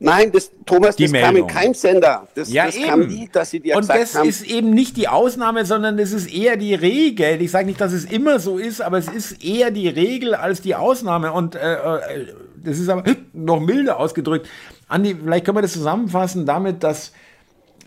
Nein, 0.00 0.30
das, 0.30 0.50
Thomas, 0.64 0.94
Die 0.94 1.04
das 1.04 1.12
kam 1.12 1.20
in 1.30 1.32
Meldung. 1.32 1.48
keinem 1.48 1.74
Sender. 1.74 2.28
Das, 2.36 2.52
Ja, 2.52 2.66
das 2.66 2.76
eben. 2.76 2.86
kam 2.86 3.06
nie, 3.08 3.28
dass 3.32 3.50
sie 3.50 3.58
dir 3.60 3.76
Und 3.76 3.88
das 3.88 4.14
haben, 4.14 4.28
ist 4.28 4.42
eben 4.46 4.70
nicht 4.70 4.96
die 4.96 5.08
Ausnahme, 5.08 5.64
sondern 5.66 5.96
das 5.96 6.12
ist 6.12 6.32
eher 6.32 6.56
die 6.56 6.74
Regel. 6.74 7.42
Ich 7.42 7.50
sage 7.50 7.66
nicht, 7.66 7.80
dass 7.80 7.92
es 7.92 8.04
immer 8.04 8.38
so 8.38 8.58
ist, 8.58 8.80
aber 8.80 8.98
es 8.98 9.08
ist 9.08 9.42
eher 9.44 9.72
die 9.72 9.88
Regel 9.88 10.34
als 10.36 10.60
die 10.62 10.76
Ausnahme. 10.76 11.32
Und 11.32 11.56
äh, 11.56 11.74
äh, 11.74 12.26
das 12.62 12.78
ist 12.78 12.88
aber 12.88 13.02
noch 13.32 13.58
milder 13.60 13.98
ausgedrückt. 13.98 14.46
Andi, 14.86 15.16
vielleicht 15.16 15.44
können 15.44 15.56
wir 15.56 15.62
das 15.62 15.72
zusammenfassen 15.72 16.46
damit, 16.46 16.84
dass 16.84 17.12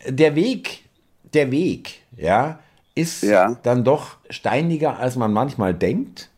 der 0.05 0.36
Weg, 0.36 0.84
der 1.34 1.49
Weg, 1.51 2.01
ja, 2.18 2.59
ist 2.93 3.24
Ja. 3.24 3.57
dann 3.64 3.86
doch 3.86 4.18
steiniger, 4.30 4.99
als 4.99 5.16
man 5.16 5.32
manchmal 5.32 5.74
denkt 5.74 6.30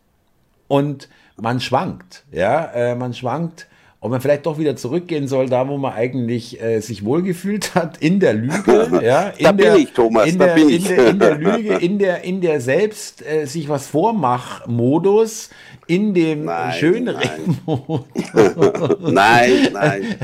und 0.68 1.08
man 1.36 1.60
schwankt, 1.60 2.22
ja, 2.30 2.66
äh, 2.66 2.94
man 2.94 3.12
schwankt 3.12 3.66
ob 4.04 4.10
man 4.10 4.20
vielleicht 4.20 4.44
doch 4.44 4.58
wieder 4.58 4.76
zurückgehen 4.76 5.28
soll, 5.28 5.48
da 5.48 5.66
wo 5.66 5.78
man 5.78 5.94
eigentlich 5.94 6.60
äh, 6.60 6.80
sich 6.80 7.06
wohlgefühlt 7.06 7.74
hat, 7.74 7.96
in 8.02 8.20
der 8.20 8.34
Lüge, 8.34 9.00
ja, 9.02 9.28
in 9.30 9.44
da 9.44 9.52
der, 9.52 9.72
bin 9.72 9.82
ich, 9.82 9.92
Thomas, 9.94 10.28
in 10.28 10.38
da 10.38 10.44
der, 10.44 10.54
bin 10.56 10.68
in 10.68 10.76
ich. 10.76 10.86
der, 10.88 11.06
in 11.08 11.18
der 11.18 11.34
Lüge, 11.38 11.74
in 11.76 11.98
der, 11.98 12.22
in 12.22 12.40
der 12.42 12.60
selbst 12.60 13.26
äh, 13.26 13.46
sich 13.46 13.66
was 13.70 13.86
Vormach-Modus, 13.86 15.48
in 15.86 16.12
dem 16.12 16.44
Nein, 16.44 16.74
Schönreden-Modus. 16.74 18.04
nein, 19.00 19.68
nein, 19.72 19.72
nein. 19.72 20.16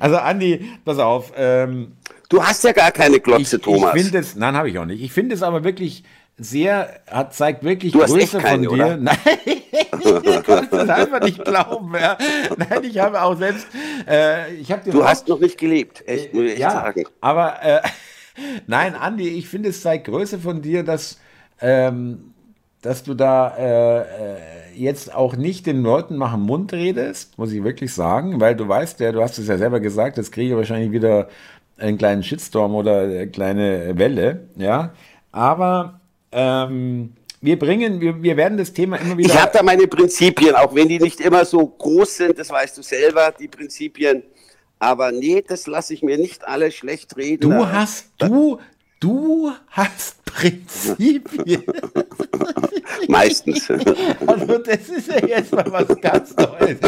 Also 0.00 0.16
Andi, 0.16 0.64
pass 0.84 0.98
auf, 0.98 1.32
ähm, 1.36 1.92
Du 2.28 2.42
hast 2.42 2.64
ja 2.64 2.72
gar 2.72 2.90
keine 2.90 3.20
Glotze, 3.20 3.42
ich, 3.42 3.52
ich 3.54 3.62
Thomas. 3.62 3.94
es, 4.12 4.34
nein, 4.34 4.56
habe 4.56 4.68
ich 4.68 4.78
auch 4.78 4.84
nicht. 4.84 5.02
Ich 5.02 5.12
finde 5.12 5.36
es 5.36 5.42
aber 5.44 5.62
wirklich 5.62 6.02
sehr, 6.38 7.00
hat, 7.10 7.34
zeigt 7.34 7.64
wirklich 7.64 7.92
Du 7.92 7.98
Größe 7.98 8.38
keine, 8.38 8.68
von 8.68 8.76
dir. 8.76 8.84
oder? 8.84 8.96
Nein, 8.96 9.16
ich 9.44 10.44
konnte 10.44 10.76
es 10.76 10.88
einfach 10.88 11.20
nicht 11.20 11.44
glauben. 11.44 11.92
Ja. 11.94 12.16
Nein, 12.56 12.84
ich 12.84 12.98
habe 12.98 13.20
auch 13.22 13.36
selbst, 13.36 13.66
äh, 14.08 14.52
ich 14.54 14.70
habe 14.70 14.84
dir 14.84 14.92
du 14.92 15.02
auch- 15.02 15.08
hast 15.08 15.28
noch 15.28 15.40
nicht 15.40 15.58
gelebt, 15.58 16.02
echt, 16.06 16.32
muss 16.34 16.44
ich 16.44 16.58
ja, 16.58 16.70
sagen. 16.70 17.04
aber 17.20 17.62
äh, 17.62 17.80
nein, 18.66 18.94
Andi, 18.94 19.28
ich 19.28 19.48
finde 19.48 19.70
es 19.70 19.82
zeigt 19.82 20.06
Größe 20.06 20.38
von 20.38 20.62
dir, 20.62 20.84
dass, 20.84 21.18
ähm, 21.60 22.34
dass 22.82 23.02
du 23.02 23.14
da 23.14 23.56
äh, 23.58 23.98
äh, 24.00 24.04
jetzt 24.76 25.12
auch 25.12 25.34
nicht 25.34 25.66
den 25.66 25.82
Leuten 25.82 26.18
nach 26.18 26.32
dem 26.34 26.42
Mund 26.42 26.72
redest, 26.72 27.36
muss 27.36 27.50
ich 27.52 27.64
wirklich 27.64 27.92
sagen, 27.92 28.40
weil 28.40 28.54
du 28.54 28.68
weißt 28.68 29.00
ja, 29.00 29.10
du 29.10 29.20
hast 29.22 29.38
es 29.38 29.48
ja 29.48 29.58
selber 29.58 29.80
gesagt, 29.80 30.18
das 30.18 30.30
kriege 30.30 30.50
ich 30.50 30.56
wahrscheinlich 30.56 30.92
wieder 30.92 31.28
einen 31.78 31.98
kleinen 31.98 32.22
Shitstorm 32.22 32.74
oder 32.76 33.00
eine 33.02 33.26
kleine 33.28 33.98
Welle, 33.98 34.48
ja. 34.56 34.92
Aber 35.32 35.97
ähm, 36.32 37.14
wir 37.40 37.58
bringen, 37.58 38.00
wir, 38.00 38.20
wir 38.22 38.36
werden 38.36 38.58
das 38.58 38.72
Thema 38.72 38.96
immer 38.96 39.16
wieder. 39.16 39.28
Ich 39.28 39.40
habe 39.40 39.52
da 39.52 39.62
meine 39.62 39.86
Prinzipien, 39.86 40.54
auch 40.54 40.74
wenn 40.74 40.88
die 40.88 40.98
nicht 40.98 41.20
immer 41.20 41.44
so 41.44 41.64
groß 41.66 42.16
sind, 42.16 42.38
das 42.38 42.50
weißt 42.50 42.76
du 42.76 42.82
selber, 42.82 43.32
die 43.38 43.48
Prinzipien. 43.48 44.24
Aber 44.80 45.12
nee, 45.12 45.44
das 45.46 45.66
lasse 45.66 45.94
ich 45.94 46.02
mir 46.02 46.18
nicht 46.18 46.46
alle 46.46 46.70
schlecht 46.70 47.16
reden. 47.16 47.50
Du 47.50 47.66
hast, 47.66 48.10
du, 48.18 48.58
du 49.00 49.52
hast 49.68 50.24
Prinzipien. 50.24 51.64
Meistens. 53.08 53.68
Also 54.26 54.58
das 54.58 54.88
ist 54.88 55.08
ja 55.08 55.26
jetzt 55.26 55.52
mal 55.52 55.64
was 55.70 56.00
ganz 56.00 56.36
Neues. 56.36 56.78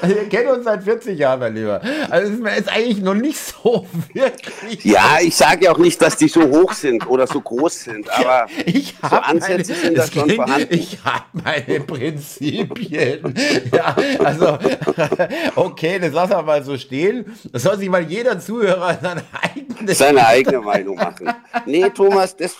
Also 0.00 0.16
wir 0.16 0.28
kennen 0.28 0.48
uns 0.48 0.64
seit 0.64 0.82
40 0.82 1.18
Jahren, 1.18 1.40
mein 1.40 1.54
Lieber. 1.54 1.80
Also 2.10 2.42
das 2.42 2.58
ist 2.58 2.68
eigentlich 2.68 3.00
noch 3.00 3.14
nicht 3.14 3.38
so 3.38 3.86
wirklich. 4.12 4.51
Ja, 4.82 5.18
ich 5.20 5.34
sage 5.36 5.64
ja 5.66 5.72
auch 5.72 5.78
nicht, 5.78 6.00
dass 6.00 6.16
die 6.16 6.28
so 6.28 6.42
hoch 6.42 6.72
sind 6.72 7.06
oder 7.06 7.26
so 7.26 7.40
groß 7.40 7.80
sind, 7.84 8.10
aber 8.10 8.46
Ich 8.66 8.94
so 9.02 9.16
Ansätze 9.16 9.74
sind 9.74 9.96
da 9.98 10.04
es 10.04 10.12
schon 10.12 10.24
klingt- 10.24 10.36
vorhanden. 10.44 10.74
Ich 10.74 10.98
habe 11.04 11.24
meine 11.32 11.80
Prinzipien. 11.80 13.34
Ja, 13.72 13.96
also 14.24 14.58
okay, 15.56 15.98
das 15.98 16.12
lassen 16.12 16.32
wir 16.32 16.42
mal 16.42 16.62
so 16.64 16.76
stehen. 16.76 17.34
Das 17.52 17.62
soll 17.62 17.78
sich 17.78 17.88
mal 17.88 18.02
jeder 18.02 18.38
Zuhörer 18.38 18.98
seine 19.00 19.22
eigene 19.40 19.94
seine 19.94 20.26
eigene 20.26 20.60
Meinung 20.60 20.96
machen. 20.96 21.32
Nee, 21.66 21.88
Thomas, 21.90 22.36
das, 22.36 22.56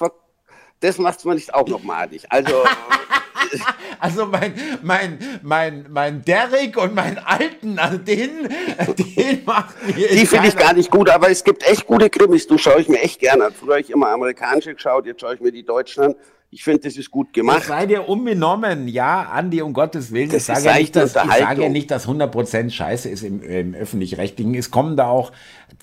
das 0.80 0.98
macht 0.98 1.24
man 1.24 1.36
nicht 1.36 1.52
auch 1.54 1.66
noch 1.68 1.82
malig. 1.82 2.24
Also, 2.30 2.52
Also 4.00 4.26
mein, 4.26 4.52
mein, 4.82 5.18
mein, 5.42 5.86
mein 5.88 6.24
Derrick 6.24 6.76
und 6.76 6.92
meinen 6.92 7.18
Alten, 7.18 7.78
also 7.78 7.98
den, 7.98 8.48
den 8.98 9.44
macht 9.44 9.76
mir 9.86 10.08
die 10.08 10.26
finde 10.26 10.48
ich 10.48 10.56
gar 10.56 10.72
nicht 10.72 10.90
gut, 10.90 11.08
aber 11.08 11.30
es 11.30 11.44
gibt 11.44 11.62
echt 11.62 11.86
gute 11.86 12.10
Krimis. 12.10 12.48
Du 12.48 12.58
schaue 12.58 12.80
ich 12.80 12.88
mir 12.88 13.00
echt 13.00 13.20
gerne 13.20 13.44
an. 13.44 13.52
Früher 13.52 13.74
habe 13.74 13.80
ich 13.80 13.90
immer 13.90 14.08
amerikanische 14.08 14.74
geschaut, 14.74 15.06
jetzt 15.06 15.20
schaue 15.20 15.34
ich 15.34 15.40
mir 15.40 15.52
die 15.52 15.64
deutschen 15.64 16.02
an. 16.02 16.14
Ich 16.54 16.64
finde, 16.64 16.80
das 16.80 16.98
ist 16.98 17.10
gut 17.10 17.32
gemacht. 17.32 17.64
Sei 17.64 17.86
dir 17.86 18.06
unbenommen, 18.06 18.86
ja, 18.86 19.22
Andi, 19.22 19.62
um 19.62 19.72
Gottes 19.72 20.12
Willen. 20.12 20.28
Das 20.28 20.50
ich 20.50 20.54
sage, 20.56 20.66
ja 20.66 20.78
nicht, 20.78 20.94
dass, 20.94 21.16
ich 21.16 21.32
sage 21.32 21.62
ja 21.62 21.68
nicht, 21.70 21.90
dass 21.90 22.06
100% 22.06 22.70
Scheiße 22.70 23.08
ist 23.08 23.22
im, 23.22 23.42
im 23.42 23.74
Öffentlich-Rechtlichen. 23.74 24.54
Es 24.54 24.70
kommen 24.70 24.98
da 24.98 25.06
auch 25.06 25.32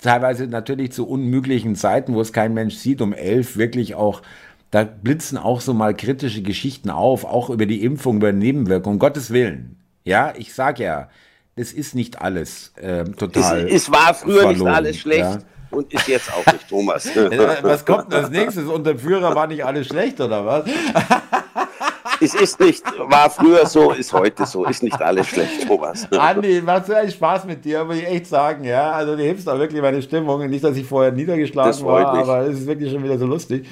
teilweise 0.00 0.46
natürlich 0.46 0.92
zu 0.92 1.08
unmöglichen 1.08 1.74
Zeiten, 1.74 2.14
wo 2.14 2.20
es 2.20 2.32
kein 2.32 2.54
Mensch 2.54 2.76
sieht, 2.76 3.02
um 3.02 3.12
elf 3.12 3.56
wirklich 3.56 3.96
auch, 3.96 4.22
da 4.70 4.84
blitzen 4.84 5.36
auch 5.36 5.60
so 5.60 5.74
mal 5.74 5.94
kritische 5.94 6.42
Geschichten 6.42 6.90
auf, 6.90 7.24
auch 7.24 7.50
über 7.50 7.66
die 7.66 7.82
Impfung, 7.84 8.16
über 8.16 8.32
Nebenwirkungen, 8.32 8.96
um 8.96 8.98
Gottes 8.98 9.30
Willen. 9.32 9.80
Ja, 10.04 10.32
ich 10.36 10.54
sage 10.54 10.84
ja, 10.84 11.08
das 11.56 11.72
ist 11.72 11.94
nicht 11.94 12.22
alles 12.22 12.72
Es, 12.76 13.10
total. 13.16 13.68
es 13.68 13.90
war 13.90 14.14
früher 14.14 14.46
nicht 14.46 14.58
verlogen, 14.58 14.72
alles 14.72 14.96
schlecht 14.96 15.20
ja. 15.20 15.38
und 15.70 15.92
ist 15.92 16.08
jetzt 16.08 16.32
auch 16.32 16.52
nicht, 16.52 16.68
Thomas. 16.68 17.06
Äh, 17.16 17.62
Was 17.62 17.84
kommt 17.84 18.12
denn 18.12 18.24
als 18.24 18.30
nächstes? 18.30 18.66
Unter 18.66 18.96
Führer 18.96 19.34
war 19.34 19.46
nicht 19.46 19.64
alles 19.64 19.88
schlecht, 19.88 20.20
oder 20.20 20.46
was? 20.46 20.64
es 22.20 22.34
ist 22.34 22.60
nicht, 22.60 22.84
war 22.98 23.28
früher 23.28 23.66
so, 23.66 23.90
ist 23.90 24.12
heute 24.12 24.46
so, 24.46 24.64
ist 24.64 24.82
nicht 24.82 25.00
alles 25.02 25.26
schlecht, 25.26 25.66
Thomas. 25.66 26.10
Andi, 26.18 26.62
macht 26.62 26.86
so 26.86 26.94
einen 26.94 27.10
Spaß 27.10 27.44
mit 27.44 27.64
dir, 27.64 27.84
muss 27.84 27.96
ich 27.96 28.06
echt 28.06 28.26
sagen, 28.26 28.64
ja. 28.64 28.92
Also 28.92 29.16
du 29.16 29.22
hebst 29.22 29.46
da 29.46 29.58
wirklich 29.58 29.82
meine 29.82 30.00
Stimmung. 30.00 30.48
Nicht, 30.48 30.64
dass 30.64 30.76
ich 30.76 30.86
vorher 30.86 31.12
niedergeschlagen 31.12 31.84
war, 31.84 32.14
mich. 32.14 32.22
aber 32.22 32.40
es 32.42 32.60
ist 32.60 32.66
wirklich 32.66 32.92
schon 32.92 33.02
wieder 33.02 33.18
so 33.18 33.26
lustig. 33.26 33.66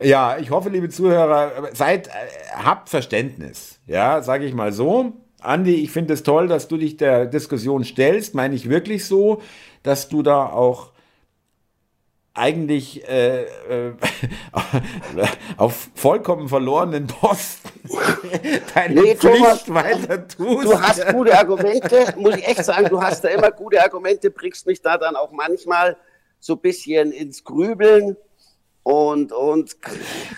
Ja, 0.00 0.38
ich 0.38 0.50
hoffe, 0.50 0.68
liebe 0.68 0.88
Zuhörer, 0.88 1.70
seid, 1.72 2.08
äh, 2.08 2.10
habt 2.54 2.88
Verständnis. 2.88 3.80
Ja, 3.86 4.22
sage 4.22 4.44
ich 4.44 4.54
mal 4.54 4.72
so. 4.72 5.12
Andi, 5.40 5.74
ich 5.74 5.90
finde 5.90 6.14
es 6.14 6.22
toll, 6.22 6.48
dass 6.48 6.68
du 6.68 6.76
dich 6.76 6.96
der 6.96 7.26
Diskussion 7.26 7.84
stellst, 7.84 8.34
meine 8.34 8.54
ich 8.54 8.68
wirklich 8.68 9.06
so, 9.06 9.40
dass 9.82 10.08
du 10.08 10.22
da 10.22 10.46
auch 10.46 10.92
eigentlich 12.34 13.08
äh, 13.08 13.42
äh, 13.42 13.92
auf 15.56 15.88
vollkommen 15.94 16.48
verlorenen 16.48 17.06
Posten 17.08 17.68
deine 18.74 19.00
Nee, 19.00 19.14
Thomas, 19.14 19.62
Pflicht 19.62 19.74
weiter 19.74 20.28
tust. 20.28 20.64
Du 20.64 20.80
hast 20.80 21.08
gute 21.08 21.36
Argumente, 21.36 22.14
muss 22.16 22.36
ich 22.36 22.46
echt 22.46 22.64
sagen, 22.64 22.88
du 22.88 23.02
hast 23.02 23.24
da 23.24 23.28
immer 23.28 23.50
gute 23.50 23.82
Argumente, 23.82 24.30
bringst 24.30 24.66
mich 24.66 24.80
da 24.80 24.98
dann 24.98 25.16
auch 25.16 25.32
manchmal 25.32 25.96
so 26.38 26.54
ein 26.54 26.60
bisschen 26.60 27.10
ins 27.10 27.42
Grübeln 27.42 28.16
und, 28.88 29.32
und 29.32 29.76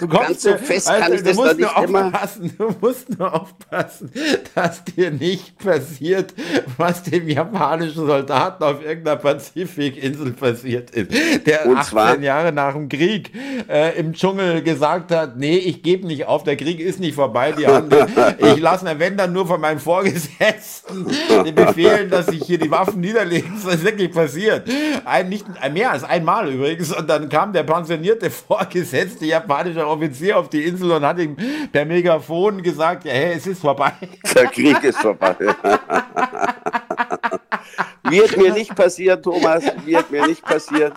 Du 0.01 0.09
ganz 0.09 0.43
so 0.43 0.57
fest 0.57 0.89
weißt 0.89 1.01
kann 1.01 1.11
du, 1.13 1.19
ich 1.19 1.23
das 1.23 1.37
da 1.37 1.43
musst 1.43 1.57
nicht 1.59 1.77
nur 1.77 1.85
immer. 1.85 2.07
aufpassen, 2.07 2.55
Du 2.59 2.75
musst 2.81 3.17
nur 3.17 3.33
aufpassen, 3.33 4.13
dass 4.57 4.85
dir 4.85 5.13
nicht 5.13 5.57
passiert, 5.59 6.35
was 6.77 7.05
dem 7.05 7.29
japanischen 7.29 8.07
Soldaten 8.07 8.65
auf 8.65 8.85
irgendeiner 8.85 9.19
Pazifikinsel 9.19 10.33
passiert 10.33 10.91
ist, 10.91 11.13
der 11.47 11.67
Und 11.67 11.77
18 11.77 11.91
zwar? 11.91 12.19
Jahre 12.21 12.51
nach 12.51 12.73
dem 12.73 12.89
Krieg 12.89 13.31
äh, 13.69 13.97
im 13.97 14.15
Dschungel 14.15 14.63
gesagt 14.63 15.13
hat, 15.13 15.37
nee, 15.37 15.59
ich 15.59 15.85
gebe 15.85 16.09
nicht 16.09 16.27
auf, 16.27 16.43
der 16.43 16.57
Krieg 16.57 16.81
ist 16.81 16.99
nicht 16.99 17.15
vorbei, 17.15 17.53
die 17.53 17.69
haben 17.69 17.89
den, 17.89 18.07
ich 18.39 18.59
lasse 18.59 18.85
mir, 18.85 18.99
wenn 18.99 19.17
dann 19.17 19.33
nur 19.33 19.47
von 19.47 19.61
meinem 19.61 19.79
Vorgesetzten 19.79 21.07
den 21.45 21.55
befehlen, 21.55 22.11
dass 22.11 22.27
ich 22.29 22.43
hier 22.45 22.59
die 22.59 22.71
Waffen 22.71 23.01
niederlegen. 23.01 23.53
Das 23.65 23.77
ist 23.77 23.85
wirklich 23.85 24.11
passiert. 24.11 24.69
Ein, 25.05 25.29
nicht, 25.29 25.47
mehr 25.73 25.93
als 25.93 26.03
einmal 26.03 26.53
übrigens. 26.53 26.93
Und 26.93 27.09
dann 27.09 27.29
kam 27.29 27.53
der 27.53 27.63
pensionierte 27.63 28.31
Vorgesetzte 28.41 29.27
japanische 29.27 29.87
Offizier 29.87 30.39
auf 30.39 30.49
die 30.49 30.65
Insel 30.65 30.93
und 30.93 31.05
hat 31.05 31.19
ihm 31.19 31.37
per 31.73 31.85
Megafon 31.85 32.63
gesagt, 32.63 33.05
ja, 33.05 33.13
hey, 33.13 33.35
es 33.37 33.47
ist 33.47 33.61
vorbei. 33.61 33.93
Der 34.35 34.47
Krieg 34.47 34.83
ist 34.83 34.99
vorbei. 34.99 35.37
wird 38.05 38.37
mir 38.37 38.53
nicht 38.53 38.75
passieren, 38.75 39.23
Thomas, 39.23 39.65
wird 39.85 40.11
mir 40.11 40.27
nicht 40.27 40.43
passieren. 40.43 40.93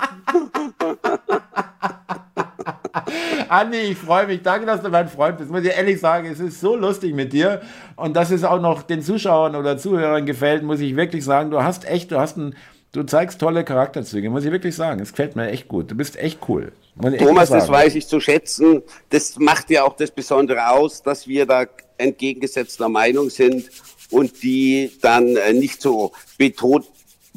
Andi, 3.50 3.78
ich 3.78 3.98
freue 3.98 4.28
mich. 4.28 4.42
Danke, 4.42 4.66
dass 4.66 4.82
du 4.82 4.90
mein 4.90 5.08
Freund 5.08 5.38
bist. 5.38 5.52
Muss 5.52 5.64
ich 5.64 5.76
ehrlich 5.76 6.00
sagen, 6.00 6.28
es 6.28 6.40
ist 6.40 6.60
so 6.60 6.76
lustig 6.76 7.14
mit 7.14 7.34
dir. 7.34 7.62
Und 7.96 8.16
dass 8.16 8.32
es 8.32 8.44
auch 8.44 8.60
noch 8.60 8.84
den 8.84 9.02
Zuschauern 9.02 9.56
oder 9.56 9.78
Zuhörern 9.78 10.26
gefällt, 10.26 10.64
muss 10.64 10.80
ich 10.80 10.96
wirklich 10.96 11.24
sagen. 11.24 11.52
Du 11.52 11.62
hast 11.62 11.86
echt, 11.86 12.12
du 12.12 12.20
hast 12.20 12.38
ein, 12.38 12.56
du 12.94 13.04
zeigst 13.04 13.40
tolle 13.40 13.66
Charakterzüge, 13.66 14.30
muss 14.30 14.46
ich 14.46 14.52
wirklich 14.52 14.76
sagen. 14.76 15.02
Es 15.02 15.12
gefällt 15.12 15.36
mir 15.36 15.50
echt 15.50 15.68
gut. 15.68 15.92
Du 15.92 15.96
bist 15.96 16.16
echt 16.16 16.40
cool. 16.48 16.72
Thomas, 17.18 17.50
das 17.50 17.68
weiß 17.68 17.96
ich 17.96 18.08
zu 18.08 18.20
schätzen. 18.20 18.84
Das 19.10 19.38
macht 19.38 19.70
ja 19.72 19.84
auch 19.84 19.98
das 19.98 20.12
Besondere 20.12 20.70
aus, 20.70 21.02
dass 21.02 21.28
wir 21.28 21.46
da 21.46 21.66
entgegengesetzter 21.98 22.88
Meinung 22.88 23.30
sind 23.30 23.70
und 24.12 24.44
die 24.44 24.92
dann 25.02 25.36
äh, 25.36 25.54
nicht 25.54 25.82
so 25.82 26.12
beton, 26.38 26.86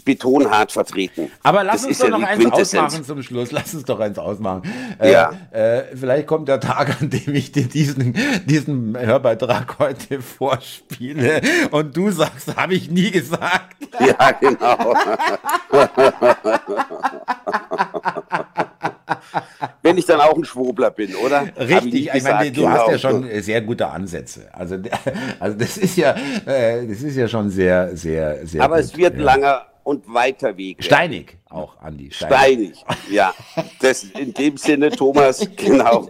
betonhart 0.07 0.73
vertreten. 0.73 1.31
Aber 1.43 1.63
lass 1.65 1.83
Das 1.83 1.89
uns 1.89 1.99
doch 1.99 2.09
ja 2.09 2.19
noch 2.19 2.27
eins 2.27 2.47
ausmachen 2.51 3.05
zum 3.05 3.23
Schluss. 3.23 3.53
Lass 3.53 3.75
uns 3.75 3.85
doch 3.85 4.01
eins 4.01 4.19
ausmachen. 4.19 4.63
Äh, 4.99 5.13
Ja. 5.13 5.33
Äh, 5.51 5.83
vielleicht 5.95 6.27
kommt 6.27 6.49
der 6.49 6.61
Tag, 6.61 7.03
an 7.03 7.11
dem 7.11 7.35
ich 7.35 7.53
dir 7.53 7.65
diesen, 7.67 8.15
diesen 8.47 8.99
Hörbeitrag 8.99 9.79
heute 9.79 10.23
vorspiele 10.23 11.43
und 11.73 11.95
du 11.95 12.11
sagst, 12.11 12.57
habe 12.57 12.75
ich 12.75 12.91
nie 12.91 13.11
gesagt. 13.11 13.77
Ja, 14.01 14.31
genau. 14.33 14.95
Wenn 19.83 19.99
ich 19.99 20.07
dann 20.07 20.21
auch 20.21 20.37
ein 20.37 20.45
Schwobler 20.45 20.91
bin, 20.91 21.15
oder? 21.17 21.45
Ich 21.57 21.69
Richtig, 21.69 21.93
nicht 21.93 22.15
ich 22.15 22.23
meine, 22.23 22.51
du 22.53 22.69
hast 22.69 22.89
ja 22.89 22.97
genau. 22.97 22.99
schon 22.99 23.43
sehr 23.43 23.61
gute 23.61 23.89
Ansätze. 23.89 24.49
Also, 24.53 24.77
also 25.41 25.57
das 25.59 25.77
ist 25.79 25.97
ja, 25.97 26.15
äh, 26.47 26.87
das 26.87 27.03
ist 27.03 27.17
ja 27.17 27.29
schon 27.29 27.51
sehr, 27.51 27.97
sehr, 27.97 28.47
sehr. 28.47 28.63
Aber 28.63 28.77
gut. 28.77 28.85
es 28.85 28.97
wird 28.97 29.17
ja. 29.17 29.23
langer 29.23 29.67
und 29.87 30.13
weiter 30.13 30.57
Weg. 30.57 30.79
werden. 30.79 30.85
steinig 30.85 31.37
auch, 31.49 31.81
Andi. 31.81 32.11
Steinig, 32.11 32.85
ja. 33.09 33.33
Das 33.81 34.03
in 34.03 34.35
dem 34.35 34.57
Sinne, 34.57 34.91
Thomas, 34.91 35.49
genau. 35.57 36.09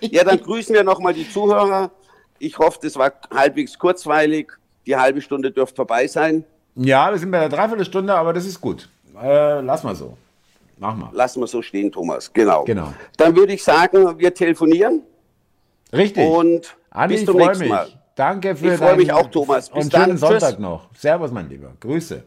Ja, 0.00 0.24
dann 0.24 0.40
grüßen 0.40 0.74
wir 0.74 0.82
nochmal 0.82 1.12
die 1.12 1.28
Zuhörer. 1.30 1.90
Ich 2.38 2.58
hoffe, 2.58 2.78
das 2.82 2.96
war 2.96 3.12
halbwegs 3.34 3.78
kurzweilig. 3.78 4.50
Die 4.86 4.96
halbe 4.96 5.20
Stunde 5.20 5.50
dürfte 5.50 5.76
vorbei 5.76 6.06
sein. 6.06 6.44
Ja, 6.74 7.10
wir 7.10 7.18
sind 7.18 7.30
bei 7.30 7.40
der 7.40 7.50
Dreiviertelstunde, 7.50 8.14
aber 8.14 8.32
das 8.32 8.46
ist 8.46 8.62
gut. 8.62 8.88
Äh, 9.22 9.60
lass 9.60 9.84
mal 9.84 9.94
so. 9.94 10.16
Mach 10.78 10.96
mal. 10.96 11.10
Lassen 11.12 11.40
wir 11.40 11.46
so 11.46 11.60
stehen, 11.60 11.92
Thomas. 11.92 12.32
Genau. 12.32 12.64
Genau. 12.64 12.94
Dann 13.18 13.36
würde 13.36 13.52
ich 13.52 13.62
sagen, 13.62 14.18
wir 14.18 14.32
telefonieren 14.32 15.02
Richtig. 15.92 16.26
und 16.26 16.74
Andi, 16.90 17.16
bis 17.16 17.26
zum 17.26 17.36
nächsten 17.36 17.64
mich. 17.64 17.68
Mal. 17.68 17.88
Danke 18.14 18.56
für 18.56 18.72
Ich 18.72 18.78
freue 18.78 18.96
mich 18.96 19.12
auch, 19.12 19.30
Thomas. 19.30 19.68
Bis 19.68 19.84
und 19.84 19.92
dann. 19.92 20.04
schönen 20.04 20.18
Tschüss. 20.18 20.28
Sonntag 20.40 20.58
noch. 20.58 20.88
Servus, 20.94 21.30
mein 21.30 21.50
Lieber. 21.50 21.72
Grüße. 21.78 22.24